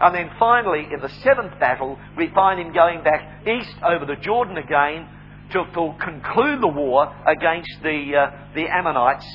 And 0.00 0.14
then 0.14 0.30
finally, 0.38 0.88
in 0.92 1.00
the 1.00 1.10
seventh 1.22 1.58
battle, 1.60 1.98
we 2.16 2.28
find 2.28 2.58
him 2.58 2.72
going 2.72 3.04
back 3.04 3.46
east 3.46 3.76
over 3.84 4.06
the 4.06 4.16
Jordan 4.16 4.56
again 4.56 5.06
to, 5.52 5.64
to 5.74 5.94
conclude 6.02 6.62
the 6.62 6.68
war 6.68 7.14
against 7.26 7.70
the, 7.82 8.16
uh, 8.16 8.54
the 8.54 8.66
Ammonites, 8.66 9.26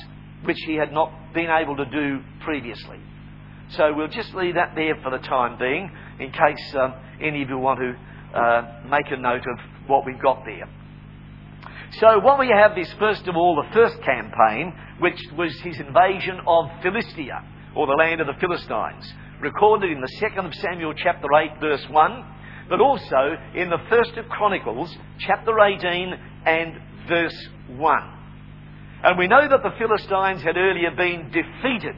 which 0.44 0.58
he 0.66 0.74
had 0.74 0.92
not 0.92 1.12
been 1.32 1.50
able 1.50 1.76
to 1.76 1.84
do 1.84 2.20
previously. 2.40 2.98
So 3.70 3.92
we'll 3.94 4.08
just 4.08 4.34
leave 4.34 4.54
that 4.54 4.74
there 4.74 4.96
for 5.02 5.10
the 5.10 5.18
time 5.18 5.58
being, 5.58 5.90
in 6.18 6.32
case 6.32 6.74
um, 6.74 6.94
any 7.20 7.42
of 7.42 7.48
you 7.48 7.58
want 7.58 7.80
to 7.80 8.38
uh, 8.38 8.82
make 8.88 9.10
a 9.10 9.16
note 9.16 9.44
of 9.46 9.88
what 9.88 10.04
we've 10.04 10.20
got 10.20 10.44
there. 10.44 10.68
So 12.00 12.18
what 12.18 12.38
we 12.38 12.48
have 12.48 12.76
is 12.76 12.92
first 12.98 13.26
of 13.28 13.36
all 13.36 13.56
the 13.56 13.72
first 13.72 14.02
campaign, 14.02 14.74
which 14.98 15.20
was 15.36 15.58
his 15.60 15.78
invasion 15.78 16.40
of 16.46 16.70
Philistia, 16.82 17.44
or 17.74 17.86
the 17.86 17.92
land 17.92 18.20
of 18.20 18.26
the 18.26 18.34
Philistines, 18.40 19.14
recorded 19.40 19.92
in 19.92 20.00
the 20.00 20.08
second 20.20 20.46
of 20.46 20.54
Samuel 20.54 20.94
chapter 20.94 21.26
8 21.32 21.60
verse 21.60 21.84
1, 21.90 22.24
but 22.68 22.80
also 22.80 23.36
in 23.54 23.70
the 23.70 23.78
first 23.88 24.12
of 24.16 24.28
Chronicles 24.28 24.94
chapter 25.18 25.58
18 25.58 26.14
and 26.46 26.80
verse 27.08 27.48
1. 27.68 28.16
And 29.04 29.18
we 29.18 29.28
know 29.28 29.48
that 29.48 29.62
the 29.62 29.76
Philistines 29.78 30.42
had 30.42 30.56
earlier 30.56 30.90
been 30.96 31.30
defeated 31.30 31.96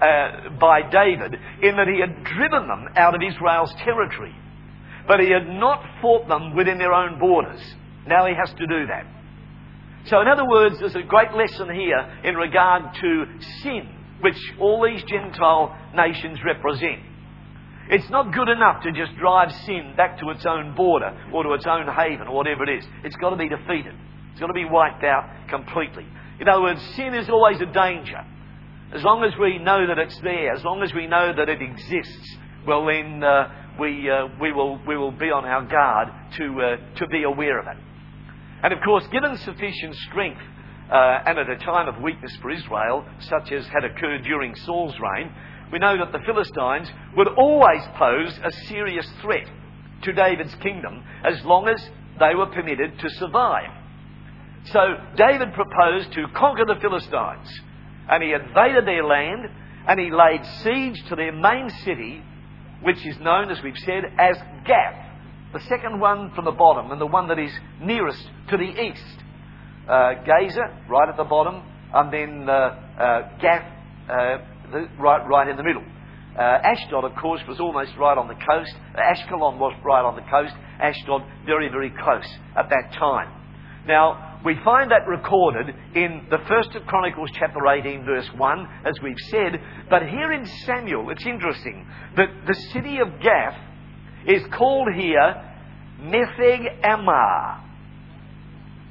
uh, 0.00 0.50
by 0.60 0.82
David 0.90 1.34
in 1.62 1.76
that 1.76 1.88
he 1.88 2.00
had 2.00 2.24
driven 2.24 2.68
them 2.68 2.86
out 2.96 3.14
of 3.14 3.20
Israel's 3.22 3.74
territory. 3.84 4.34
But 5.06 5.20
he 5.20 5.30
had 5.30 5.46
not 5.48 5.84
fought 6.00 6.28
them 6.28 6.54
within 6.56 6.78
their 6.78 6.92
own 6.92 7.18
borders. 7.18 7.60
Now 8.06 8.26
he 8.26 8.34
has 8.34 8.50
to 8.54 8.66
do 8.66 8.86
that. 8.86 9.06
So, 10.06 10.20
in 10.20 10.28
other 10.28 10.46
words, 10.48 10.78
there's 10.78 10.94
a 10.94 11.02
great 11.02 11.32
lesson 11.32 11.68
here 11.74 11.98
in 12.22 12.36
regard 12.36 12.94
to 13.00 13.24
sin, 13.62 13.88
which 14.20 14.36
all 14.60 14.84
these 14.84 15.02
Gentile 15.04 15.76
nations 15.94 16.38
represent. 16.44 17.00
It's 17.88 18.10
not 18.10 18.34
good 18.34 18.48
enough 18.48 18.82
to 18.82 18.92
just 18.92 19.16
drive 19.16 19.52
sin 19.64 19.94
back 19.96 20.18
to 20.18 20.30
its 20.30 20.44
own 20.44 20.74
border 20.74 21.16
or 21.32 21.44
to 21.44 21.52
its 21.52 21.66
own 21.66 21.86
haven 21.86 22.26
or 22.26 22.34
whatever 22.34 22.64
it 22.64 22.78
is. 22.78 22.84
It's 23.04 23.16
got 23.16 23.30
to 23.30 23.36
be 23.36 23.48
defeated. 23.48 23.94
It's 24.32 24.40
got 24.40 24.48
to 24.48 24.52
be 24.52 24.64
wiped 24.64 25.04
out 25.04 25.48
completely. 25.48 26.04
In 26.40 26.48
other 26.48 26.62
words, 26.62 26.82
sin 26.96 27.14
is 27.14 27.28
always 27.28 27.60
a 27.60 27.66
danger. 27.66 28.24
As 28.92 29.02
long 29.02 29.24
as 29.24 29.32
we 29.38 29.58
know 29.58 29.86
that 29.86 29.98
it's 29.98 30.18
there, 30.20 30.52
as 30.52 30.64
long 30.64 30.82
as 30.82 30.92
we 30.94 31.06
know 31.06 31.32
that 31.32 31.48
it 31.48 31.62
exists, 31.62 32.36
well 32.66 32.86
then 32.86 33.22
uh, 33.22 33.48
we, 33.78 34.10
uh, 34.10 34.28
we, 34.40 34.52
will, 34.52 34.80
we 34.86 34.96
will 34.96 35.12
be 35.12 35.30
on 35.30 35.44
our 35.44 35.64
guard 35.64 36.08
to, 36.36 36.60
uh, 36.60 36.96
to 36.98 37.06
be 37.06 37.22
aware 37.22 37.60
of 37.60 37.66
it. 37.66 37.82
And 38.62 38.72
of 38.72 38.80
course, 38.84 39.06
given 39.12 39.36
sufficient 39.38 39.94
strength 40.10 40.40
uh, 40.90 41.18
and 41.26 41.38
at 41.38 41.50
a 41.50 41.56
time 41.56 41.88
of 41.88 42.02
weakness 42.02 42.34
for 42.40 42.50
Israel, 42.50 43.04
such 43.20 43.52
as 43.52 43.66
had 43.66 43.84
occurred 43.84 44.22
during 44.22 44.54
Saul's 44.54 44.94
reign, 45.00 45.32
we 45.72 45.78
know 45.78 45.96
that 45.98 46.12
the 46.12 46.24
Philistines 46.24 46.88
would 47.16 47.28
always 47.28 47.82
pose 47.96 48.38
a 48.44 48.52
serious 48.68 49.06
threat 49.20 49.48
to 50.02 50.12
David's 50.12 50.54
kingdom 50.56 51.02
as 51.24 51.44
long 51.44 51.68
as 51.68 51.82
they 52.20 52.34
were 52.34 52.46
permitted 52.46 52.98
to 53.00 53.10
survive. 53.10 53.70
So 54.72 54.80
David 55.16 55.54
proposed 55.54 56.12
to 56.12 56.26
conquer 56.34 56.64
the 56.66 56.80
Philistines, 56.80 57.48
and 58.08 58.22
he 58.22 58.32
invaded 58.32 58.86
their 58.86 59.04
land, 59.04 59.48
and 59.88 60.00
he 60.00 60.10
laid 60.10 60.44
siege 60.62 61.02
to 61.08 61.16
their 61.16 61.32
main 61.32 61.70
city, 61.84 62.22
which 62.82 63.04
is 63.06 63.18
known, 63.20 63.50
as 63.50 63.62
we've 63.62 63.78
said, 63.78 64.04
as 64.18 64.36
Gath, 64.64 65.06
the 65.52 65.60
second 65.68 66.00
one 66.00 66.32
from 66.34 66.44
the 66.44 66.52
bottom, 66.52 66.90
and 66.90 67.00
the 67.00 67.06
one 67.06 67.28
that 67.28 67.38
is 67.38 67.52
nearest 67.80 68.22
to 68.50 68.56
the 68.56 68.82
east. 68.82 69.24
Uh, 69.88 70.14
Gaza, 70.24 70.82
right 70.88 71.08
at 71.08 71.16
the 71.16 71.24
bottom, 71.24 71.62
and 71.94 72.12
then 72.12 72.48
uh, 72.48 73.36
Gath, 73.40 73.64
uh, 74.10 74.38
the, 74.72 74.88
right, 74.98 75.26
right 75.28 75.48
in 75.48 75.56
the 75.56 75.62
middle. 75.62 75.84
Uh, 76.36 76.58
Ashdod, 76.62 77.04
of 77.04 77.14
course, 77.16 77.40
was 77.48 77.60
almost 77.60 77.92
right 77.98 78.18
on 78.18 78.28
the 78.28 78.34
coast. 78.34 78.74
Ashkelon 78.94 79.58
was 79.58 79.72
right 79.84 80.04
on 80.04 80.16
the 80.16 80.26
coast. 80.30 80.52
Ashdod, 80.80 81.22
very, 81.46 81.68
very 81.70 81.90
close 81.90 82.28
at 82.56 82.68
that 82.68 82.92
time. 82.98 83.32
Now, 83.86 84.40
we 84.44 84.54
find 84.64 84.90
that 84.90 85.08
recorded 85.08 85.74
in 85.94 86.26
the 86.28 86.38
first 86.46 86.74
of 86.74 86.84
Chronicles 86.86 87.30
chapter 87.38 87.66
18 87.66 88.04
verse 88.04 88.28
1, 88.36 88.68
as 88.84 88.94
we've 89.02 89.18
said. 89.30 89.60
But 89.88 90.02
here 90.02 90.32
in 90.32 90.44
Samuel, 90.66 91.08
it's 91.10 91.24
interesting 91.24 91.86
that 92.16 92.28
the 92.46 92.54
city 92.72 92.98
of 92.98 93.20
Gath 93.22 93.58
is 94.26 94.42
called 94.52 94.88
here 94.94 95.42
Metheg 96.00 96.82
Ammah. 96.82 97.65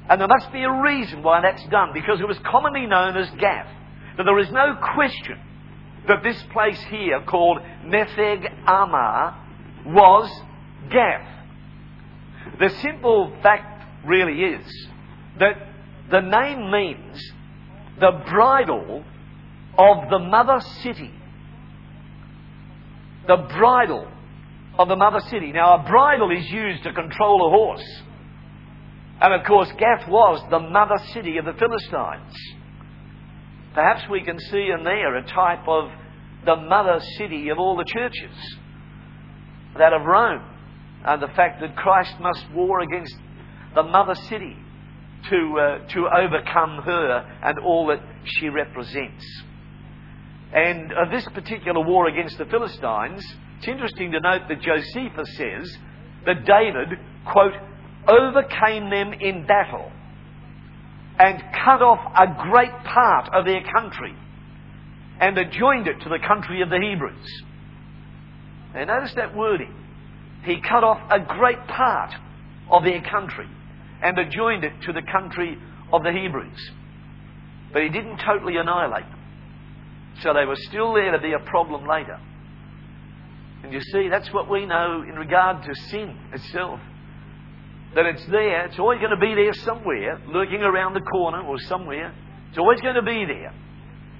And 0.08 0.20
there 0.20 0.28
must 0.28 0.52
be 0.52 0.62
a 0.62 0.70
reason 0.70 1.22
why 1.22 1.40
that's 1.40 1.66
done, 1.68 1.90
because 1.92 2.20
it 2.20 2.28
was 2.28 2.38
commonly 2.40 2.86
known 2.86 3.16
as 3.16 3.28
Gath. 3.38 3.68
But 4.16 4.24
there 4.24 4.38
is 4.38 4.50
no 4.50 4.76
question 4.94 5.38
that 6.08 6.22
this 6.22 6.40
place 6.52 6.80
here, 6.90 7.20
called 7.26 7.58
Metheg 7.84 8.64
Ammah, 8.66 9.34
was 9.86 10.30
Gath. 10.90 11.28
The 12.60 12.70
simple 12.80 13.32
fact 13.42 14.06
really 14.06 14.54
is 14.54 14.88
that 15.40 15.56
the 16.10 16.20
name 16.20 16.70
means 16.70 17.32
the 17.98 18.22
bridle 18.30 19.04
of 19.76 20.10
the 20.10 20.18
mother 20.20 20.60
city. 20.82 21.10
The 23.26 23.36
bridle 23.36 24.06
of 24.78 24.88
the 24.88 24.96
mother 24.96 25.20
city. 25.28 25.50
Now, 25.52 25.74
a 25.74 25.88
bridle 25.88 26.30
is 26.30 26.48
used 26.48 26.84
to 26.84 26.92
control 26.92 27.48
a 27.48 27.50
horse. 27.50 28.02
And 29.20 29.32
of 29.32 29.46
course, 29.46 29.70
Gath 29.78 30.08
was 30.08 30.42
the 30.50 30.58
mother 30.58 30.98
city 31.12 31.38
of 31.38 31.46
the 31.46 31.54
Philistines. 31.54 32.34
Perhaps 33.74 34.08
we 34.10 34.22
can 34.22 34.38
see 34.38 34.68
in 34.76 34.84
there 34.84 35.16
a 35.16 35.26
type 35.26 35.66
of 35.66 35.90
the 36.44 36.56
mother 36.56 37.00
city 37.18 37.48
of 37.48 37.58
all 37.58 37.76
the 37.76 37.84
churches, 37.84 38.36
that 39.78 39.92
of 39.92 40.02
Rome, 40.02 40.42
and 41.04 41.22
the 41.22 41.28
fact 41.28 41.60
that 41.60 41.76
Christ 41.76 42.14
must 42.20 42.50
war 42.52 42.80
against 42.80 43.14
the 43.74 43.82
mother 43.82 44.14
city 44.14 44.56
to, 45.30 45.58
uh, 45.58 45.88
to 45.88 46.08
overcome 46.08 46.82
her 46.84 47.38
and 47.42 47.58
all 47.60 47.86
that 47.88 48.00
she 48.24 48.48
represents. 48.48 49.24
And 50.52 50.92
uh, 50.92 51.10
this 51.10 51.26
particular 51.34 51.84
war 51.84 52.08
against 52.08 52.38
the 52.38 52.46
Philistines, 52.46 53.22
it's 53.58 53.68
interesting 53.68 54.12
to 54.12 54.20
note 54.20 54.42
that 54.48 54.60
Josephus 54.60 55.36
says 55.36 55.78
that 56.24 56.44
David, 56.44 56.98
quote, 57.26 57.54
overcame 58.08 58.90
them 58.90 59.12
in 59.12 59.46
battle 59.46 59.90
and 61.18 61.42
cut 61.64 61.82
off 61.82 62.00
a 62.14 62.50
great 62.50 62.84
part 62.84 63.32
of 63.32 63.44
their 63.44 63.62
country 63.72 64.14
and 65.20 65.38
adjoined 65.38 65.86
it 65.86 66.00
to 66.02 66.08
the 66.08 66.18
country 66.18 66.62
of 66.62 66.68
the 66.68 66.78
Hebrews. 66.78 67.42
Now 68.74 68.84
notice 68.84 69.14
that 69.16 69.34
wording. 69.34 69.74
He 70.44 70.60
cut 70.60 70.84
off 70.84 71.00
a 71.10 71.20
great 71.20 71.66
part 71.66 72.12
of 72.70 72.84
their 72.84 73.02
country 73.02 73.48
and 74.02 74.18
adjoined 74.18 74.64
it 74.64 74.72
to 74.82 74.92
the 74.92 75.02
country 75.02 75.56
of 75.92 76.02
the 76.02 76.12
Hebrews. 76.12 76.70
But 77.72 77.82
he 77.82 77.88
didn't 77.88 78.18
totally 78.18 78.56
annihilate 78.56 79.04
them. 79.04 79.20
So 80.22 80.32
they 80.34 80.44
were 80.44 80.56
still 80.56 80.94
there 80.94 81.12
to 81.12 81.18
be 81.18 81.32
a 81.32 81.38
problem 81.38 81.86
later. 81.86 82.18
And 83.62 83.72
you 83.72 83.80
see, 83.80 84.08
that's 84.08 84.32
what 84.32 84.50
we 84.50 84.66
know 84.66 85.02
in 85.02 85.16
regard 85.16 85.62
to 85.64 85.74
sin 85.90 86.16
itself. 86.32 86.80
That 87.94 88.06
it's 88.06 88.26
there, 88.26 88.66
it's 88.66 88.78
always 88.78 88.98
going 88.98 89.10
to 89.10 89.16
be 89.16 89.34
there 89.34 89.54
somewhere, 89.54 90.20
lurking 90.28 90.62
around 90.62 90.94
the 90.94 91.00
corner 91.00 91.42
or 91.42 91.58
somewhere. 91.60 92.14
It's 92.50 92.58
always 92.58 92.80
going 92.80 92.96
to 92.96 93.02
be 93.02 93.24
there. 93.24 93.54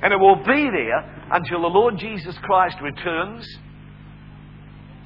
And 0.03 0.13
it 0.13 0.19
will 0.19 0.37
be 0.37 0.71
there 0.71 1.27
until 1.33 1.63
the 1.63 1.69
Lord 1.69 1.99
Jesus 1.99 2.37
Christ 2.39 2.77
returns 2.81 3.47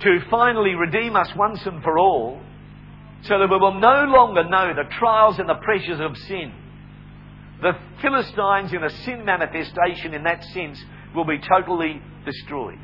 to 0.01 0.19
finally 0.31 0.75
redeem 0.75 1.17
us 1.17 1.31
once 1.37 1.65
and 1.67 1.83
for 1.83 1.99
all 1.99 2.41
so 3.23 3.39
that 3.39 3.51
we 3.51 3.59
will 3.59 3.79
no 3.79 4.05
longer 4.05 4.45
know 4.45 4.73
the 4.75 4.89
trials 4.99 5.39
and 5.39 5.49
the 5.49 5.55
pressures 5.55 6.01
of 6.01 6.17
sin. 6.17 6.53
The 7.61 7.73
Philistines, 8.01 8.73
in 8.73 8.83
a 8.83 8.91
sin 9.05 9.25
manifestation 9.25 10.15
in 10.15 10.23
that 10.25 10.43
sense, 10.45 10.83
will 11.15 11.27
be 11.27 11.39
totally 11.39 12.01
destroyed. 12.25 12.79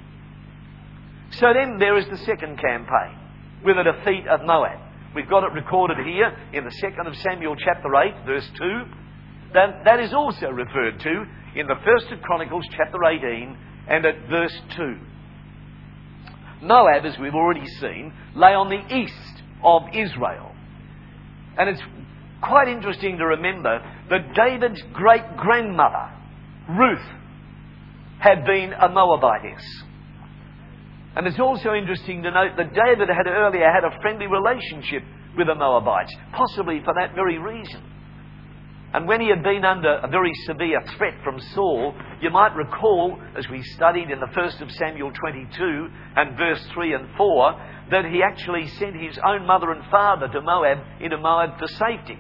So 1.31 1.47
then 1.55 1.79
there 1.79 1.97
is 1.97 2.07
the 2.09 2.19
second 2.19 2.59
campaign 2.61 3.19
with 3.65 3.77
the 3.77 3.85
defeat 3.85 4.29
of 4.29 4.45
Moab. 4.45 4.79
We've 5.17 5.31
got 5.31 5.45
it 5.45 5.53
recorded 5.55 5.97
here 6.05 6.31
in 6.53 6.67
the 6.67 6.71
second 6.73 7.07
of 7.07 7.17
Samuel 7.17 7.57
chapter 7.57 7.89
8, 7.89 8.27
verse 8.27 8.47
2. 8.59 8.83
That, 9.55 9.83
that 9.87 9.99
is 9.99 10.13
also 10.13 10.49
referred 10.49 11.01
to 11.01 11.25
in 11.59 11.67
the 11.67 11.77
first 11.87 12.13
of 12.13 12.21
Chronicles 12.21 12.67
chapter 12.77 13.03
18 13.03 13.57
and 13.89 14.05
at 14.05 14.29
verse 14.29 14.53
2. 14.77 14.99
Moab, 16.61 17.07
as 17.07 17.19
we've 17.19 17.35
already 17.35 17.65
seen, 17.81 18.13
lay 18.35 18.53
on 18.53 18.69
the 18.69 18.95
east 18.95 19.43
of 19.65 19.85
Israel. 19.95 20.55
And 21.57 21.71
it's 21.71 21.83
quite 22.43 22.69
interesting 22.69 23.17
to 23.17 23.25
remember 23.25 23.81
that 24.11 24.35
David's 24.35 24.83
great 24.93 25.39
grandmother, 25.39 26.13
Ruth, 26.69 27.09
had 28.19 28.45
been 28.45 28.75
a 28.75 28.91
Moabitess. 28.91 29.65
And 31.17 31.27
it's 31.27 31.41
also 31.41 31.73
interesting 31.73 32.23
to 32.23 32.31
note 32.31 32.57
that 32.59 32.75
David 32.75 33.09
had 33.09 33.27
earlier 33.27 33.73
had 33.73 33.85
a 33.85 34.01
friendly 34.03 34.27
relationship 34.27 35.03
with 35.37 35.47
the 35.47 35.55
Moabites, 35.55 36.15
possibly 36.33 36.81
for 36.85 36.93
that 36.93 37.15
very 37.15 37.39
reason. 37.39 37.83
And 38.93 39.09
when 39.09 39.21
he 39.21 39.29
had 39.29 39.43
been 39.43 39.65
under 39.65 39.97
a 39.97 40.09
very 40.09 40.33
severe 40.47 40.81
threat 40.97 41.15
from 41.25 41.41
Saul, 41.55 41.95
you 42.21 42.31
might 42.31 42.55
recall, 42.55 43.19
as 43.37 43.49
we 43.49 43.63
studied 43.63 44.11
in 44.11 44.21
the 44.21 44.31
first 44.35 44.61
of 44.61 44.71
Samuel 44.73 45.11
22 45.11 45.89
and 46.17 46.37
verse 46.37 46.65
3 46.73 46.95
and 46.95 47.09
4, 47.17 47.87
that 47.91 48.05
he 48.07 48.23
actually 48.23 48.69
sent 48.79 48.95
his 48.95 49.19
own 49.27 49.47
mother 49.47 49.73
and 49.73 49.85
father 49.91 50.29
to 50.29 50.41
Moab, 50.41 50.79
into 51.01 51.17
Moab 51.17 51.59
for 51.59 51.67
safety. 51.67 52.19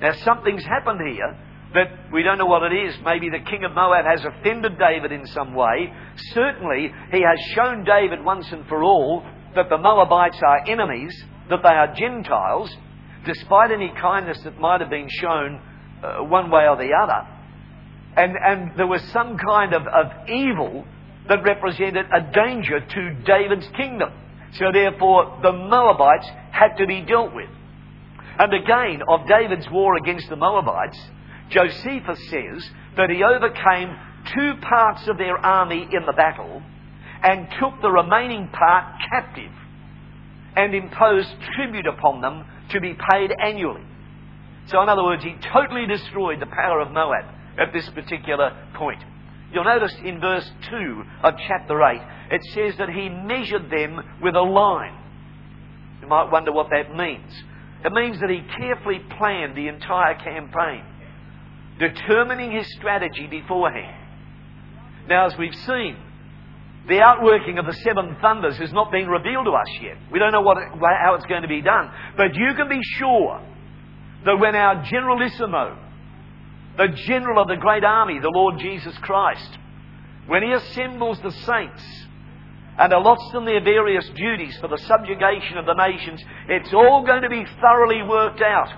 Now, 0.00 0.12
something's 0.24 0.64
happened 0.64 1.00
here 1.06 1.38
that 1.74 2.12
we 2.12 2.22
don't 2.22 2.38
know 2.38 2.46
what 2.46 2.62
it 2.70 2.74
is. 2.74 2.94
Maybe 3.04 3.28
the 3.28 3.44
king 3.50 3.64
of 3.64 3.72
Moab 3.72 4.04
has 4.04 4.24
offended 4.24 4.78
David 4.78 5.12
in 5.12 5.26
some 5.26 5.54
way. 5.54 5.92
Certainly, 6.32 6.92
he 7.12 7.20
has 7.20 7.38
shown 7.54 7.84
David 7.84 8.24
once 8.24 8.50
and 8.52 8.66
for 8.66 8.82
all 8.82 9.24
that 9.54 9.68
the 9.68 9.78
Moabites 9.78 10.40
are 10.46 10.66
enemies, 10.66 11.12
that 11.50 11.62
they 11.62 11.68
are 11.68 11.94
Gentiles, 11.94 12.74
despite 13.24 13.70
any 13.72 13.92
kindness 14.00 14.38
that 14.44 14.58
might 14.58 14.80
have 14.80 14.90
been 14.90 15.08
shown 15.08 15.60
uh, 16.02 16.24
one 16.24 16.50
way 16.50 16.68
or 16.68 16.76
the 16.76 16.92
other. 16.92 17.28
And, 18.16 18.32
and 18.42 18.78
there 18.78 18.86
was 18.86 19.02
some 19.12 19.36
kind 19.36 19.74
of, 19.74 19.82
of 19.86 20.28
evil 20.28 20.84
that 21.28 21.42
represented 21.42 22.06
a 22.12 22.32
danger 22.32 22.80
to 22.80 23.14
David's 23.24 23.68
kingdom. 23.76 24.12
So 24.52 24.66
therefore, 24.72 25.38
the 25.42 25.52
Moabites 25.52 26.28
had 26.52 26.76
to 26.78 26.86
be 26.86 27.02
dealt 27.02 27.34
with. 27.34 27.50
And 28.38 28.52
again, 28.54 29.02
of 29.08 29.26
David's 29.26 29.68
war 29.70 29.96
against 29.96 30.28
the 30.28 30.36
Moabites, 30.36 30.98
Josephus 31.50 32.18
says 32.28 32.70
that 32.96 33.10
he 33.10 33.22
overcame 33.22 33.96
two 34.34 34.54
parts 34.60 35.06
of 35.08 35.18
their 35.18 35.36
army 35.38 35.86
in 35.92 36.04
the 36.06 36.12
battle 36.12 36.62
and 37.22 37.48
took 37.60 37.80
the 37.80 37.90
remaining 37.90 38.48
part 38.48 38.84
captive 39.10 39.52
and 40.56 40.74
imposed 40.74 41.28
tribute 41.54 41.86
upon 41.86 42.20
them 42.20 42.44
to 42.70 42.80
be 42.80 42.96
paid 43.10 43.30
annually. 43.42 43.82
So, 44.68 44.82
in 44.82 44.88
other 44.88 45.04
words, 45.04 45.22
he 45.22 45.34
totally 45.52 45.86
destroyed 45.86 46.40
the 46.40 46.46
power 46.46 46.80
of 46.80 46.90
Moab 46.90 47.24
at 47.58 47.72
this 47.72 47.88
particular 47.90 48.56
point. 48.74 49.02
You'll 49.52 49.64
notice 49.64 49.94
in 50.04 50.20
verse 50.20 50.50
2 50.70 51.04
of 51.22 51.34
chapter 51.46 51.80
8, 51.80 52.00
it 52.32 52.42
says 52.52 52.76
that 52.78 52.88
he 52.88 53.08
measured 53.08 53.70
them 53.70 54.00
with 54.22 54.34
a 54.34 54.42
line. 54.42 54.96
You 56.02 56.08
might 56.08 56.32
wonder 56.32 56.52
what 56.52 56.70
that 56.70 56.94
means. 56.96 57.32
It 57.84 57.92
means 57.92 58.18
that 58.20 58.30
he 58.30 58.42
carefully 58.58 59.00
planned 59.18 59.56
the 59.56 59.68
entire 59.68 60.14
campaign, 60.14 60.82
determining 61.78 62.52
his 62.52 62.66
strategy 62.76 63.26
beforehand. 63.26 64.04
Now, 65.08 65.26
as 65.26 65.36
we've 65.38 65.54
seen, 65.54 65.96
the 66.88 67.00
outworking 67.00 67.58
of 67.58 67.66
the 67.66 67.72
seven 67.72 68.16
thunders 68.20 68.56
has 68.58 68.72
not 68.72 68.92
been 68.92 69.08
revealed 69.08 69.46
to 69.46 69.52
us 69.52 69.68
yet. 69.82 69.96
We 70.10 70.18
don't 70.18 70.32
know 70.32 70.40
what, 70.40 70.58
how 70.58 71.14
it's 71.14 71.26
going 71.26 71.42
to 71.42 71.48
be 71.48 71.60
done. 71.60 71.90
But 72.16 72.34
you 72.34 72.54
can 72.56 72.68
be 72.68 72.80
sure 72.98 73.42
that 74.24 74.38
when 74.38 74.54
our 74.54 74.82
generalissimo, 74.84 75.78
the 76.76 76.88
general 77.06 77.42
of 77.42 77.48
the 77.48 77.56
great 77.56 77.84
army, 77.84 78.20
the 78.20 78.30
Lord 78.32 78.58
Jesus 78.58 78.96
Christ, 78.98 79.58
when 80.26 80.42
he 80.42 80.52
assembles 80.52 81.20
the 81.22 81.30
saints 81.30 81.82
and 82.78 82.92
allots 82.92 83.30
them 83.32 83.46
their 83.46 83.62
various 83.62 84.08
duties 84.10 84.56
for 84.60 84.68
the 84.68 84.78
subjugation 84.78 85.58
of 85.58 85.66
the 85.66 85.74
nations, 85.74 86.22
it's 86.48 86.72
all 86.72 87.04
going 87.04 87.22
to 87.22 87.30
be 87.30 87.44
thoroughly 87.60 88.02
worked 88.02 88.42
out. 88.42 88.68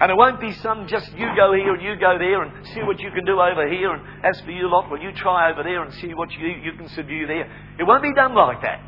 And 0.00 0.10
it 0.10 0.16
won't 0.16 0.40
be 0.40 0.52
some 0.54 0.86
just 0.88 1.12
you 1.12 1.28
go 1.36 1.52
here 1.52 1.74
and 1.74 1.82
you 1.82 1.94
go 2.00 2.16
there 2.18 2.42
and 2.42 2.66
see 2.68 2.80
what 2.82 2.98
you 3.00 3.10
can 3.10 3.26
do 3.26 3.38
over 3.38 3.68
here, 3.68 3.92
and 3.92 4.02
as 4.24 4.40
for 4.40 4.50
you 4.50 4.70
lot, 4.70 4.90
well, 4.90 5.00
you 5.00 5.12
try 5.12 5.52
over 5.52 5.62
there 5.62 5.82
and 5.84 5.92
see 5.94 6.14
what 6.14 6.30
you, 6.32 6.48
you 6.48 6.72
can 6.72 6.88
subdue 6.88 7.26
there. 7.26 7.44
It 7.78 7.84
won't 7.86 8.02
be 8.02 8.14
done 8.14 8.34
like 8.34 8.62
that. 8.62 8.80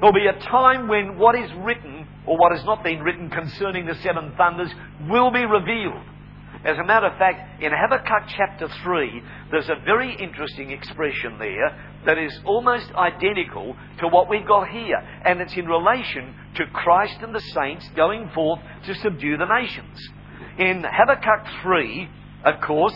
There'll 0.00 0.12
be 0.12 0.26
a 0.26 0.40
time 0.48 0.88
when 0.88 1.18
what 1.18 1.38
is 1.38 1.50
written, 1.58 2.04
or 2.26 2.36
what 2.36 2.50
has 2.50 2.64
not 2.64 2.82
been 2.82 3.00
written 3.00 3.30
concerning 3.30 3.86
the 3.86 3.94
seven 4.02 4.32
thunders, 4.36 4.70
will 5.08 5.30
be 5.30 5.44
revealed. 5.44 6.02
As 6.64 6.76
a 6.78 6.84
matter 6.84 7.06
of 7.06 7.16
fact, 7.16 7.62
in 7.62 7.70
Habakkuk 7.72 8.28
chapter 8.36 8.68
3, 8.82 9.22
there's 9.50 9.68
a 9.68 9.80
very 9.84 10.14
interesting 10.16 10.72
expression 10.72 11.38
there 11.38 11.78
that 12.06 12.18
is 12.18 12.38
almost 12.44 12.90
identical 12.92 13.76
to 14.00 14.08
what 14.08 14.28
we've 14.28 14.46
got 14.46 14.68
here. 14.68 14.98
And 15.24 15.40
it's 15.40 15.56
in 15.56 15.66
relation 15.66 16.34
to 16.56 16.66
Christ 16.66 17.18
and 17.22 17.34
the 17.34 17.40
saints 17.40 17.88
going 17.94 18.30
forth 18.34 18.60
to 18.86 18.94
subdue 18.96 19.38
the 19.38 19.46
nations. 19.46 20.10
In 20.60 20.84
Habakkuk 20.84 21.46
3, 21.62 22.08
of 22.44 22.60
course, 22.60 22.94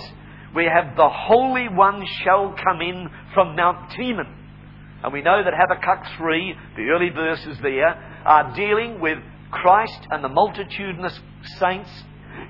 we 0.55 0.67
have 0.67 0.97
the 0.97 1.09
Holy 1.09 1.67
One 1.67 2.05
shall 2.23 2.55
come 2.63 2.83
in 2.83 3.09
from 3.33 3.57
Mount 3.57 3.91
Teman. 3.93 4.31
And 5.03 5.11
we 5.15 5.23
know 5.23 5.43
that 5.43 5.55
Habakkuk 5.55 6.19
3, 6.19 6.55
the 6.77 6.91
early 6.91 7.09
verses 7.09 7.57
there, 7.63 7.89
are 8.27 8.55
dealing 8.55 9.01
with 9.01 9.17
Christ 9.51 9.99
and 10.11 10.23
the 10.23 10.29
multitudinous 10.29 11.19
saints 11.59 11.89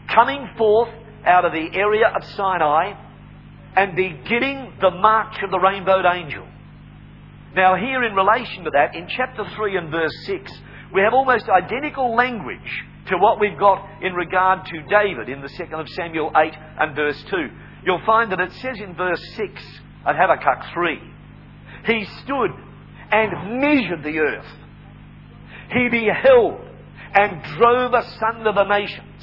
coming 0.09 0.49
forth 0.59 0.91
out 1.25 1.45
of 1.45 1.53
the 1.53 1.69
area 1.79 2.09
of 2.09 2.25
Sinai 2.35 2.95
and 3.77 3.95
beginning 3.95 4.73
the 4.81 4.91
march 4.91 5.37
of 5.45 5.53
the 5.53 5.61
rainbowed 5.61 6.07
angel. 6.13 6.45
Now, 7.55 7.77
here 7.77 8.03
in 8.03 8.17
relation 8.17 8.65
to 8.65 8.71
that, 8.71 8.97
in 8.97 9.07
chapter 9.07 9.45
3 9.55 9.77
and 9.77 9.91
verse 9.93 10.27
6, 10.27 10.53
we 10.93 11.03
have 11.03 11.15
almost 11.15 11.49
identical 11.49 12.17
language 12.17 12.85
to 13.09 13.19
what 13.19 13.41
we've 13.41 13.59
got 13.59 14.03
in 14.03 14.15
regard 14.15 14.67
to 14.67 14.83
David 14.89 15.29
in 15.29 15.43
the 15.43 15.49
2nd 15.49 15.81
of 15.81 15.89
Samuel 15.91 16.33
8 16.35 16.53
and 16.81 16.97
verse 16.97 17.23
2. 17.31 17.37
You'll 17.85 18.05
find 18.07 18.33
that 18.33 18.41
it 18.41 18.53
says 18.53 18.79
in 18.81 18.95
verse 18.95 19.23
6 19.37 19.63
of 20.07 20.17
Habakkuk 20.17 20.73
3, 20.73 21.01
He 21.87 22.05
stood 22.23 22.51
and 23.11 23.61
measured 23.61 24.03
the 24.03 24.19
earth. 24.19 24.47
He 25.71 25.89
beheld 25.89 26.61
and 27.15 27.43
drove 27.59 27.93
asunder 27.95 28.53
the 28.53 28.65
nations. 28.65 29.23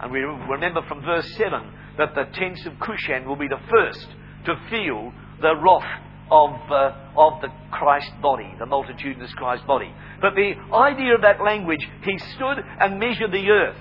And 0.00 0.12
we 0.12 0.20
remember 0.20 0.82
from 0.88 1.02
verse 1.02 1.30
7 1.36 1.72
that 1.98 2.14
the 2.14 2.24
tents 2.34 2.66
of 2.66 2.74
Cushan 2.74 3.26
will 3.26 3.36
be 3.36 3.48
the 3.48 3.60
first 3.70 4.06
to 4.46 4.54
feel 4.68 5.12
the 5.40 5.54
wrath 5.56 6.03
of, 6.30 6.50
uh, 6.70 6.92
of 7.16 7.40
the 7.42 7.48
Christ 7.70 8.10
body, 8.22 8.52
the 8.58 8.66
multitudinous 8.66 9.32
Christ 9.34 9.66
body. 9.66 9.92
But 10.20 10.34
the 10.34 10.54
idea 10.72 11.14
of 11.14 11.22
that 11.22 11.42
language, 11.42 11.86
he 12.02 12.18
stood 12.36 12.58
and 12.80 12.98
measured 12.98 13.32
the 13.32 13.48
earth. 13.50 13.76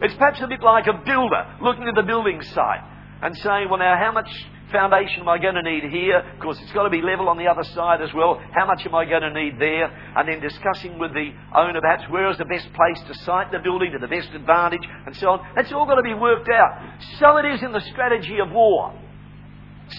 It's 0.00 0.14
perhaps 0.14 0.40
a 0.40 0.48
bit 0.48 0.62
like 0.62 0.86
a 0.86 0.94
builder 1.04 1.56
looking 1.62 1.86
at 1.86 1.94
the 1.94 2.02
building 2.02 2.42
site 2.42 2.82
and 3.22 3.36
saying, 3.38 3.68
well, 3.70 3.78
now, 3.78 3.96
how 3.96 4.10
much 4.10 4.28
foundation 4.72 5.20
am 5.20 5.28
I 5.28 5.38
going 5.38 5.54
to 5.54 5.62
need 5.62 5.84
here? 5.92 6.18
Of 6.18 6.40
course, 6.40 6.58
it's 6.60 6.72
got 6.72 6.84
to 6.84 6.90
be 6.90 7.02
level 7.02 7.28
on 7.28 7.36
the 7.36 7.46
other 7.46 7.62
side 7.62 8.02
as 8.02 8.12
well. 8.14 8.40
How 8.52 8.66
much 8.66 8.84
am 8.84 8.94
I 8.94 9.04
going 9.04 9.22
to 9.22 9.32
need 9.32 9.60
there? 9.60 9.86
And 10.16 10.26
then 10.26 10.40
discussing 10.40 10.98
with 10.98 11.12
the 11.12 11.30
owner 11.54 11.80
perhaps 11.80 12.10
where 12.10 12.28
is 12.30 12.38
the 12.38 12.46
best 12.46 12.66
place 12.72 12.98
to 13.06 13.14
site 13.22 13.52
the 13.52 13.60
building 13.60 13.92
to 13.92 13.98
the 13.98 14.08
best 14.08 14.30
advantage 14.34 14.82
and 15.06 15.14
so 15.16 15.28
on. 15.28 15.46
That's 15.54 15.70
all 15.72 15.86
got 15.86 15.96
to 15.96 16.02
be 16.02 16.14
worked 16.14 16.48
out. 16.48 16.98
So 17.20 17.36
it 17.36 17.46
is 17.46 17.62
in 17.62 17.70
the 17.70 17.84
strategy 17.92 18.38
of 18.40 18.50
war. 18.50 18.98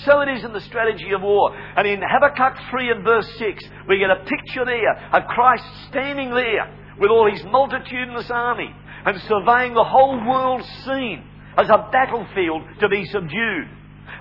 So 0.05 0.21
it 0.21 0.29
is 0.29 0.43
in 0.43 0.53
the 0.53 0.61
strategy 0.61 1.11
of 1.11 1.21
war. 1.21 1.55
And 1.55 1.87
in 1.87 2.01
Habakkuk 2.01 2.57
3 2.69 2.91
and 2.91 3.03
verse 3.03 3.29
6, 3.37 3.63
we 3.87 3.99
get 3.99 4.09
a 4.09 4.25
picture 4.25 4.65
there 4.65 5.09
of 5.13 5.27
Christ 5.27 5.63
standing 5.89 6.31
there 6.31 6.95
with 6.99 7.09
all 7.09 7.29
his 7.31 7.43
multitudinous 7.45 8.29
army 8.29 8.73
and 9.05 9.21
surveying 9.21 9.73
the 9.73 9.83
whole 9.83 10.17
world 10.27 10.63
scene 10.85 11.23
as 11.57 11.69
a 11.69 11.89
battlefield 11.91 12.63
to 12.79 12.89
be 12.89 13.05
subdued. 13.05 13.67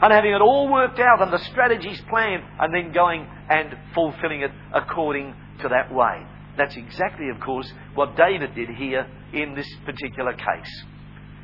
And 0.01 0.12
having 0.12 0.33
it 0.33 0.41
all 0.41 0.70
worked 0.70 0.99
out 0.99 1.23
and 1.23 1.33
the 1.33 1.39
strategies 1.39 2.01
planned 2.09 2.43
and 2.59 2.75
then 2.75 2.93
going 2.93 3.27
and 3.49 3.77
fulfilling 3.95 4.43
it 4.43 4.51
according 4.75 5.35
to 5.61 5.68
that 5.68 5.93
way. 5.95 6.27
That's 6.57 6.77
exactly, 6.77 7.29
of 7.29 7.41
course, 7.41 7.73
what 7.95 8.16
David 8.16 8.55
did 8.55 8.68
here 8.70 9.07
in 9.33 9.55
this 9.55 9.68
particular 9.85 10.33
case. 10.33 10.85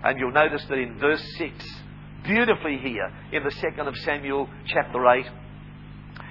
And 0.03 0.19
you'll 0.19 0.33
notice 0.33 0.65
that 0.69 0.79
in 0.79 0.99
verse 0.99 1.23
6, 1.39 1.83
beautifully 2.25 2.79
here 2.79 3.13
in 3.33 3.45
the 3.45 3.51
second 3.53 3.89
of 3.89 3.97
Samuel 3.99 4.49
chapter 4.67 5.07
8. 5.07 5.27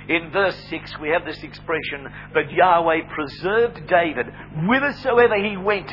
In 0.10 0.32
verse 0.32 0.58
6, 0.70 1.00
we 1.02 1.10
have 1.10 1.26
this 1.26 1.42
expression, 1.44 2.08
but 2.34 2.52
Yahweh 2.52 3.10
preserved 3.14 3.88
David 3.88 4.28
whithersoever 4.66 5.36
he 5.44 5.58
went. 5.58 5.92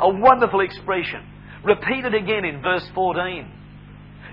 A 0.00 0.08
wonderful 0.08 0.60
expression. 0.60 1.24
Repeated 1.62 2.14
again 2.14 2.44
in 2.44 2.60
verse 2.60 2.88
14. 2.94 3.46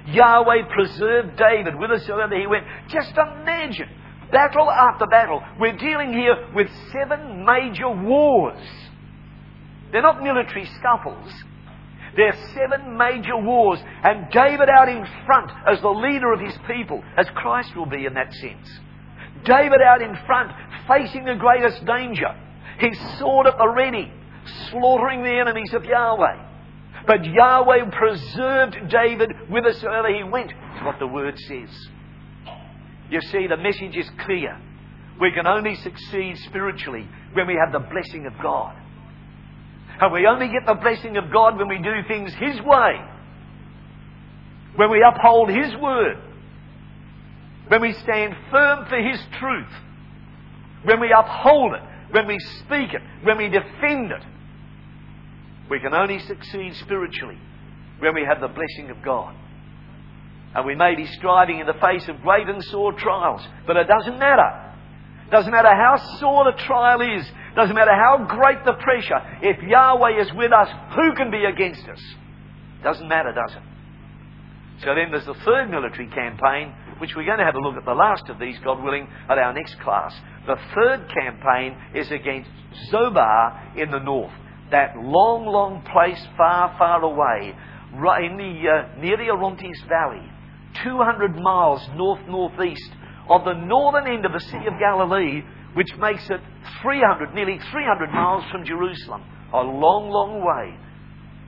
Yahweh 0.08 0.74
preserved 0.74 1.38
David 1.38 1.76
whithersoever 1.76 2.40
he 2.40 2.48
went. 2.48 2.66
Just 2.88 3.12
imagine, 3.12 3.90
battle 4.32 4.72
after 4.72 5.06
battle. 5.06 5.44
We're 5.60 5.78
dealing 5.78 6.14
here 6.14 6.50
with 6.56 6.68
seven 6.92 7.46
major 7.46 7.90
wars. 7.90 8.66
They're 9.92 10.02
not 10.02 10.24
military 10.24 10.68
scuffles. 10.80 11.32
There 12.16 12.28
are 12.28 12.48
seven 12.54 12.98
major 12.98 13.38
wars, 13.38 13.80
and 14.04 14.30
David 14.32 14.70
out 14.70 14.90
in 14.90 15.06
front 15.26 15.52
as 15.68 15.82
the 15.82 15.90
leader 15.90 16.34
of 16.34 16.40
his 16.40 16.56
people, 16.68 17.04
as 17.18 17.28
Christ 17.36 17.76
will 17.76 17.86
be 17.86 18.06
in 18.06 18.14
that 18.16 18.34
sense. 18.34 18.68
David 19.46 19.82
out 19.82 20.02
in 20.02 20.18
front, 20.26 20.52
facing 20.88 21.26
the 21.26 21.36
greatest 21.36 21.86
danger, 21.86 22.36
his 22.80 22.98
sword 23.18 23.48
at 23.48 23.58
the 23.58 23.68
ready, 23.68 24.12
slaughtering 24.72 25.24
the 25.24 25.40
enemies 25.40 25.74
of 25.74 25.86
Yahweh. 25.86 26.46
But 27.08 27.26
Yahweh 27.26 27.90
preserved 27.92 28.90
David 28.90 29.32
whithersoever 29.50 30.14
he 30.14 30.24
went, 30.24 30.52
is 30.52 30.84
what 30.84 31.00
the 31.00 31.08
word 31.08 31.38
says. 31.38 31.70
You 33.10 33.22
see, 33.22 33.48
the 33.48 33.58
message 33.58 33.96
is 33.96 34.10
clear. 34.26 34.58
We 35.20 35.32
can 35.32 35.48
only 35.48 35.76
succeed 35.76 36.38
spiritually 36.46 37.08
when 37.34 37.48
we 37.48 37.56
have 37.56 37.72
the 37.72 37.88
blessing 37.88 38.26
of 38.26 38.34
God. 38.42 38.76
And 40.02 40.14
we 40.14 40.26
only 40.28 40.48
get 40.48 40.66
the 40.66 40.76
blessing 40.76 41.18
of 41.18 41.32
God 41.32 41.58
when 41.58 41.68
we 41.68 41.78
do 41.78 42.08
things 42.08 42.34
His 42.34 42.62
way. 42.62 43.02
When 44.76 44.90
we 44.92 45.04
uphold 45.04 45.50
His 45.50 45.76
word. 45.76 46.18
When 47.68 47.82
we 47.82 47.94
stand 47.94 48.36
firm 48.50 48.86
for 48.88 48.98
His 48.98 49.20
truth. 49.40 49.74
When 50.84 51.02
we 51.02 51.14
uphold 51.16 51.74
it. 51.74 51.82
When 52.12 52.28
we 52.28 52.40
speak 52.40 52.94
it. 52.94 53.02
When 53.24 53.38
we 53.38 53.50
defend 53.50 54.12
it. 54.12 54.24
We 55.70 55.80
can 55.80 55.94
only 55.94 56.20
succeed 56.20 56.76
spiritually 56.76 57.38
when 58.00 58.16
we 58.16 58.26
have 58.26 58.42
the 58.42 58.48
blessing 58.48 58.90
of 58.90 59.04
God. 59.04 59.36
And 60.56 60.66
we 60.66 60.76
may 60.76 60.96
be 60.96 61.06
striving 61.06 61.60
in 61.60 61.68
the 61.68 61.74
face 61.74 62.08
of 62.08 62.22
great 62.22 62.50
and 62.50 62.64
sore 62.66 62.94
trials, 62.94 63.42
but 63.68 63.78
it 63.78 63.88
doesn't 63.88 64.18
matter. 64.18 64.74
Doesn't 65.30 65.52
matter 65.52 65.70
how 65.70 65.98
sore 66.20 66.46
the 66.46 66.58
trial 66.64 67.02
is, 67.02 67.30
Doesn't 67.60 67.76
matter 67.76 67.92
how 67.94 68.26
great 68.26 68.64
the 68.64 68.72
pressure. 68.72 69.20
If 69.42 69.62
Yahweh 69.62 70.22
is 70.22 70.32
with 70.34 70.54
us, 70.54 70.70
who 70.96 71.14
can 71.14 71.30
be 71.30 71.44
against 71.44 71.86
us? 71.90 72.00
Doesn't 72.82 73.10
matter, 73.10 73.34
does 73.34 73.52
it? 73.52 73.62
So 74.86 74.96
then 74.96 75.12
there's 75.12 75.26
the 75.26 75.36
third 75.44 75.70
military 75.70 76.08
campaign, 76.08 76.74
which 77.00 77.18
we're 77.18 77.26
going 77.26 77.40
to 77.40 77.44
have 77.44 77.56
a 77.56 77.60
look 77.60 77.76
at 77.76 77.84
the 77.84 77.92
last 77.92 78.30
of 78.30 78.40
these, 78.40 78.56
God 78.64 78.82
willing, 78.82 79.10
at 79.28 79.38
our 79.38 79.52
next 79.52 79.78
class. 79.82 80.16
The 80.48 80.56
third 80.74 81.12
campaign 81.14 81.76
is 81.94 82.10
against 82.12 82.50
Zobah 82.94 83.76
in 83.76 83.92
the 83.92 84.00
north. 84.00 84.32
That 84.72 84.96
long, 84.96 85.46
long 85.46 85.82
place 85.92 86.26
far, 86.38 86.74
far 86.78 87.04
away, 87.04 87.54
in 88.24 88.38
the, 88.38 88.70
uh, 88.70 89.02
near 89.02 89.18
the 89.18 89.32
Orontes 89.32 89.84
Valley, 89.90 90.32
200 90.82 91.36
miles 91.36 91.86
north-northeast 91.94 92.92
of 93.28 93.44
the 93.44 93.54
northern 93.54 94.08
end 94.08 94.26
of 94.26 94.32
the 94.32 94.40
Sea 94.40 94.66
of 94.66 94.80
Galilee, 94.80 95.44
which 95.74 95.90
makes 96.00 96.30
it 96.30 96.42
300, 96.82 97.34
nearly 97.34 97.60
300 97.72 98.12
miles 98.12 98.44
from 98.52 98.66
Jerusalem. 98.66 99.24
A 99.54 99.62
long, 99.62 100.10
long 100.10 100.42
way. 100.46 100.78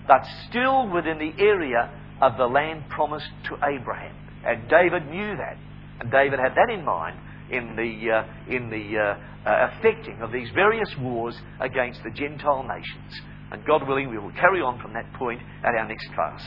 But 0.08 0.26
still 0.50 0.90
within 0.90 1.18
the 1.18 1.34
area 1.42 1.90
of 2.22 2.38
the 2.38 2.46
land 2.46 2.84
promised 2.90 3.30
to 3.46 3.56
Abraham. 3.56 4.16
And 4.46 4.70
David 4.70 5.08
knew 5.10 5.36
that. 5.38 5.58
And 6.00 6.12
David 6.12 6.40
had 6.40 6.54
that 6.56 6.74
in 6.74 6.84
mind 6.84 7.18
in 7.52 7.76
the, 7.76 8.12
uh, 8.12 8.24
in 8.48 8.70
the 8.70 8.98
uh, 8.98 9.50
uh, 9.50 9.70
effecting 9.72 10.22
of 10.22 10.32
these 10.32 10.50
various 10.56 10.90
wars 11.00 11.36
against 11.60 12.02
the 12.04 12.12
Gentile 12.12 12.64
nations. 12.64 13.22
And 13.52 13.66
God 13.66 13.88
willing, 13.88 14.10
we 14.10 14.18
will 14.18 14.32
carry 14.32 14.62
on 14.62 14.80
from 14.82 14.94
that 14.94 15.12
point 15.14 15.42
at 15.64 15.76
our 15.76 15.88
next 15.88 16.08
class. 16.16 16.42